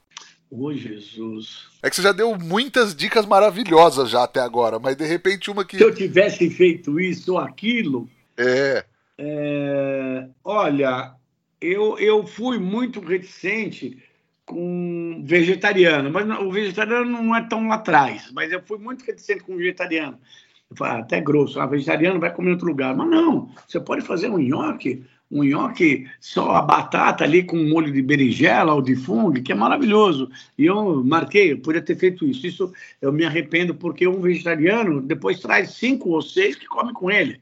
Ô, 0.49 0.65
oh, 0.65 0.73
Jesus. 0.73 1.67
É 1.83 1.89
que 1.89 1.95
você 1.95 2.01
já 2.01 2.11
deu 2.11 2.35
muitas 2.37 2.95
dicas 2.95 3.25
maravilhosas 3.25 4.09
já 4.09 4.23
até 4.23 4.39
agora, 4.39 4.79
mas 4.79 4.95
de 4.95 5.05
repente 5.05 5.51
uma 5.51 5.63
que. 5.63 5.77
Se 5.77 5.83
eu 5.83 5.93
tivesse 5.93 6.49
feito 6.49 6.99
isso 6.99 7.33
ou 7.33 7.39
aquilo. 7.39 8.09
É. 8.37 8.85
é 9.17 10.27
olha, 10.43 11.13
eu, 11.61 11.97
eu 11.99 12.25
fui 12.25 12.57
muito 12.57 12.99
reticente 12.99 14.01
com 14.45 15.23
vegetariano, 15.25 16.11
mas 16.11 16.27
o 16.39 16.51
vegetariano 16.51 17.05
não 17.05 17.35
é 17.35 17.47
tão 17.47 17.67
lá 17.67 17.75
atrás, 17.75 18.31
mas 18.31 18.51
eu 18.51 18.61
fui 18.61 18.77
muito 18.77 19.03
reticente 19.03 19.43
com 19.43 19.57
vegetariano. 19.57 20.19
Ah, 20.81 20.97
até 20.97 21.21
grosso, 21.21 21.59
ah, 21.59 21.65
vegetariano 21.65 22.19
vai 22.19 22.33
comer 22.33 22.49
em 22.49 22.53
outro 22.53 22.67
lugar. 22.67 22.95
Mas 22.95 23.09
não, 23.09 23.49
você 23.67 23.79
pode 23.79 24.01
fazer 24.01 24.29
um 24.29 24.39
nhoque, 24.39 25.03
um 25.31 25.43
nhoque 25.43 26.07
só 26.19 26.51
a 26.51 26.61
batata 26.61 27.23
ali 27.23 27.43
com 27.43 27.55
molho 27.57 27.91
de 27.91 28.01
berinjela 28.01 28.73
ou 28.73 28.81
de 28.81 28.95
fungo, 28.95 29.41
que 29.41 29.51
é 29.51 29.55
maravilhoso. 29.55 30.29
E 30.57 30.65
eu 30.65 31.03
marquei, 31.03 31.51
eu 31.53 31.59
podia 31.59 31.81
ter 31.81 31.95
feito 31.95 32.25
isso. 32.25 32.45
Isso 32.47 32.73
eu 33.01 33.11
me 33.13 33.25
arrependo 33.25 33.75
porque 33.75 34.07
um 34.07 34.21
vegetariano 34.21 35.01
depois 35.01 35.39
traz 35.39 35.71
cinco 35.71 36.09
ou 36.09 36.21
seis 36.21 36.55
que 36.55 36.65
come 36.65 36.93
com 36.93 37.11
ele 37.11 37.39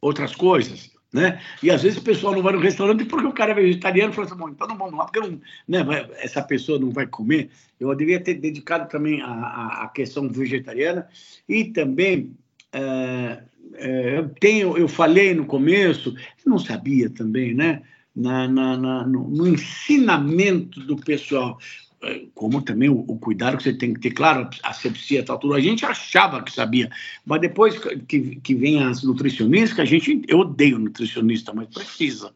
outras 0.00 0.34
coisas. 0.34 0.94
Né? 1.12 1.40
E 1.62 1.70
às 1.70 1.82
vezes 1.82 1.98
o 1.98 2.02
pessoal 2.02 2.34
não 2.34 2.42
vai 2.42 2.52
no 2.52 2.60
restaurante 2.60 3.04
porque 3.06 3.26
o 3.26 3.32
cara 3.32 3.52
é 3.52 3.54
vegetariano 3.54 4.12
e 4.12 4.14
fala 4.14 4.26
assim, 4.26 4.36
bom, 4.36 4.48
então 4.50 4.68
não 4.68 4.76
vamos 4.76 4.98
lá, 4.98 5.06
porque 5.06 5.20
não, 5.20 5.40
né, 5.66 6.08
essa 6.18 6.42
pessoa 6.42 6.78
não 6.78 6.90
vai 6.90 7.06
comer. 7.06 7.48
Eu 7.80 7.94
devia 7.94 8.20
ter 8.20 8.34
dedicado 8.34 8.88
também 8.88 9.22
à 9.22 9.90
questão 9.94 10.28
vegetariana 10.28 11.08
e 11.48 11.64
também 11.64 12.36
é, 12.76 13.42
é, 13.74 14.18
eu 14.18 14.28
tenho, 14.28 14.76
eu 14.76 14.86
falei 14.86 15.34
no 15.34 15.46
começo, 15.46 16.14
não 16.44 16.58
sabia 16.58 17.08
também, 17.08 17.54
né? 17.54 17.82
Na, 18.14 18.46
na, 18.48 18.76
na 18.76 19.06
no, 19.06 19.28
no, 19.28 19.46
ensinamento 19.46 20.80
do 20.80 20.96
pessoal, 20.96 21.58
é, 22.02 22.24
como 22.34 22.62
também 22.62 22.88
o, 22.88 23.04
o, 23.06 23.18
cuidado 23.18 23.58
que 23.58 23.62
você 23.62 23.74
tem 23.74 23.92
que 23.92 24.00
ter, 24.00 24.10
claro, 24.12 24.48
a 24.62 24.72
sepsia 24.72 25.22
tal, 25.22 25.38
tudo, 25.38 25.52
a 25.54 25.60
gente 25.60 25.84
achava 25.84 26.42
que 26.42 26.50
sabia, 26.50 26.90
mas 27.26 27.42
depois 27.42 27.78
que, 28.08 28.36
que 28.36 28.54
vem 28.54 28.82
as 28.82 29.02
nutricionistas, 29.02 29.74
que 29.74 29.80
a 29.82 29.84
gente, 29.84 30.22
eu 30.28 30.38
odeio 30.38 30.78
nutricionista, 30.78 31.52
mas 31.52 31.68
precisa. 31.68 32.32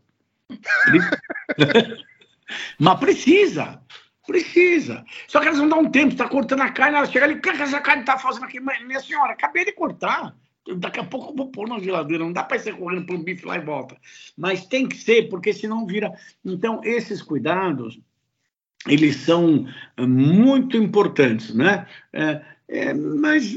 mas 2.78 3.00
precisa, 3.00 3.80
Precisa. 4.30 5.04
Só 5.26 5.40
que 5.40 5.48
elas 5.48 5.58
não 5.58 5.68
dão 5.68 5.80
um 5.80 5.90
tempo, 5.90 6.12
está 6.12 6.28
cortando 6.28 6.60
a 6.60 6.70
carne, 6.70 6.96
ela 6.96 7.06
chega 7.06 7.24
ali, 7.24 7.34
o 7.34 7.40
que, 7.40 7.48
é 7.48 7.56
que 7.56 7.62
essa 7.62 7.80
carne 7.80 8.02
está 8.02 8.16
fazendo 8.16 8.44
aqui? 8.44 8.60
Minha 8.60 9.00
senhora, 9.00 9.32
acabei 9.32 9.64
de 9.64 9.72
cortar. 9.72 10.36
Daqui 10.76 11.00
a 11.00 11.04
pouco 11.04 11.32
eu 11.32 11.36
vou 11.36 11.50
pôr 11.50 11.68
na 11.68 11.80
geladeira, 11.80 12.22
não 12.22 12.32
dá 12.32 12.44
para 12.44 12.60
ser 12.60 12.76
correndo 12.76 13.06
para 13.06 13.16
um 13.16 13.24
bife 13.24 13.44
lá 13.44 13.56
e 13.56 13.60
volta. 13.60 13.96
Mas 14.38 14.66
tem 14.66 14.86
que 14.86 14.96
ser, 14.96 15.28
porque 15.28 15.52
senão 15.52 15.84
vira. 15.84 16.12
Então, 16.44 16.80
esses 16.84 17.20
cuidados, 17.20 17.98
eles 18.86 19.16
são 19.16 19.66
eh, 19.96 20.06
muito 20.06 20.76
importantes, 20.76 21.52
né? 21.52 21.88
É, 22.12 22.40
é, 22.68 22.94
mas, 22.94 23.52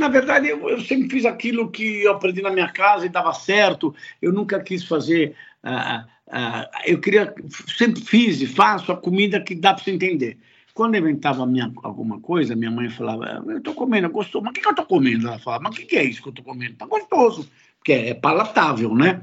na 0.00 0.08
verdade, 0.08 0.48
eu, 0.48 0.68
eu, 0.68 0.80
sempre 0.80 1.10
fiz 1.10 1.24
aquilo 1.24 1.70
que 1.70 2.02
eu 2.02 2.10
aprendi 2.10 2.42
na 2.42 2.50
minha 2.50 2.72
casa 2.72 3.06
e 3.06 3.08
dava 3.08 3.32
certo. 3.32 3.94
Eu 4.20 4.32
nunca 4.32 4.58
quis 4.58 4.82
fazer. 4.82 5.36
Ah, 5.62 6.08
ah, 6.34 6.66
eu 6.86 6.98
queria, 6.98 7.34
sempre 7.76 8.00
fiz 8.00 8.40
e 8.40 8.46
faço 8.46 8.90
a 8.90 8.96
comida 8.96 9.38
que 9.38 9.54
dá 9.54 9.74
para 9.74 9.84
você 9.84 9.90
entender. 9.90 10.38
Quando 10.72 10.96
inventava 10.96 11.44
minha, 11.44 11.70
alguma 11.82 12.18
coisa, 12.20 12.56
minha 12.56 12.70
mãe 12.70 12.88
falava, 12.88 13.44
eu 13.46 13.58
estou 13.58 13.74
comendo, 13.74 14.08
gostou, 14.08 14.40
mas 14.40 14.50
o 14.50 14.54
que, 14.54 14.62
que 14.62 14.66
eu 14.66 14.70
estou 14.70 14.86
comendo? 14.86 15.28
Ela 15.28 15.38
falava, 15.38 15.64
mas 15.64 15.74
o 15.74 15.78
que, 15.78 15.84
que 15.84 15.96
é 15.98 16.04
isso 16.04 16.22
que 16.22 16.28
eu 16.28 16.30
estou 16.30 16.44
comendo? 16.46 16.72
Está 16.72 16.86
gostoso, 16.86 17.50
porque 17.78 17.92
é, 17.92 18.14
palatável, 18.14 18.94
né? 18.94 19.22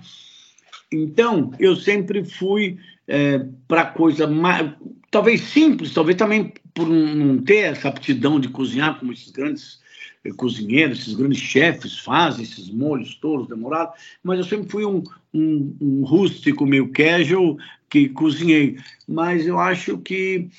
Então, 0.91 1.51
eu 1.60 1.76
sempre 1.76 2.24
fui 2.24 2.78
é, 3.07 3.43
para 3.68 3.86
coisa 3.86 4.28
mais, 4.28 4.72
talvez 5.10 5.41
simples, 5.41 5.91
talvez 5.91 6.16
também 6.16 6.53
por 6.76 6.88
não 6.88 7.39
ter 7.39 7.72
essa 7.72 7.89
aptidão 7.89 8.39
de 8.39 8.49
cozinhar 8.49 8.99
como 8.99 9.12
esses 9.12 9.32
grandes 9.32 9.80
cozinheiros, 10.36 10.99
esses 10.99 11.15
grandes 11.15 11.39
chefes 11.39 11.97
fazem, 11.99 12.43
esses 12.43 12.70
molhos 12.70 13.15
todos 13.15 13.47
demorados, 13.47 13.95
mas 14.24 14.38
eu 14.38 14.43
sempre 14.43 14.70
fui 14.70 14.86
um, 14.86 15.03
um, 15.34 15.76
um 15.80 16.03
rústico 16.03 16.65
meio 16.65 16.89
casual 16.91 17.57
que 17.89 18.09
cozinhei. 18.09 18.78
Mas 19.07 19.47
eu 19.47 19.59
acho 19.59 19.97
que 19.99 20.49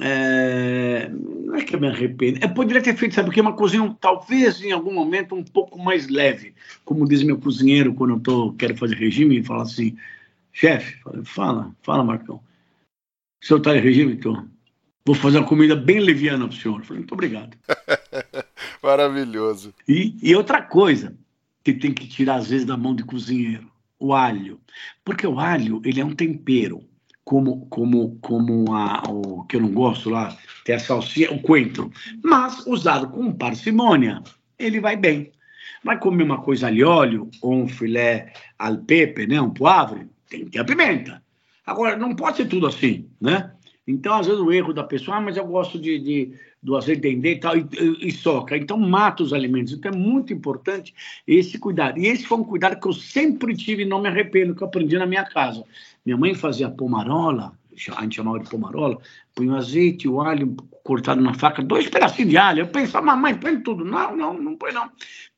é, 0.00 1.10
não 1.10 1.56
é 1.56 1.64
que 1.64 1.74
eu 1.74 1.80
me 1.80 1.88
arrependo. 1.88 2.40
Eu 2.42 2.54
poderia 2.54 2.82
ter 2.82 2.96
feito, 2.96 3.14
sabe 3.14 3.28
o 3.28 3.32
que? 3.32 3.40
Uma 3.40 3.52
cozinha, 3.52 3.96
talvez 4.00 4.62
em 4.62 4.72
algum 4.72 4.92
momento, 4.92 5.34
um 5.34 5.44
pouco 5.44 5.78
mais 5.78 6.08
leve. 6.08 6.54
Como 6.84 7.06
diz 7.06 7.22
meu 7.22 7.38
cozinheiro 7.38 7.94
quando 7.94 8.14
eu 8.14 8.20
tô, 8.20 8.52
quero 8.54 8.76
fazer 8.76 8.96
regime, 8.96 9.38
e 9.38 9.44
fala 9.44 9.62
assim: 9.62 9.96
chefe, 10.52 10.96
fala, 11.24 11.74
fala, 11.82 12.04
Marcão. 12.04 12.36
O 13.42 13.46
senhor 13.46 13.58
está 13.58 13.76
em 13.76 13.80
regime? 13.80 14.14
Então, 14.14 14.48
vou 15.04 15.14
fazer 15.14 15.38
uma 15.38 15.46
comida 15.46 15.76
bem 15.76 16.00
leviana 16.00 16.48
para 16.48 16.56
o 16.56 16.58
senhor. 16.58 16.82
Falei, 16.82 17.00
muito 17.00 17.12
obrigado. 17.12 17.56
Maravilhoso. 18.84 19.72
E, 19.88 20.14
e 20.22 20.36
outra 20.36 20.60
coisa 20.60 21.16
que 21.64 21.72
tem 21.72 21.90
que 21.90 22.06
tirar, 22.06 22.34
às 22.36 22.50
vezes, 22.50 22.66
da 22.66 22.76
mão 22.76 22.94
de 22.94 23.02
cozinheiro: 23.02 23.66
o 23.98 24.12
alho. 24.12 24.60
Porque 25.02 25.26
o 25.26 25.40
alho, 25.40 25.80
ele 25.86 26.02
é 26.02 26.04
um 26.04 26.14
tempero. 26.14 26.84
Como, 27.24 27.64
como, 27.68 28.18
como 28.20 28.74
a, 28.74 29.02
o 29.08 29.44
que 29.44 29.56
eu 29.56 29.62
não 29.62 29.72
gosto 29.72 30.10
lá, 30.10 30.36
tem 30.62 30.74
a 30.74 30.78
salsinha, 30.78 31.32
o 31.32 31.40
coentro. 31.40 31.90
Mas, 32.22 32.66
usado 32.66 33.08
com 33.08 33.32
parcimônia, 33.32 34.22
ele 34.58 34.78
vai 34.78 34.94
bem. 34.94 35.32
Vai 35.82 35.98
comer 35.98 36.22
uma 36.22 36.42
coisa 36.42 36.66
ali 36.66 36.84
óleo, 36.84 37.30
ou 37.40 37.54
um 37.54 37.66
filé 37.66 38.34
al 38.58 38.76
pepe, 38.76 39.26
né, 39.26 39.40
um 39.40 39.48
poivre, 39.48 40.06
tem 40.28 40.44
que 40.44 40.50
ter 40.50 40.58
a 40.58 40.64
pimenta. 40.64 41.22
Agora, 41.64 41.96
não 41.96 42.14
pode 42.14 42.36
ser 42.36 42.46
tudo 42.46 42.66
assim, 42.66 43.08
né? 43.18 43.50
Então, 43.86 44.14
às 44.14 44.26
vezes, 44.26 44.40
o 44.40 44.52
erro 44.52 44.74
da 44.74 44.84
pessoa, 44.84 45.16
ah, 45.16 45.20
mas 45.20 45.38
eu 45.38 45.46
gosto 45.46 45.78
de, 45.78 45.98
de 45.98 46.34
do 46.64 46.76
azeite 46.76 47.02
dendê 47.02 47.32
e 47.32 47.38
tal, 47.38 47.56
e, 47.58 47.66
e, 47.78 48.08
e, 48.08 48.10
soca. 48.10 48.56
Então, 48.56 48.78
mata 48.78 49.22
os 49.22 49.34
alimentos. 49.34 49.74
Então, 49.74 49.92
é 49.92 49.94
muito 49.94 50.32
importante 50.32 50.94
esse 51.26 51.58
cuidado. 51.58 51.98
E 51.98 52.06
esse 52.06 52.24
foi 52.24 52.38
um 52.38 52.44
cuidado 52.44 52.80
que 52.80 52.88
eu 52.88 52.92
sempre 52.94 53.54
tive 53.54 53.82
e 53.82 53.86
não 53.86 54.00
me 54.00 54.08
arrependo, 54.08 54.54
que 54.54 54.62
eu 54.62 54.66
aprendi 54.66 54.96
na 54.96 55.04
minha 55.04 55.24
casa. 55.24 55.62
Minha 56.06 56.16
mãe 56.16 56.34
fazia 56.34 56.70
pomarola, 56.70 57.52
a 57.96 58.02
gente 58.02 58.16
chamava 58.16 58.40
de 58.40 58.48
pomarola, 58.48 58.98
põe 59.34 59.46
o 59.48 59.54
azeite, 59.54 60.08
o 60.08 60.22
alho 60.22 60.56
cortado 60.82 61.20
na 61.20 61.34
faca, 61.34 61.62
dois 61.62 61.88
pedacinhos 61.90 62.30
de 62.30 62.38
alho. 62.38 62.60
Eu 62.60 62.68
pensava, 62.68 63.04
mamãe, 63.04 63.34
põe 63.34 63.60
tudo. 63.60 63.84
Não, 63.84 64.16
não, 64.16 64.32
não 64.32 64.56
põe 64.56 64.72
não. 64.72 64.90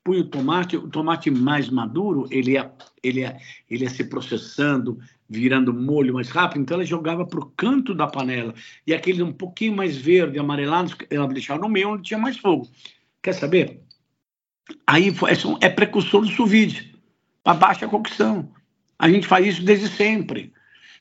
Põe 0.05 0.21
o 0.21 0.25
tomate, 0.25 0.77
o 0.77 0.89
tomate 0.89 1.29
mais 1.29 1.69
maduro, 1.69 2.29
ele 2.31 2.53
ia, 2.53 2.71
ele 3.03 3.21
ia, 3.21 3.37
ele 3.69 3.83
ia 3.83 3.91
se 3.91 4.05
processando, 4.05 4.97
virando 5.29 5.73
molho 5.73 6.15
mais 6.15 6.29
rápido, 6.29 6.63
então 6.63 6.77
ela 6.77 6.85
jogava 6.85 7.27
para 7.27 7.41
o 7.41 7.47
canto 7.57 7.95
da 7.95 8.07
panela. 8.07 8.55
E 8.87 8.95
aquele 8.95 9.23
um 9.23 9.33
pouquinho 9.33 9.77
mais 9.77 9.97
verde, 9.97 10.39
amarelado, 10.39 10.95
ela 11.11 11.27
deixava 11.29 11.61
no 11.61 11.69
meio 11.69 11.91
onde 11.91 12.03
tinha 12.05 12.19
mais 12.19 12.37
fogo. 12.37 12.69
Quer 13.23 13.33
saber? 13.33 13.83
Aí 14.87 15.09
é, 15.09 15.67
é 15.67 15.69
precursor 15.69 16.23
do 16.23 16.29
sous 16.29 16.51
vide, 16.51 16.95
para 17.43 17.55
baixa 17.55 17.89
cocção. 17.89 18.53
A 18.99 19.09
gente 19.09 19.27
faz 19.27 19.47
isso 19.47 19.65
desde 19.65 19.89
sempre. 19.89 20.53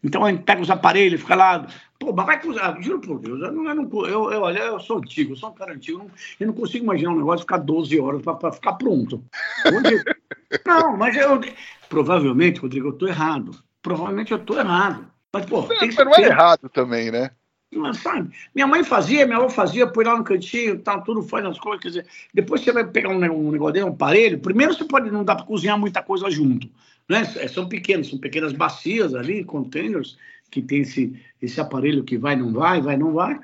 Então 0.04 0.24
a 0.24 0.32
gente 0.32 0.44
pega 0.44 0.62
os 0.62 0.70
aparelhos, 0.70 1.22
fica 1.22 1.36
lá. 1.36 1.68
Pô, 2.00 2.14
mas 2.14 2.26
vai 2.26 2.42
cozinhar, 2.42 2.80
juro 2.82 3.00
por 3.00 3.20
Deus, 3.20 3.42
eu, 3.42 3.52
não, 3.52 3.70
eu, 3.70 3.76
não, 3.76 4.06
eu, 4.06 4.32
eu, 4.32 4.42
olha, 4.42 4.60
eu 4.60 4.80
sou 4.80 4.98
antigo, 4.98 5.32
eu 5.32 5.38
sou 5.38 5.50
um 5.50 5.54
cara 5.54 5.74
antigo, 5.74 5.98
eu 5.98 6.04
não, 6.04 6.12
eu 6.42 6.48
não 6.48 6.54
consigo 6.54 6.84
imaginar 6.84 7.12
um 7.12 7.18
negócio 7.18 7.42
ficar 7.42 7.58
12 7.58 8.00
horas 8.00 8.22
para 8.22 8.52
ficar 8.52 8.74
pronto. 8.74 9.24
Não, 10.66 10.96
mas 10.96 11.18
eu. 11.18 11.42
Provavelmente, 11.90 12.60
Rodrigo, 12.60 12.88
eu 12.88 12.94
estou 12.94 13.08
errado 13.08 13.52
provavelmente 13.86 14.32
eu 14.32 14.40
estou 14.40 14.58
errado. 14.58 15.06
Mas, 15.32 15.46
pô, 15.46 15.62
não, 15.62 15.68
tem 15.68 15.90
que 15.90 15.96
mas 15.96 16.06
não 16.06 16.16
é 16.16 16.22
errado 16.24 16.68
também, 16.70 17.12
né? 17.12 17.30
sabe? 17.94 18.32
Minha 18.54 18.66
mãe 18.66 18.84
fazia, 18.84 19.28
minha 19.28 19.38
avó 19.38 19.48
fazia, 19.48 19.86
põe 19.86 20.06
lá 20.06 20.18
no 20.18 20.24
cantinho, 20.24 20.80
tá, 20.80 21.00
tudo 21.02 21.22
faz 21.22 21.46
as 21.46 21.60
coisas. 21.60 21.82
Quer 21.82 21.88
dizer, 21.90 22.06
depois 22.34 22.62
você 22.62 22.72
vai 22.72 22.84
pegar 22.88 23.10
um, 23.10 23.18
um 23.18 23.52
negócio, 23.52 23.86
um 23.86 23.90
aparelho. 23.90 24.40
Primeiro 24.40 24.74
você 24.74 24.86
pode, 24.86 25.12
não 25.12 25.24
dá 25.24 25.36
para 25.36 25.46
cozinhar 25.46 25.78
muita 25.78 26.02
coisa 26.02 26.32
junto. 26.32 26.68
Né? 27.08 27.22
É, 27.36 27.48
são 27.48 27.68
pequenos, 27.68 28.10
são 28.10 28.18
pequenas 28.18 28.54
bacias 28.54 29.14
ali, 29.14 29.44
containers, 29.44 30.18
que 30.50 30.64
tem 30.64 30.82
esse, 30.82 31.14
esse 31.40 31.62
aparelho 31.62 32.04
que 32.04 32.18
vai, 32.18 32.36
não 32.36 32.52
vai, 32.52 32.82
vai, 32.82 32.98
não 32.98 33.14
vai. 33.14 33.38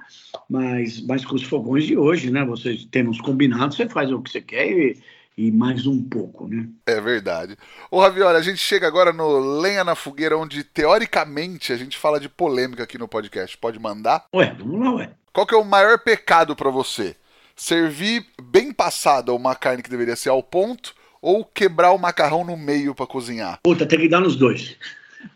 Mas, 0.49 1.01
mas 1.01 1.23
com 1.23 1.35
os 1.35 1.43
fogões 1.43 1.85
de 1.85 1.97
hoje, 1.97 2.31
né? 2.31 2.43
Você 2.45 2.87
tem 2.89 3.07
uns 3.07 3.21
combinados, 3.21 3.75
você 3.75 3.87
faz 3.87 4.11
o 4.11 4.21
que 4.21 4.31
você 4.31 4.41
quer 4.41 4.71
e 4.71 4.97
e 5.37 5.51
mais 5.51 5.87
um 5.87 6.03
pouco, 6.03 6.47
né? 6.47 6.67
É 6.85 6.99
verdade. 6.99 7.57
Ô 7.89 7.99
Ravioli, 7.99 8.37
a 8.37 8.41
gente 8.41 8.57
chega 8.57 8.87
agora 8.87 9.13
no 9.13 9.59
Lenha 9.59 9.83
na 9.83 9.95
Fogueira, 9.95 10.37
onde 10.37 10.63
teoricamente 10.63 11.71
a 11.71 11.77
gente 11.77 11.97
fala 11.97 12.19
de 12.19 12.29
polêmica 12.29 12.83
aqui 12.83 12.97
no 12.97 13.07
podcast. 13.07 13.57
Pode 13.57 13.79
mandar? 13.79 14.25
Ué, 14.33 14.55
vamos 14.57 14.79
lá, 14.79 14.95
ué. 14.95 15.11
Qual 15.33 15.47
que 15.47 15.55
é 15.55 15.57
o 15.57 15.65
maior 15.65 15.99
pecado 15.99 16.55
para 16.55 16.69
você? 16.69 17.15
Servir 17.55 18.25
bem 18.41 18.73
passada 18.73 19.33
uma 19.33 19.55
carne 19.55 19.83
que 19.83 19.89
deveria 19.89 20.15
ser 20.15 20.29
ao 20.29 20.43
ponto 20.43 20.93
ou 21.21 21.45
quebrar 21.45 21.91
o 21.91 21.97
macarrão 21.97 22.43
no 22.43 22.57
meio 22.57 22.93
para 22.93 23.07
cozinhar? 23.07 23.59
Puta, 23.63 23.85
tem 23.85 23.99
que 23.99 24.09
dar 24.09 24.19
nos 24.19 24.35
dois. 24.35 24.75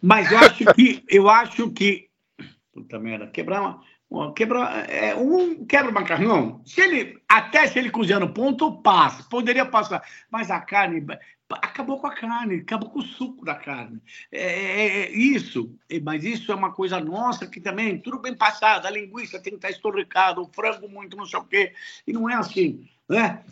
Mas 0.02 0.32
eu 0.32 0.38
acho 0.40 0.66
que 0.74 1.04
eu 1.08 1.30
acho 1.30 1.70
que 1.72 2.08
puta 2.74 3.00
merda, 3.00 3.28
quebrar 3.28 3.62
uma 3.62 3.82
Quebra, 4.36 4.60
é, 4.88 5.16
um 5.16 5.66
quebra 5.66 5.92
macarrão, 5.92 6.62
se 6.66 6.80
ele, 6.80 7.20
até 7.28 7.68
se 7.68 7.78
ele 7.78 7.90
cozinhar 7.90 8.20
no 8.20 8.34
ponto, 8.34 8.82
passa, 8.82 9.24
poderia 9.24 9.66
passar, 9.66 10.02
mas 10.32 10.50
a 10.50 10.60
carne 10.60 11.04
acabou 11.50 12.00
com 12.00 12.08
a 12.08 12.16
carne, 12.16 12.58
acabou 12.58 12.90
com 12.90 13.00
o 13.00 13.04
suco 13.04 13.44
da 13.44 13.56
carne. 13.56 14.00
É, 14.32 14.42
é, 14.42 14.88
é 15.02 15.12
isso, 15.12 15.76
mas 16.04 16.24
isso 16.24 16.52
é 16.52 16.56
uma 16.56 16.72
coisa 16.72 17.00
nossa 17.00 17.46
que 17.48 17.60
também, 17.60 18.00
tudo 18.00 18.20
bem 18.20 18.36
passado, 18.36 18.86
a 18.86 18.92
linguiça 18.92 19.40
tem 19.40 19.52
que 19.52 19.58
estar 19.58 19.70
estorricada, 19.70 20.40
o 20.40 20.50
frango 20.54 20.88
muito 20.88 21.18
não 21.18 21.26
sei 21.26 21.40
o 21.40 21.44
quê, 21.44 21.74
e 22.08 22.14
não 22.14 22.30
é 22.30 22.36
assim. 22.36 22.88
Né? 23.08 23.44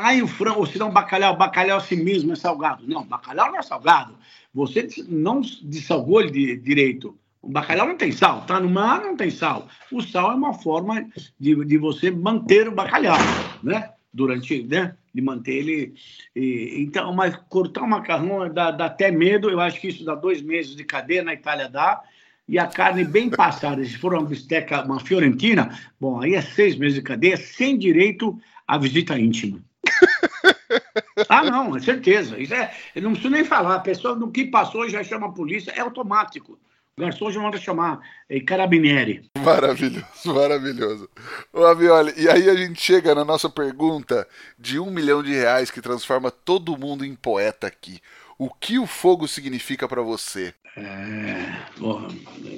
Aí 0.00 0.22
o 0.22 0.28
frango, 0.28 0.60
ou 0.60 0.66
se 0.66 0.78
não 0.78 0.90
bacalhau, 0.90 1.36
bacalhau 1.36 1.78
assim 1.78 1.96
mesmo 1.96 2.32
é 2.32 2.36
salgado. 2.36 2.86
Não, 2.86 3.04
bacalhau 3.04 3.50
não 3.50 3.58
é 3.58 3.62
salgado. 3.62 4.18
Você 4.52 4.86
não 5.08 5.40
dessalgou 5.40 6.20
ele 6.20 6.56
direito. 6.56 7.18
O 7.40 7.50
bacalhau 7.50 7.86
não 7.86 7.96
tem 7.96 8.10
sal, 8.12 8.44
tá 8.46 8.58
no 8.58 8.68
mar 8.68 9.00
não 9.00 9.16
tem 9.16 9.30
sal. 9.30 9.68
O 9.92 10.02
sal 10.02 10.32
é 10.32 10.34
uma 10.34 10.54
forma 10.54 11.06
de, 11.38 11.54
de 11.64 11.78
você 11.78 12.10
manter 12.10 12.68
o 12.68 12.72
bacalhau, 12.72 13.16
né? 13.62 13.90
Durante, 14.12 14.62
né? 14.64 14.96
De 15.14 15.22
manter 15.22 15.52
ele. 15.52 15.94
E, 16.34 16.82
então, 16.82 17.12
mas 17.12 17.36
cortar 17.48 17.82
o 17.82 17.88
macarrão 17.88 18.52
dá, 18.52 18.70
dá 18.70 18.86
até 18.86 19.10
medo. 19.10 19.48
Eu 19.48 19.60
acho 19.60 19.80
que 19.80 19.88
isso 19.88 20.04
dá 20.04 20.14
dois 20.14 20.42
meses 20.42 20.74
de 20.74 20.84
cadeia 20.84 21.22
na 21.22 21.34
Itália 21.34 21.68
dá 21.68 22.02
e 22.48 22.58
a 22.58 22.66
carne 22.66 23.04
bem 23.04 23.28
passada, 23.28 23.84
se 23.84 23.98
for 23.98 24.14
uma 24.14 24.24
bisteca, 24.24 24.82
uma 24.82 24.98
fiorentina, 24.98 25.78
bom, 26.00 26.22
aí 26.22 26.34
é 26.34 26.40
seis 26.40 26.76
meses 26.76 26.94
de 26.94 27.02
cadeia, 27.02 27.36
sem 27.36 27.76
direito 27.76 28.40
à 28.66 28.78
visita 28.78 29.18
íntima. 29.18 29.60
ah, 31.28 31.44
não, 31.44 31.76
é 31.76 31.80
certeza. 31.80 32.40
Isso 32.40 32.54
é, 32.54 32.74
eu 32.94 33.02
não 33.02 33.12
preciso 33.12 33.34
nem 33.34 33.44
falar. 33.44 33.74
A 33.74 33.80
pessoa 33.80 34.16
no 34.16 34.30
que 34.30 34.46
passou 34.46 34.88
já 34.88 35.04
chama 35.04 35.26
a 35.26 35.32
polícia, 35.32 35.72
é 35.72 35.80
automático. 35.80 36.58
O 36.98 37.00
garçom 37.00 37.30
já 37.30 37.40
manda 37.40 37.56
chamar 37.58 38.00
é, 38.28 38.40
carabinieri. 38.40 39.30
Maravilhoso, 39.38 40.04
maravilhoso. 40.26 41.08
Ô, 41.52 41.62
Avioli, 41.62 42.12
e 42.16 42.28
aí 42.28 42.50
a 42.50 42.56
gente 42.56 42.82
chega 42.82 43.14
na 43.14 43.24
nossa 43.24 43.48
pergunta 43.48 44.26
de 44.58 44.80
um 44.80 44.90
milhão 44.90 45.22
de 45.22 45.30
reais 45.30 45.70
que 45.70 45.80
transforma 45.80 46.28
todo 46.28 46.76
mundo 46.76 47.04
em 47.04 47.14
poeta 47.14 47.68
aqui. 47.68 48.00
O 48.36 48.50
que 48.50 48.80
o 48.80 48.86
fogo 48.86 49.28
significa 49.28 49.86
para 49.86 50.02
você? 50.02 50.52
É, 50.76 51.56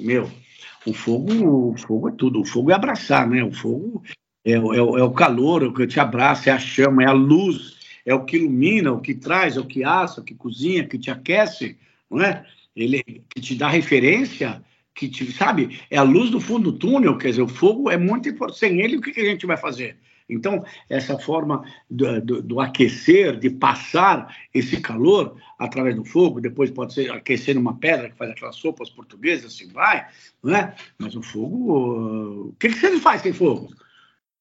meu, 0.01 0.31
o 0.87 0.93
fogo, 0.93 1.73
o 1.73 1.77
fogo 1.77 2.09
é 2.09 2.11
tudo. 2.13 2.41
O 2.41 2.45
fogo 2.45 2.71
é 2.71 2.73
abraçar, 2.73 3.29
né? 3.29 3.43
O 3.43 3.51
fogo 3.51 4.01
é, 4.43 4.53
é, 4.53 4.55
é 4.55 4.59
o 5.03 5.11
calor, 5.11 5.61
é 5.61 5.67
o 5.67 5.73
que 5.73 5.85
te 5.85 5.99
abraça, 5.99 6.49
é 6.49 6.53
a 6.53 6.57
chama, 6.57 7.03
é 7.03 7.05
a 7.05 7.11
luz, 7.11 7.77
é 8.03 8.15
o 8.15 8.25
que 8.25 8.37
ilumina, 8.37 8.91
o 8.91 9.01
que 9.01 9.13
traz, 9.13 9.55
é 9.55 9.59
o 9.59 9.65
que 9.65 9.83
assa, 9.83 10.19
o 10.19 10.23
que 10.23 10.33
cozinha, 10.33 10.87
que 10.87 10.97
te 10.97 11.11
aquece, 11.11 11.77
não 12.09 12.23
é? 12.23 12.43
Ele 12.75 13.03
que 13.29 13.41
te 13.41 13.55
dá 13.55 13.67
referência, 13.67 14.63
que 14.93 15.09
te, 15.09 15.31
sabe, 15.31 15.79
é 15.89 15.97
a 15.97 16.03
luz 16.03 16.29
do 16.29 16.39
fundo 16.39 16.71
do 16.71 16.77
túnel, 16.77 17.17
quer 17.17 17.29
dizer, 17.29 17.41
o 17.41 17.47
fogo 17.47 17.89
é 17.89 17.97
muito 17.97 18.29
importante. 18.29 18.59
Sem 18.59 18.81
ele, 18.81 18.97
o 18.97 19.01
que, 19.01 19.11
que 19.11 19.21
a 19.21 19.25
gente 19.25 19.45
vai 19.45 19.57
fazer? 19.57 19.97
Então, 20.31 20.63
essa 20.89 21.19
forma 21.19 21.63
do, 21.89 22.21
do, 22.21 22.41
do, 22.41 22.59
aquecer, 22.61 23.37
de 23.37 23.49
passar 23.49 24.33
esse 24.53 24.79
calor 24.79 25.35
através 25.59 25.93
do 25.93 26.05
fogo, 26.05 26.39
depois 26.39 26.71
pode 26.71 26.93
ser 26.93 27.11
aquecer 27.11 27.53
numa 27.53 27.77
pedra 27.77 28.09
que 28.09 28.17
faz 28.17 28.31
aquelas 28.31 28.55
sopas 28.55 28.89
portuguesas, 28.89 29.53
assim 29.53 29.67
vai, 29.67 30.07
não 30.41 30.55
é? 30.55 30.73
Mas 30.97 31.15
o 31.15 31.21
fogo. 31.21 32.49
O 32.49 32.55
que, 32.57 32.69
que 32.69 32.75
você 32.75 32.97
faz 32.99 33.21
sem 33.21 33.33
fogo? 33.33 33.69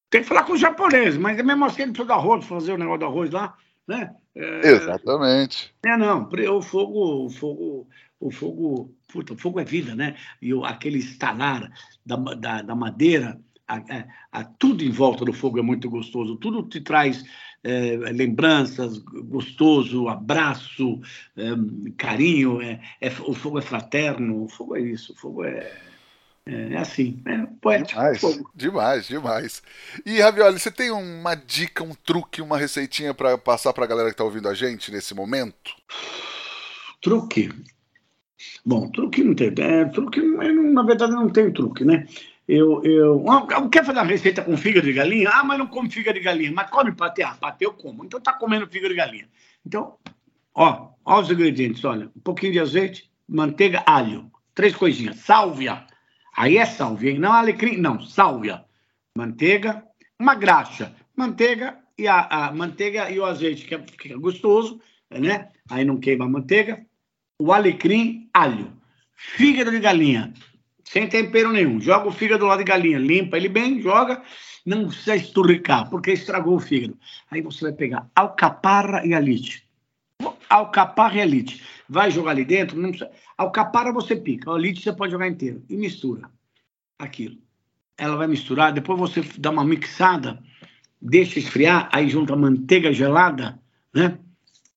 Tem 0.09 0.23
que 0.23 0.29
falar 0.29 0.45
com 0.45 0.53
os 0.53 0.61
japoneses, 0.61 1.19
mas 1.19 1.39
é 1.39 1.43
mesmo 1.43 1.65
assim 1.65 1.83
ele 1.83 1.93
precisa 1.93 2.07
do 2.07 2.13
arroz, 2.13 2.45
fazer 2.45 2.73
o 2.73 2.79
negócio 2.79 3.01
do 3.01 3.07
arroz 3.07 3.31
lá, 3.31 3.57
né? 3.87 4.15
É, 4.35 4.69
Exatamente. 4.69 5.75
É, 5.85 5.97
não, 5.97 6.29
o 6.29 6.63
fogo, 6.63 7.27
o 7.27 7.31
fogo 7.31 7.89
o 8.21 8.31
fogo, 8.31 8.95
puta, 9.09 9.33
o 9.33 9.39
fogo 9.39 9.59
é 9.59 9.65
vida, 9.65 9.95
né? 9.95 10.15
E 10.41 10.53
o, 10.53 10.65
aquele 10.65 10.99
estalar 10.99 11.73
da, 12.05 12.17
da, 12.17 12.63
da 12.63 12.75
madeira, 12.75 13.41
a, 13.67 13.77
a, 13.77 14.05
a, 14.31 14.45
tudo 14.45 14.85
em 14.85 14.91
volta 14.91 15.25
do 15.25 15.33
fogo 15.33 15.59
é 15.59 15.63
muito 15.63 15.89
gostoso, 15.89 16.37
tudo 16.37 16.63
te 16.63 16.81
traz 16.81 17.25
é, 17.65 17.97
lembranças, 18.13 18.99
gostoso, 18.99 20.09
abraço, 20.09 21.01
é, 21.37 21.45
carinho, 21.97 22.61
é, 22.61 22.81
é, 23.01 23.09
o 23.27 23.33
fogo 23.33 23.59
é 23.59 23.63
fraterno, 23.63 24.45
o 24.45 24.49
fogo 24.49 24.77
é 24.77 24.81
isso, 24.81 25.13
o 25.13 25.17
fogo 25.17 25.45
é, 25.45 25.73
é, 26.45 26.75
é 26.75 26.77
assim, 26.77 27.23
é 27.27 27.47
poético. 27.61 27.99
Demais, 27.99 28.21
fogo. 28.21 28.51
demais, 28.55 29.09
demais. 29.09 29.63
E, 30.05 30.21
Ravioli, 30.21 30.59
você 30.59 30.71
tem 30.71 30.91
uma 30.91 31.35
dica, 31.35 31.83
um 31.83 31.95
truque, 31.95 32.43
uma 32.43 32.59
receitinha 32.59 33.15
para 33.15 33.39
passar 33.39 33.73
para 33.73 33.85
a 33.85 33.89
galera 33.89 34.09
que 34.09 34.15
está 34.15 34.25
ouvindo 34.25 34.49
a 34.49 34.55
gente 34.55 34.91
nesse 34.91 35.15
momento? 35.15 35.75
Truque? 37.01 37.51
Bom, 38.65 38.89
truque 38.91 39.23
não 39.23 39.35
tem. 39.35 39.53
É, 39.59 39.85
truque, 39.87 40.21
na 40.21 40.83
verdade, 40.83 41.13
não 41.13 41.29
tem 41.29 41.53
truque, 41.53 41.85
né? 41.85 42.07
Eu, 42.49 42.83
eu, 42.83 43.25
quer 43.71 43.85
fazer 43.85 43.99
uma 43.99 44.05
receita 44.05 44.43
com 44.43 44.57
fígado 44.57 44.87
de 44.87 44.93
galinha? 44.93 45.31
Ah, 45.33 45.45
mas 45.45 45.59
não 45.59 45.67
come 45.67 45.91
fígado 45.91 46.19
de 46.19 46.25
galinha. 46.25 46.51
Mas 46.53 46.69
come 46.69 46.93
patê? 46.93 47.23
Ah, 47.23 47.37
patê 47.41 47.67
eu 47.67 47.73
como. 47.73 48.05
Então 48.05 48.21
tá 48.21 48.33
comendo 48.33 48.67
fígado 48.67 48.93
de 48.93 48.99
galinha. 48.99 49.29
Então, 49.65 49.97
ó, 50.55 50.89
ó 51.05 51.21
os 51.21 51.31
ingredientes, 51.31 51.85
olha. 51.85 52.11
Um 52.17 52.21
pouquinho 52.21 52.53
de 52.53 52.61
azeite, 52.61 53.11
manteiga, 53.29 53.83
alho. 53.87 54.31
Três 54.55 54.75
coisinhas. 54.75 55.17
Sálvia. 55.19 55.87
Aí 56.37 56.57
é 56.57 56.67
sálvia, 56.67 57.17
não 57.19 57.33
alecrim, 57.33 57.77
não, 57.77 58.01
sálvia. 58.01 58.65
Manteiga, 59.17 59.85
uma 60.19 60.35
graxa. 60.35 60.95
Manteiga 61.15 61.79
e 61.97 62.09
a, 62.09 62.21
a 62.21 62.53
manteiga 62.53 63.11
e 63.11 63.21
o 63.21 63.25
azeite, 63.25 63.67
que 63.67 63.75
é, 63.75 63.85
é 64.13 64.17
gostoso, 64.17 64.81
né? 65.11 65.51
Aí 65.71 65.85
não 65.85 66.01
queima 66.01 66.25
a 66.25 66.29
manteiga 66.29 66.85
o 67.41 67.55
alecrim, 67.55 68.29
alho, 68.35 68.71
fígado 69.17 69.71
de 69.71 69.81
galinha, 69.81 70.33
sem 70.85 71.09
tempero 71.09 71.51
nenhum. 71.51 71.81
Joga 71.81 72.07
o 72.07 72.13
fígado 72.13 72.45
lá 72.45 72.57
de 72.57 72.65
galinha, 72.65 72.99
limpa 72.99 73.39
ele 73.39 73.49
bem, 73.49 73.81
joga, 73.81 74.23
não 74.67 74.89
precisa 74.89 75.17
esturricar, 75.17 75.89
porque 75.89 76.13
estragou 76.13 76.57
o 76.57 76.61
fígado. 76.61 76.99
Aí 77.31 77.41
você 77.41 77.63
vai 77.63 77.73
pegar 77.73 78.07
alcaparra 78.15 79.07
e 79.07 79.15
alite. 79.15 79.67
Alcaparra 80.51 81.17
e 81.17 81.23
alite. 81.23 81.63
Vai 81.89 82.11
jogar 82.11 82.33
ali 82.33 82.45
dentro, 82.45 82.79
não 82.79 82.91
precisa... 82.91 83.11
alcaparra 83.39 83.91
você 83.91 84.15
pica, 84.15 84.51
alite 84.51 84.83
você 84.83 84.93
pode 84.93 85.13
jogar 85.13 85.27
inteiro 85.27 85.65
e 85.67 85.77
mistura 85.77 86.31
aquilo. 86.99 87.39
Ela 87.97 88.17
vai 88.17 88.27
misturar, 88.27 88.71
depois 88.71 88.99
você 88.99 89.23
dá 89.39 89.51
uma 89.51 89.65
mixada, 89.65 90.39
deixa 91.01 91.39
esfriar, 91.39 91.89
aí 91.91 92.07
junta 92.11 92.37
manteiga 92.37 92.93
gelada, 92.93 93.59
né? 93.95 94.19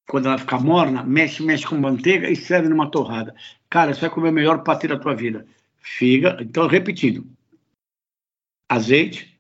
Quando 0.08 0.28
ela 0.28 0.38
ficar 0.38 0.60
morna, 0.60 1.04
mexe, 1.04 1.42
mexe 1.44 1.66
com 1.66 1.78
manteiga 1.78 2.30
e 2.30 2.36
serve 2.36 2.70
numa 2.70 2.90
torrada. 2.90 3.34
Cara, 3.70 3.94
você 3.94 4.02
vai 4.02 4.10
comer 4.10 4.30
o 4.30 4.34
melhor 4.34 4.64
patê 4.64 4.88
da 4.88 5.00
tua 5.00 5.16
vida. 5.16 5.46
Figa, 5.78 6.38
então, 6.42 6.68
repetindo: 6.68 7.26
azeite, 8.70 9.40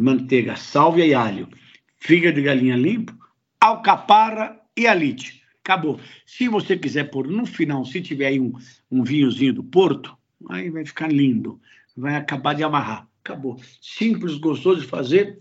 manteiga, 0.00 0.56
sálvia 0.56 1.06
e 1.06 1.14
alho, 1.14 1.48
fígado 1.96 2.36
de 2.36 2.42
galinha 2.42 2.76
limpo, 2.76 3.16
alcaparra 3.60 4.60
e 4.76 4.86
alite. 4.86 5.42
Acabou. 5.62 5.98
Se 6.26 6.46
você 6.48 6.76
quiser 6.76 7.10
pôr 7.10 7.26
no 7.26 7.46
final, 7.46 7.84
se 7.86 8.02
tiver 8.02 8.26
aí 8.26 8.38
um, 8.38 8.52
um 8.90 9.02
vinhozinho 9.02 9.54
do 9.54 9.64
Porto, 9.64 10.14
aí 10.50 10.68
vai 10.68 10.84
ficar 10.84 11.10
lindo. 11.10 11.58
Vai 11.96 12.16
acabar 12.16 12.54
de 12.54 12.62
amarrar. 12.62 13.08
Acabou. 13.24 13.58
Simples, 13.80 14.36
gostoso 14.36 14.82
de 14.82 14.86
fazer, 14.86 15.38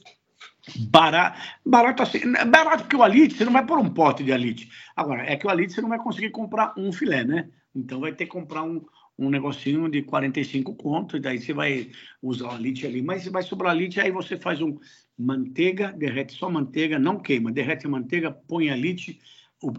Barato, 0.90 1.40
barato 1.66 2.04
assim, 2.04 2.20
barato 2.50 2.84
porque 2.84 2.96
o 2.96 3.04
alite, 3.04 3.36
você 3.36 3.44
não 3.44 3.52
vai 3.52 3.66
pôr 3.66 3.80
um 3.80 3.90
pote 3.90 4.24
de 4.24 4.32
alite. 4.32 4.70
Agora, 4.96 5.24
é 5.24 5.36
que 5.36 5.46
o 5.46 5.50
alite 5.50 5.74
você 5.74 5.82
não 5.82 5.90
vai 5.90 6.00
conseguir 6.00 6.30
comprar 6.30 6.74
um 6.78 6.92
filé, 6.92 7.24
né? 7.24 7.50
Então 7.76 8.00
vai 8.00 8.14
ter 8.14 8.26
que 8.26 8.32
comprar 8.32 8.64
um, 8.64 8.82
um 9.18 9.30
negocinho 9.30 9.90
de 9.90 10.02
45 10.02 10.74
contos, 10.76 11.20
daí 11.20 11.40
você 11.40 11.54
vai 11.54 11.92
usar 12.22 12.46
o 12.46 12.52
alite 12.52 12.86
ali, 12.86 13.02
mas 13.02 13.28
vai 13.28 13.44
sobrar 13.44 13.72
alite, 13.72 14.00
aí 14.00 14.12
você 14.12 14.38
faz 14.38 14.62
um 14.62 14.78
manteiga, 15.18 15.92
derrete 15.92 16.34
só 16.34 16.50
manteiga, 16.50 16.98
não 16.98 17.20
queima, 17.20 17.52
derrete 17.52 17.86
a 17.86 17.90
manteiga, 17.90 18.32
põe 18.32 18.70
alite, 18.70 19.20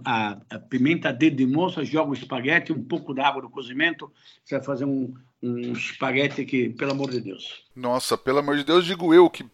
a, 0.05 0.39
a, 0.51 0.59
pimenta 0.59 1.13
dedo 1.13 1.37
de 1.37 1.47
moça, 1.47 1.85
joga 1.85 2.11
o 2.11 2.15
espaguete, 2.15 2.73
um 2.73 2.83
pouco 2.83 3.13
d'água 3.13 3.43
no 3.43 3.51
cozimento, 3.51 4.11
você 4.45 4.57
vai 4.57 4.65
fazer 4.65 4.85
um, 4.85 5.13
um 5.43 5.73
espaguete 5.73 6.45
que, 6.45 6.71
pelo 6.71 6.93
amor 6.93 7.11
de 7.11 7.21
Deus. 7.21 7.65
Nossa, 7.75 8.17
pelo 8.17 8.39
amor 8.39 8.57
de 8.57 8.65
Deus, 8.65 8.87
digo 8.87 9.13
eu 9.13 9.29
que 9.29 9.45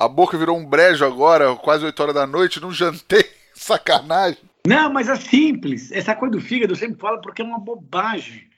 a 0.00 0.08
boca 0.08 0.38
virou 0.38 0.56
um 0.56 0.64
brejo 0.64 1.04
agora, 1.04 1.54
quase 1.56 1.84
8 1.84 2.00
horas 2.00 2.14
da 2.14 2.26
noite, 2.26 2.58
não 2.58 2.72
jantei. 2.72 3.22
Sacanagem. 3.52 4.38
Não, 4.66 4.90
mas 4.90 5.10
é 5.10 5.16
simples. 5.16 5.92
Essa 5.92 6.14
coisa 6.14 6.32
do 6.32 6.40
fígado 6.40 6.72
eu 6.72 6.76
sempre 6.76 6.98
falo 6.98 7.20
porque 7.20 7.42
é 7.42 7.44
uma 7.44 7.58
bobagem. 7.58 8.48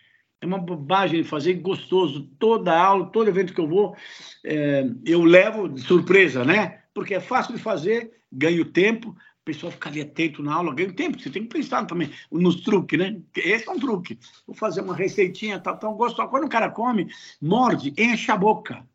É 0.40 0.46
uma 0.46 0.58
bobagem 0.58 1.24
fazer 1.24 1.54
gostoso. 1.54 2.28
Toda 2.38 2.78
aula, 2.78 3.06
todo 3.06 3.28
evento 3.28 3.52
que 3.52 3.60
eu 3.60 3.66
vou, 3.66 3.96
é, 4.44 4.86
eu 5.04 5.24
levo 5.24 5.68
de 5.68 5.80
surpresa, 5.80 6.44
né? 6.44 6.78
Porque 6.94 7.14
é 7.14 7.20
fácil 7.20 7.56
de 7.56 7.60
fazer, 7.60 8.12
ganho 8.30 8.64
tempo, 8.64 9.08
o 9.08 9.44
pessoal 9.44 9.72
fica 9.72 9.88
ali 9.88 10.00
atento 10.00 10.44
na 10.44 10.54
aula, 10.54 10.72
ganho 10.72 10.92
tempo. 10.92 11.20
Você 11.20 11.28
tem 11.28 11.42
que 11.42 11.48
pensar 11.48 11.84
também 11.86 12.12
nos 12.30 12.60
truques, 12.60 12.96
né? 12.96 13.20
Esse 13.34 13.68
é 13.68 13.72
um 13.72 13.80
truque. 13.80 14.16
Vou 14.46 14.54
fazer 14.54 14.80
uma 14.80 14.94
receitinha, 14.94 15.58
tal, 15.58 15.76
tal, 15.76 15.96
gostoso. 15.96 16.28
Quando 16.28 16.44
o 16.44 16.48
cara 16.48 16.70
come, 16.70 17.08
morde, 17.40 17.92
enche 17.98 18.30
a 18.30 18.36
boca. 18.36 18.86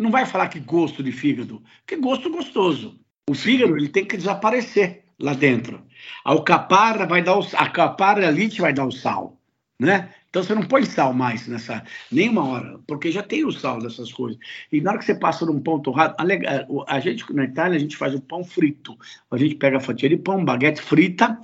Não 0.00 0.10
vai 0.10 0.26
falar 0.26 0.48
que 0.48 0.58
gosto 0.58 1.02
de 1.02 1.12
fígado, 1.12 1.62
que 1.86 1.96
gosto 1.96 2.30
gostoso. 2.30 2.98
O 3.28 3.34
fígado 3.34 3.76
ele 3.76 3.88
tem 3.88 4.04
que 4.04 4.16
desaparecer 4.16 5.04
lá 5.18 5.34
dentro. 5.34 5.82
A 6.24 6.32
alcaparra 6.32 7.06
vai 7.06 7.22
dar 7.22 7.38
o, 7.38 7.46
a 7.54 7.62
alcaparra 7.62 8.26
ali 8.26 8.48
vai 8.48 8.72
dar 8.72 8.86
o 8.86 8.92
sal, 8.92 9.40
né? 9.78 10.12
Então 10.28 10.42
você 10.42 10.52
não 10.52 10.64
põe 10.64 10.84
sal 10.84 11.14
mais 11.14 11.46
nessa 11.46 11.84
nenhuma 12.10 12.44
hora, 12.44 12.80
porque 12.88 13.12
já 13.12 13.22
tem 13.22 13.44
o 13.44 13.52
sal 13.52 13.78
dessas 13.78 14.12
coisas. 14.12 14.36
E 14.72 14.80
na 14.80 14.90
hora 14.90 14.98
que 14.98 15.04
você 15.04 15.14
passa 15.14 15.46
num 15.46 15.60
pão 15.60 15.78
torrado, 15.78 16.16
a, 16.18 16.94
a 16.96 16.98
gente 16.98 17.32
na 17.32 17.44
Itália 17.44 17.76
a 17.76 17.80
gente 17.80 17.96
faz 17.96 18.14
o 18.14 18.20
pão 18.20 18.42
frito. 18.42 18.98
A 19.30 19.36
gente 19.36 19.54
pega 19.54 19.76
a 19.76 19.80
fatia 19.80 20.08
de 20.08 20.16
pão, 20.16 20.44
baguete 20.44 20.82
frita, 20.82 21.38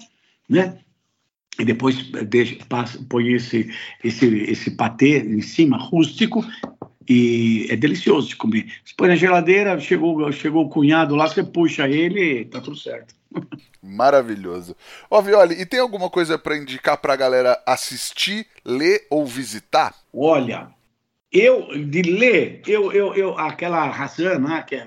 né? 0.49 0.81
E 1.57 1.65
depois 1.65 2.11
deixa, 2.29 2.57
passa, 2.69 2.99
põe 3.09 3.33
esse, 3.33 3.73
esse, 4.03 4.27
esse 4.27 4.71
patê 4.73 5.19
em 5.21 5.41
cima, 5.41 5.77
rústico, 5.77 6.45
e 7.11 7.67
é 7.69 7.75
delicioso 7.75 8.29
de 8.29 8.37
comer. 8.37 8.73
Você 8.85 8.95
põe 8.97 9.09
na 9.09 9.17
geladeira, 9.17 9.81
chegou, 9.81 10.31
chegou 10.31 10.65
o 10.65 10.69
cunhado 10.69 11.17
lá, 11.17 11.27
você 11.27 11.43
puxa 11.43 11.89
ele, 11.89 12.45
tá 12.45 12.61
tudo 12.61 12.77
certo. 12.77 13.17
Maravilhoso. 13.83 14.77
Ó, 15.11 15.21
Violi, 15.21 15.61
e 15.61 15.67
tem 15.67 15.81
alguma 15.81 16.09
coisa 16.09 16.39
para 16.39 16.57
indicar 16.57 16.97
para 16.99 17.13
a 17.13 17.17
galera 17.17 17.61
assistir, 17.67 18.47
ler 18.65 19.09
ou 19.11 19.27
visitar? 19.27 19.93
Olha, 20.15 20.69
eu 21.33 21.85
de 21.85 22.03
ler, 22.03 22.63
eu, 22.69 22.93
eu, 22.93 23.13
eu 23.17 23.37
aquela 23.37 23.89
Hassan, 23.89 24.39
né, 24.39 24.65
que 24.65 24.77
é, 24.77 24.87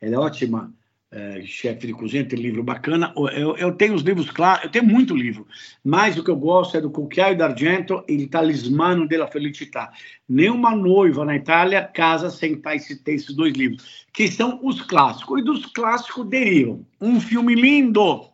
ela 0.00 0.14
é 0.14 0.18
ótima 0.18 0.72
é, 1.10 1.42
chefe 1.42 1.86
de 1.86 1.92
cozinha, 1.92 2.24
tem 2.24 2.38
livro 2.38 2.62
bacana. 2.62 3.12
Eu, 3.16 3.56
eu 3.56 3.72
tenho 3.72 3.94
os 3.94 4.02
livros 4.02 4.30
claros, 4.30 4.64
eu 4.64 4.70
tenho 4.70 4.84
muito 4.84 5.16
livro, 5.16 5.46
mas 5.82 6.18
o 6.18 6.24
que 6.24 6.30
eu 6.30 6.36
gosto 6.36 6.76
é 6.76 6.80
do 6.80 6.90
Cucchiaio 6.90 7.36
d'Argento 7.36 8.04
e 8.08 8.14
il 8.14 8.28
Talismano 8.28 9.08
della 9.08 9.26
Felicità. 9.26 9.90
Nenhuma 10.28 10.74
noiva 10.74 11.24
na 11.24 11.36
Itália 11.36 11.82
casa 11.82 12.30
sem 12.30 12.56
ter 12.56 12.82
esses 13.06 13.34
dois 13.34 13.54
livros, 13.54 14.06
que 14.12 14.28
são 14.28 14.60
os 14.62 14.82
clássicos. 14.82 15.40
E 15.40 15.44
dos 15.44 15.66
clássicos 15.66 16.28
derivam 16.28 16.86
um 17.00 17.20
filme 17.20 17.54
lindo, 17.54 18.28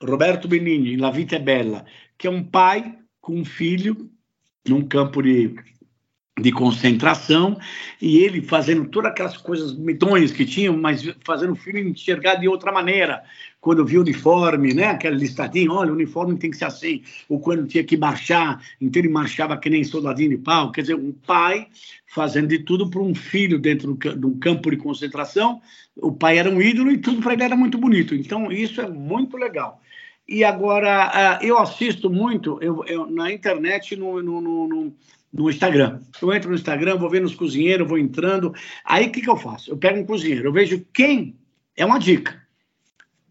Roberto 0.00 0.46
Benigni, 0.46 0.96
La 0.96 1.10
Vita 1.10 1.36
è 1.36 1.40
Bella, 1.40 1.84
que 2.16 2.28
é 2.28 2.30
um 2.30 2.44
pai 2.44 2.96
com 3.20 3.34
um 3.34 3.44
filho 3.44 4.08
num 4.68 4.86
campo 4.86 5.20
de 5.20 5.56
de 6.40 6.52
concentração 6.52 7.58
e 8.00 8.18
ele 8.18 8.42
fazendo 8.42 8.86
todas 8.88 9.10
aquelas 9.10 9.36
coisas 9.36 9.76
medonhas 9.76 10.30
que 10.30 10.44
tinham, 10.44 10.76
mas 10.76 11.02
fazendo 11.24 11.52
o 11.52 11.56
filho 11.56 11.78
enxergar 11.78 12.36
de 12.36 12.48
outra 12.48 12.72
maneira. 12.72 13.22
Quando 13.60 13.84
viu 13.84 14.00
o 14.00 14.04
uniforme, 14.04 14.72
né, 14.72 14.86
aquela 14.86 15.16
listadinha, 15.16 15.72
olha, 15.72 15.90
o 15.90 15.94
uniforme 15.94 16.38
tem 16.38 16.50
que 16.50 16.56
ser 16.56 16.66
assim, 16.66 17.02
ou 17.28 17.40
quando 17.40 17.66
tinha 17.66 17.82
que 17.82 17.96
marchar, 17.96 18.62
então 18.80 19.02
ele 19.02 19.08
marchava 19.08 19.56
que 19.56 19.68
nem 19.68 19.82
soldadinho 19.82 20.30
de 20.30 20.38
pau. 20.38 20.70
Quer 20.70 20.82
dizer, 20.82 20.94
um 20.94 21.12
pai 21.12 21.66
fazendo 22.06 22.48
de 22.48 22.60
tudo 22.60 22.88
para 22.88 23.00
um 23.00 23.14
filho 23.14 23.58
dentro 23.58 23.96
de 23.96 24.26
um 24.26 24.38
campo 24.38 24.70
de 24.70 24.76
concentração. 24.76 25.60
O 25.96 26.12
pai 26.12 26.38
era 26.38 26.48
um 26.48 26.62
ídolo 26.62 26.90
e 26.92 26.98
tudo 26.98 27.20
para 27.20 27.32
ele 27.32 27.42
era 27.42 27.56
muito 27.56 27.76
bonito. 27.78 28.14
Então, 28.14 28.50
isso 28.52 28.80
é 28.80 28.88
muito 28.88 29.36
legal. 29.36 29.80
E 30.28 30.44
agora, 30.44 31.10
ah, 31.12 31.38
eu 31.42 31.58
assisto 31.58 32.10
muito 32.10 32.58
eu, 32.60 32.84
eu 32.84 33.06
na 33.10 33.32
internet, 33.32 33.96
no, 33.96 34.22
no, 34.22 34.68
no 34.68 34.94
no 35.32 35.50
Instagram. 35.50 36.00
Eu 36.20 36.32
entro 36.32 36.50
no 36.50 36.56
Instagram, 36.56 36.96
vou 36.96 37.10
ver 37.10 37.20
nos 37.20 37.34
cozinheiros, 37.34 37.88
vou 37.88 37.98
entrando. 37.98 38.54
Aí 38.84 39.06
o 39.06 39.12
que, 39.12 39.20
que 39.20 39.30
eu 39.30 39.36
faço? 39.36 39.70
Eu 39.70 39.76
pego 39.76 39.98
um 39.98 40.06
cozinheiro, 40.06 40.48
eu 40.48 40.52
vejo 40.52 40.84
quem. 40.92 41.36
É 41.76 41.84
uma 41.84 41.98
dica. 41.98 42.42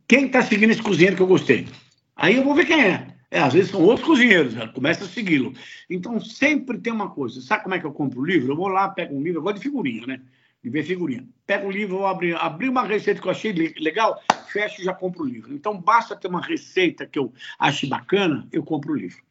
Quem 0.08 0.28
está 0.28 0.42
seguindo 0.42 0.72
esse 0.72 0.82
cozinheiro 0.82 1.16
que 1.16 1.22
eu 1.22 1.28
gostei? 1.28 1.68
Aí 2.16 2.36
eu 2.36 2.44
vou 2.44 2.56
ver 2.56 2.66
quem 2.66 2.82
é. 2.82 3.18
É, 3.30 3.40
às 3.42 3.54
vezes 3.54 3.72
são 3.72 3.82
outros 3.82 4.08
cozinheiros, 4.08 4.56
começa 4.74 5.04
a 5.04 5.08
segui-lo. 5.08 5.54
Então 5.90 6.20
sempre 6.20 6.78
tem 6.78 6.94
uma 6.94 7.10
coisa. 7.10 7.42
Sabe 7.42 7.64
como 7.64 7.76
é 7.76 7.80
que 7.80 7.86
eu 7.86 7.92
compro 7.92 8.22
o 8.22 8.26
livro? 8.26 8.54
Eu 8.54 8.56
vou 8.56 8.70
lá, 8.70 8.88
pego 8.90 9.16
um 9.16 9.22
livro, 9.22 9.40
eu 9.40 9.44
gosto 9.44 9.58
de 9.58 9.64
figurinha, 9.64 10.08
né? 10.08 10.22
De 10.64 10.70
ver 10.70 10.84
figurinha. 10.84 11.28
Pego 11.46 11.68
o 11.68 11.72
livro, 11.72 11.98
vou 11.98 12.08
abrir, 12.08 12.36
abrir 12.36 12.70
uma 12.70 12.84
receita 12.84 13.22
que 13.22 13.28
eu 13.28 13.32
achei 13.32 13.52
legal, 13.80 14.22
fecho 14.48 14.82
e 14.82 14.86
já 14.86 14.94
compro 14.94 15.24
o 15.24 15.28
livro. 15.28 15.54
Então 15.54 15.80
basta 15.80 16.16
ter 16.16 16.30
uma 16.30 16.42
receita 16.42 17.06
que 17.06 17.20
eu 17.20 17.34
ache 17.60 17.86
bacana, 17.86 18.48
eu 18.52 18.64
compro 18.64 18.94
o 18.94 18.96
livro. 18.96 19.27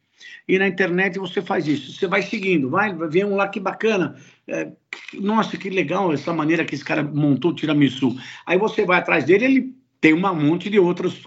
E 0.47 0.57
na 0.57 0.67
internet 0.67 1.19
você 1.19 1.41
faz 1.41 1.67
isso. 1.67 1.91
Você 1.91 2.07
vai 2.07 2.21
seguindo, 2.21 2.69
vai, 2.69 2.93
ver 3.09 3.25
um 3.25 3.35
lá 3.35 3.47
que 3.47 3.59
bacana. 3.59 4.15
É, 4.47 4.71
nossa, 5.13 5.57
que 5.57 5.69
legal 5.69 6.13
essa 6.13 6.33
maneira 6.33 6.65
que 6.65 6.75
esse 6.75 6.85
cara 6.85 7.03
montou 7.03 7.51
o 7.51 7.55
tiramisu. 7.55 8.15
Aí 8.45 8.57
você 8.57 8.85
vai 8.85 8.99
atrás 8.99 9.25
dele, 9.25 9.45
ele 9.45 9.75
tem 9.99 10.13
um 10.13 10.35
monte 10.35 10.69
de 10.69 10.79
outras 10.79 11.23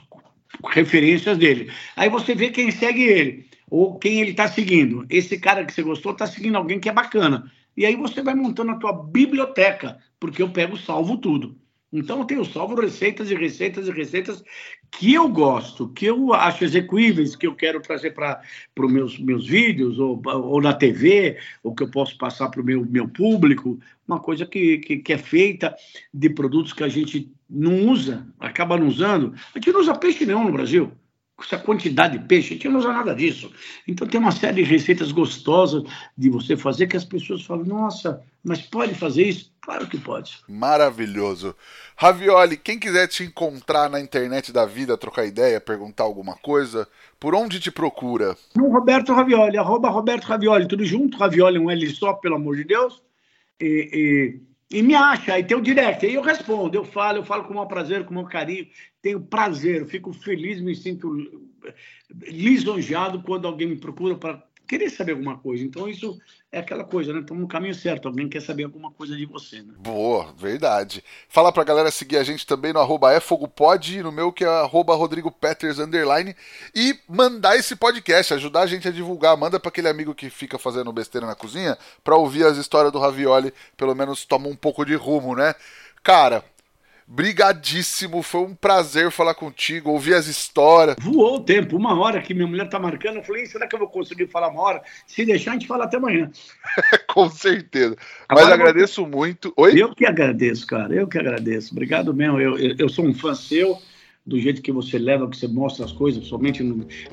referências 0.69 1.39
dele. 1.39 1.71
Aí 1.97 2.09
você 2.09 2.35
vê 2.35 2.51
quem 2.51 2.71
segue 2.71 3.03
ele, 3.03 3.47
ou 3.69 3.99
quem 3.99 4.21
ele 4.21 4.31
está 4.31 4.49
seguindo. 4.49 5.07
Esse 5.09 5.39
cara 5.39 5.65
que 5.65 5.73
você 5.73 5.83
gostou 5.83 6.13
está 6.13 6.27
seguindo 6.27 6.57
alguém 6.57 6.81
que 6.81 6.89
é 6.89 6.93
bacana. 6.93 7.51
E 7.77 7.87
aí 7.87 7.97
você 7.97 8.23
vai 8.23 8.35
montando 8.35 8.73
a 8.73 8.77
tua 8.77 8.93
biblioteca, 8.93 9.99
porque 10.19 10.43
eu 10.43 10.51
pego 10.51 10.77
salvo 10.77 11.17
tudo. 11.19 11.57
Então 11.93 12.21
eu 12.21 12.25
tenho 12.25 12.45
salvo 12.45 12.81
receitas 12.81 13.31
e 13.31 13.35
receitas 13.35 13.89
e 13.89 13.91
receitas 13.91 14.45
que 14.91 15.13
eu 15.13 15.29
gosto, 15.29 15.89
que 15.89 16.07
eu 16.07 16.33
acho 16.33 16.65
execuíveis, 16.65 17.35
que 17.35 17.47
eu 17.47 17.55
quero 17.55 17.81
trazer 17.81 18.13
para 18.13 18.41
os 18.79 18.93
meus, 18.93 19.19
meus 19.19 19.47
vídeos, 19.47 19.99
ou, 19.99 20.21
ou 20.25 20.61
na 20.61 20.73
TV, 20.73 21.39
ou 21.63 21.75
que 21.75 21.83
eu 21.83 21.91
posso 21.91 22.17
passar 22.17 22.49
para 22.49 22.61
o 22.61 22.65
meu, 22.65 22.85
meu 22.85 23.09
público, 23.09 23.79
uma 24.07 24.21
coisa 24.21 24.47
que, 24.47 24.79
que, 24.79 24.99
que, 24.99 25.13
é 25.13 25.19
feita 25.19 25.75
de 26.13 26.31
produtos 26.31 26.73
que 26.73 26.85
a 26.85 26.89
gente 26.89 27.33
não 27.49 27.89
usa, 27.89 28.27
acaba 28.39 28.77
não 28.77 28.87
usando. 28.87 29.35
A 29.55 29.59
gente 29.59 29.73
não 29.73 29.81
usa 29.81 29.95
peixe 29.95 30.25
nenhum 30.25 30.45
no 30.45 30.53
Brasil 30.53 30.93
essa 31.45 31.59
quantidade 31.59 32.19
de 32.19 32.25
peixe, 32.25 32.49
a 32.49 32.53
gente 32.55 32.69
não 32.69 32.79
usa 32.79 32.93
nada 32.93 33.15
disso. 33.15 33.51
Então 33.87 34.07
tem 34.07 34.21
uma 34.21 34.33
série 34.33 34.63
de 34.63 34.71
receitas 34.71 35.13
gostosas 35.13 35.83
de 36.17 36.29
você 36.29 36.57
fazer 36.57 36.87
que 36.87 36.97
as 36.97 37.05
pessoas 37.05 37.43
falam, 37.43 37.65
nossa, 37.65 38.23
mas 38.45 38.61
pode 38.61 38.95
fazer 38.95 39.25
isso? 39.25 39.51
Claro 39.61 39.87
que 39.87 39.99
pode. 39.99 40.39
Maravilhoso. 40.49 41.55
Ravioli, 41.97 42.57
quem 42.57 42.79
quiser 42.79 43.07
te 43.09 43.23
encontrar 43.23 43.91
na 43.91 44.01
internet 44.01 44.53
da 44.53 44.65
vida, 44.65 44.97
trocar 44.97 45.27
ideia, 45.27 45.61
perguntar 45.61 46.05
alguma 46.05 46.35
coisa, 46.35 46.89
por 47.19 47.35
onde 47.35 47.61
te 47.61 47.71
procura? 47.71 48.37
No 48.57 48.69
Roberto 48.69 49.13
Ravioli, 49.13 49.59
arroba 49.59 49.91
Roberto 49.91 50.25
Ravioli, 50.25 50.67
tudo 50.67 50.85
junto, 50.85 51.19
Ravioli 51.19 51.59
um 51.59 51.71
L 51.71 51.91
só, 51.91 52.15
pelo 52.15 52.37
amor 52.37 52.57
de 52.57 52.65
Deus. 52.65 53.03
E, 53.61 53.91
e 53.93 54.50
e 54.71 54.83
me 54.83 54.95
acha, 54.95 55.35
aí 55.35 55.43
tem 55.43 55.57
o 55.57 55.61
direct, 55.61 56.07
aí 56.07 56.15
eu 56.15 56.23
respondo, 56.23 56.77
eu 56.77 56.85
falo, 56.85 57.19
eu 57.19 57.25
falo 57.25 57.45
com 57.45 57.51
o 57.51 57.57
maior 57.57 57.67
prazer, 57.67 58.05
com 58.05 58.13
o 58.13 58.15
maior 58.15 58.29
carinho, 58.29 58.69
tenho 59.03 59.21
prazer, 59.21 59.85
fico 59.87 60.13
feliz, 60.13 60.61
me 60.61 60.77
sinto 60.77 61.13
lisonjeado 62.23 63.23
quando 63.23 63.49
alguém 63.49 63.67
me 63.67 63.77
procura 63.77 64.15
para 64.15 64.43
querer 64.71 64.89
saber 64.89 65.13
alguma 65.13 65.37
coisa. 65.37 65.65
Então, 65.65 65.89
isso 65.89 66.17
é 66.53 66.61
aquela 66.61 66.85
coisa, 66.85 67.13
né? 67.13 67.19
Estamos 67.19 67.43
no 67.43 67.49
caminho 67.49 67.75
certo. 67.75 68.07
Alguém 68.07 68.29
quer 68.29 68.41
saber 68.41 68.63
alguma 68.63 68.93
coisa 68.93 69.17
de 69.17 69.27
você, 69.27 69.63
né? 69.63 69.75
Boa, 69.79 70.33
verdade. 70.39 71.03
Fala 71.29 71.51
pra 71.51 71.65
galera 71.65 71.91
seguir 71.91 72.19
a 72.19 72.23
gente 72.23 72.47
também 72.47 72.73
no 72.73 72.79
arroba 72.79 73.13
efogopod, 73.13 74.01
no 74.01 74.13
meu 74.13 74.33
que 74.33 74.45
é 74.45 74.47
arroba 74.47 74.95
Rodrigo 74.95 75.29
Peters, 75.29 75.81
underline, 75.81 76.37
e 76.73 76.97
mandar 77.09 77.57
esse 77.57 77.75
podcast, 77.75 78.33
ajudar 78.33 78.61
a 78.61 78.67
gente 78.69 78.87
a 78.87 78.93
divulgar. 78.93 79.37
Manda 79.37 79.59
para 79.59 79.71
aquele 79.71 79.89
amigo 79.89 80.15
que 80.15 80.31
fica 80.31 80.57
fazendo 80.57 80.93
besteira 80.93 81.27
na 81.27 81.35
cozinha 81.35 81.77
pra 82.05 82.15
ouvir 82.15 82.45
as 82.45 82.57
histórias 82.57 82.93
do 82.93 83.01
Ravioli, 83.01 83.53
pelo 83.77 83.95
menos 83.97 84.25
toma 84.25 84.47
um 84.47 84.55
pouco 84.55 84.85
de 84.85 84.95
rumo, 84.95 85.35
né? 85.35 85.53
Cara, 86.01 86.45
Brigadíssimo, 87.13 88.23
foi 88.23 88.43
um 88.43 88.55
prazer 88.55 89.11
falar 89.11 89.35
contigo, 89.35 89.91
ouvir 89.91 90.15
as 90.15 90.29
histórias. 90.29 90.95
Voou 91.01 91.39
o 91.39 91.41
tempo, 91.41 91.77
uma 91.77 91.99
hora 91.99 92.23
que 92.23 92.33
minha 92.33 92.47
mulher 92.47 92.69
tá 92.69 92.79
marcando. 92.79 93.17
Eu 93.17 93.25
falei, 93.25 93.47
será 93.47 93.67
que 93.67 93.75
eu 93.75 93.81
vou 93.81 93.89
conseguir 93.89 94.29
falar 94.29 94.47
uma 94.47 94.63
hora? 94.63 94.83
Se 95.09 95.25
deixar, 95.25 95.51
a 95.51 95.55
gente 95.55 95.67
fala 95.67 95.87
até 95.87 95.97
amanhã. 95.97 96.31
Com 97.13 97.29
certeza. 97.29 97.97
Agora, 98.29 98.47
Mas 98.47 98.55
agradeço 98.55 99.05
muito. 99.05 99.53
Oi? 99.57 99.73
Eu 99.77 99.93
que 99.93 100.07
agradeço, 100.07 100.65
cara. 100.69 100.95
Eu 100.95 101.09
que 101.09 101.19
agradeço. 101.19 101.73
Obrigado 101.73 102.15
mesmo. 102.15 102.41
Eu, 102.41 102.57
eu, 102.57 102.77
eu 102.79 102.89
sou 102.89 103.05
um 103.05 103.13
fã 103.13 103.35
seu 103.35 103.77
do 104.27 104.39
jeito 104.39 104.61
que 104.61 104.71
você 104.71 104.99
leva, 104.99 105.29
que 105.29 105.37
você 105.37 105.49
mostra 105.49 105.85
as 105.85 105.93
coisas, 105.93 106.27
somente 106.27 106.63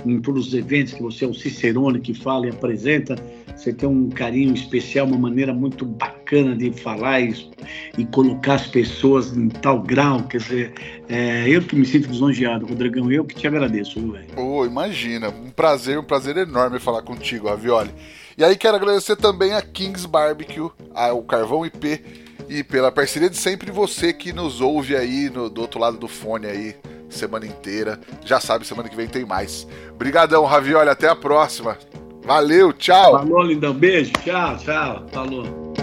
em 0.05 0.19
todos 0.19 0.47
os 0.47 0.53
eventos 0.53 0.93
que 0.93 1.01
você 1.01 1.25
é 1.25 1.27
o 1.27 1.33
Cicerone 1.33 1.99
que 1.99 2.13
fala 2.13 2.47
e 2.47 2.49
apresenta, 2.49 3.15
você 3.55 3.73
tem 3.73 3.87
um 3.87 4.09
carinho 4.09 4.53
especial, 4.53 5.07
uma 5.07 5.17
maneira 5.17 5.53
muito 5.53 5.85
bacana 5.85 6.55
de 6.55 6.71
falar 6.71 7.21
e, 7.21 7.49
e 7.97 8.05
colocar 8.05 8.55
as 8.55 8.67
pessoas 8.67 9.35
em 9.35 9.47
tal 9.47 9.81
grau, 9.81 10.23
quer 10.23 10.37
dizer, 10.37 10.73
é, 11.07 11.47
eu 11.49 11.61
que 11.61 11.75
me 11.75 11.85
sinto 11.85 12.09
lisonjeado, 12.09 12.65
Rodrigão, 12.65 13.11
eu 13.11 13.23
que 13.23 13.35
te 13.35 13.47
agradeço, 13.47 13.99
velho. 14.11 14.27
Oh, 14.35 14.65
imagina, 14.65 15.29
um 15.29 15.49
prazer, 15.49 15.97
um 15.97 16.03
prazer 16.03 16.37
enorme 16.37 16.79
falar 16.79 17.01
contigo, 17.01 17.47
Ravioli. 17.47 17.89
E 18.37 18.43
aí 18.43 18.55
quero 18.55 18.75
agradecer 18.75 19.15
também 19.15 19.53
a 19.53 19.61
Kings 19.61 20.07
Barbecue, 20.07 20.69
o 21.13 21.23
Carvão 21.23 21.65
IP, 21.65 21.99
e 22.47 22.63
pela 22.63 22.91
parceria 22.91 23.29
de 23.29 23.37
sempre 23.37 23.71
você 23.71 24.13
que 24.13 24.31
nos 24.31 24.61
ouve 24.61 24.95
aí 24.95 25.29
no, 25.29 25.49
do 25.49 25.61
outro 25.61 25.79
lado 25.79 25.97
do 25.97 26.07
fone 26.07 26.45
aí, 26.45 26.75
semana 27.09 27.45
inteira. 27.45 27.99
Já 28.25 28.39
sabe, 28.39 28.65
semana 28.65 28.89
que 28.89 28.95
vem 28.95 29.07
tem 29.07 29.25
mais. 29.25 29.67
Obrigadão, 29.91 30.43
Ravioli, 30.45 30.89
até 30.89 31.07
a 31.07 31.15
próxima. 31.15 31.77
Valeu, 32.23 32.73
tchau. 32.73 33.13
Falou, 33.13 33.43
lindão. 33.43 33.73
Beijo, 33.73 34.11
tchau, 34.23 34.57
tchau. 34.57 35.05
Falou. 35.11 35.73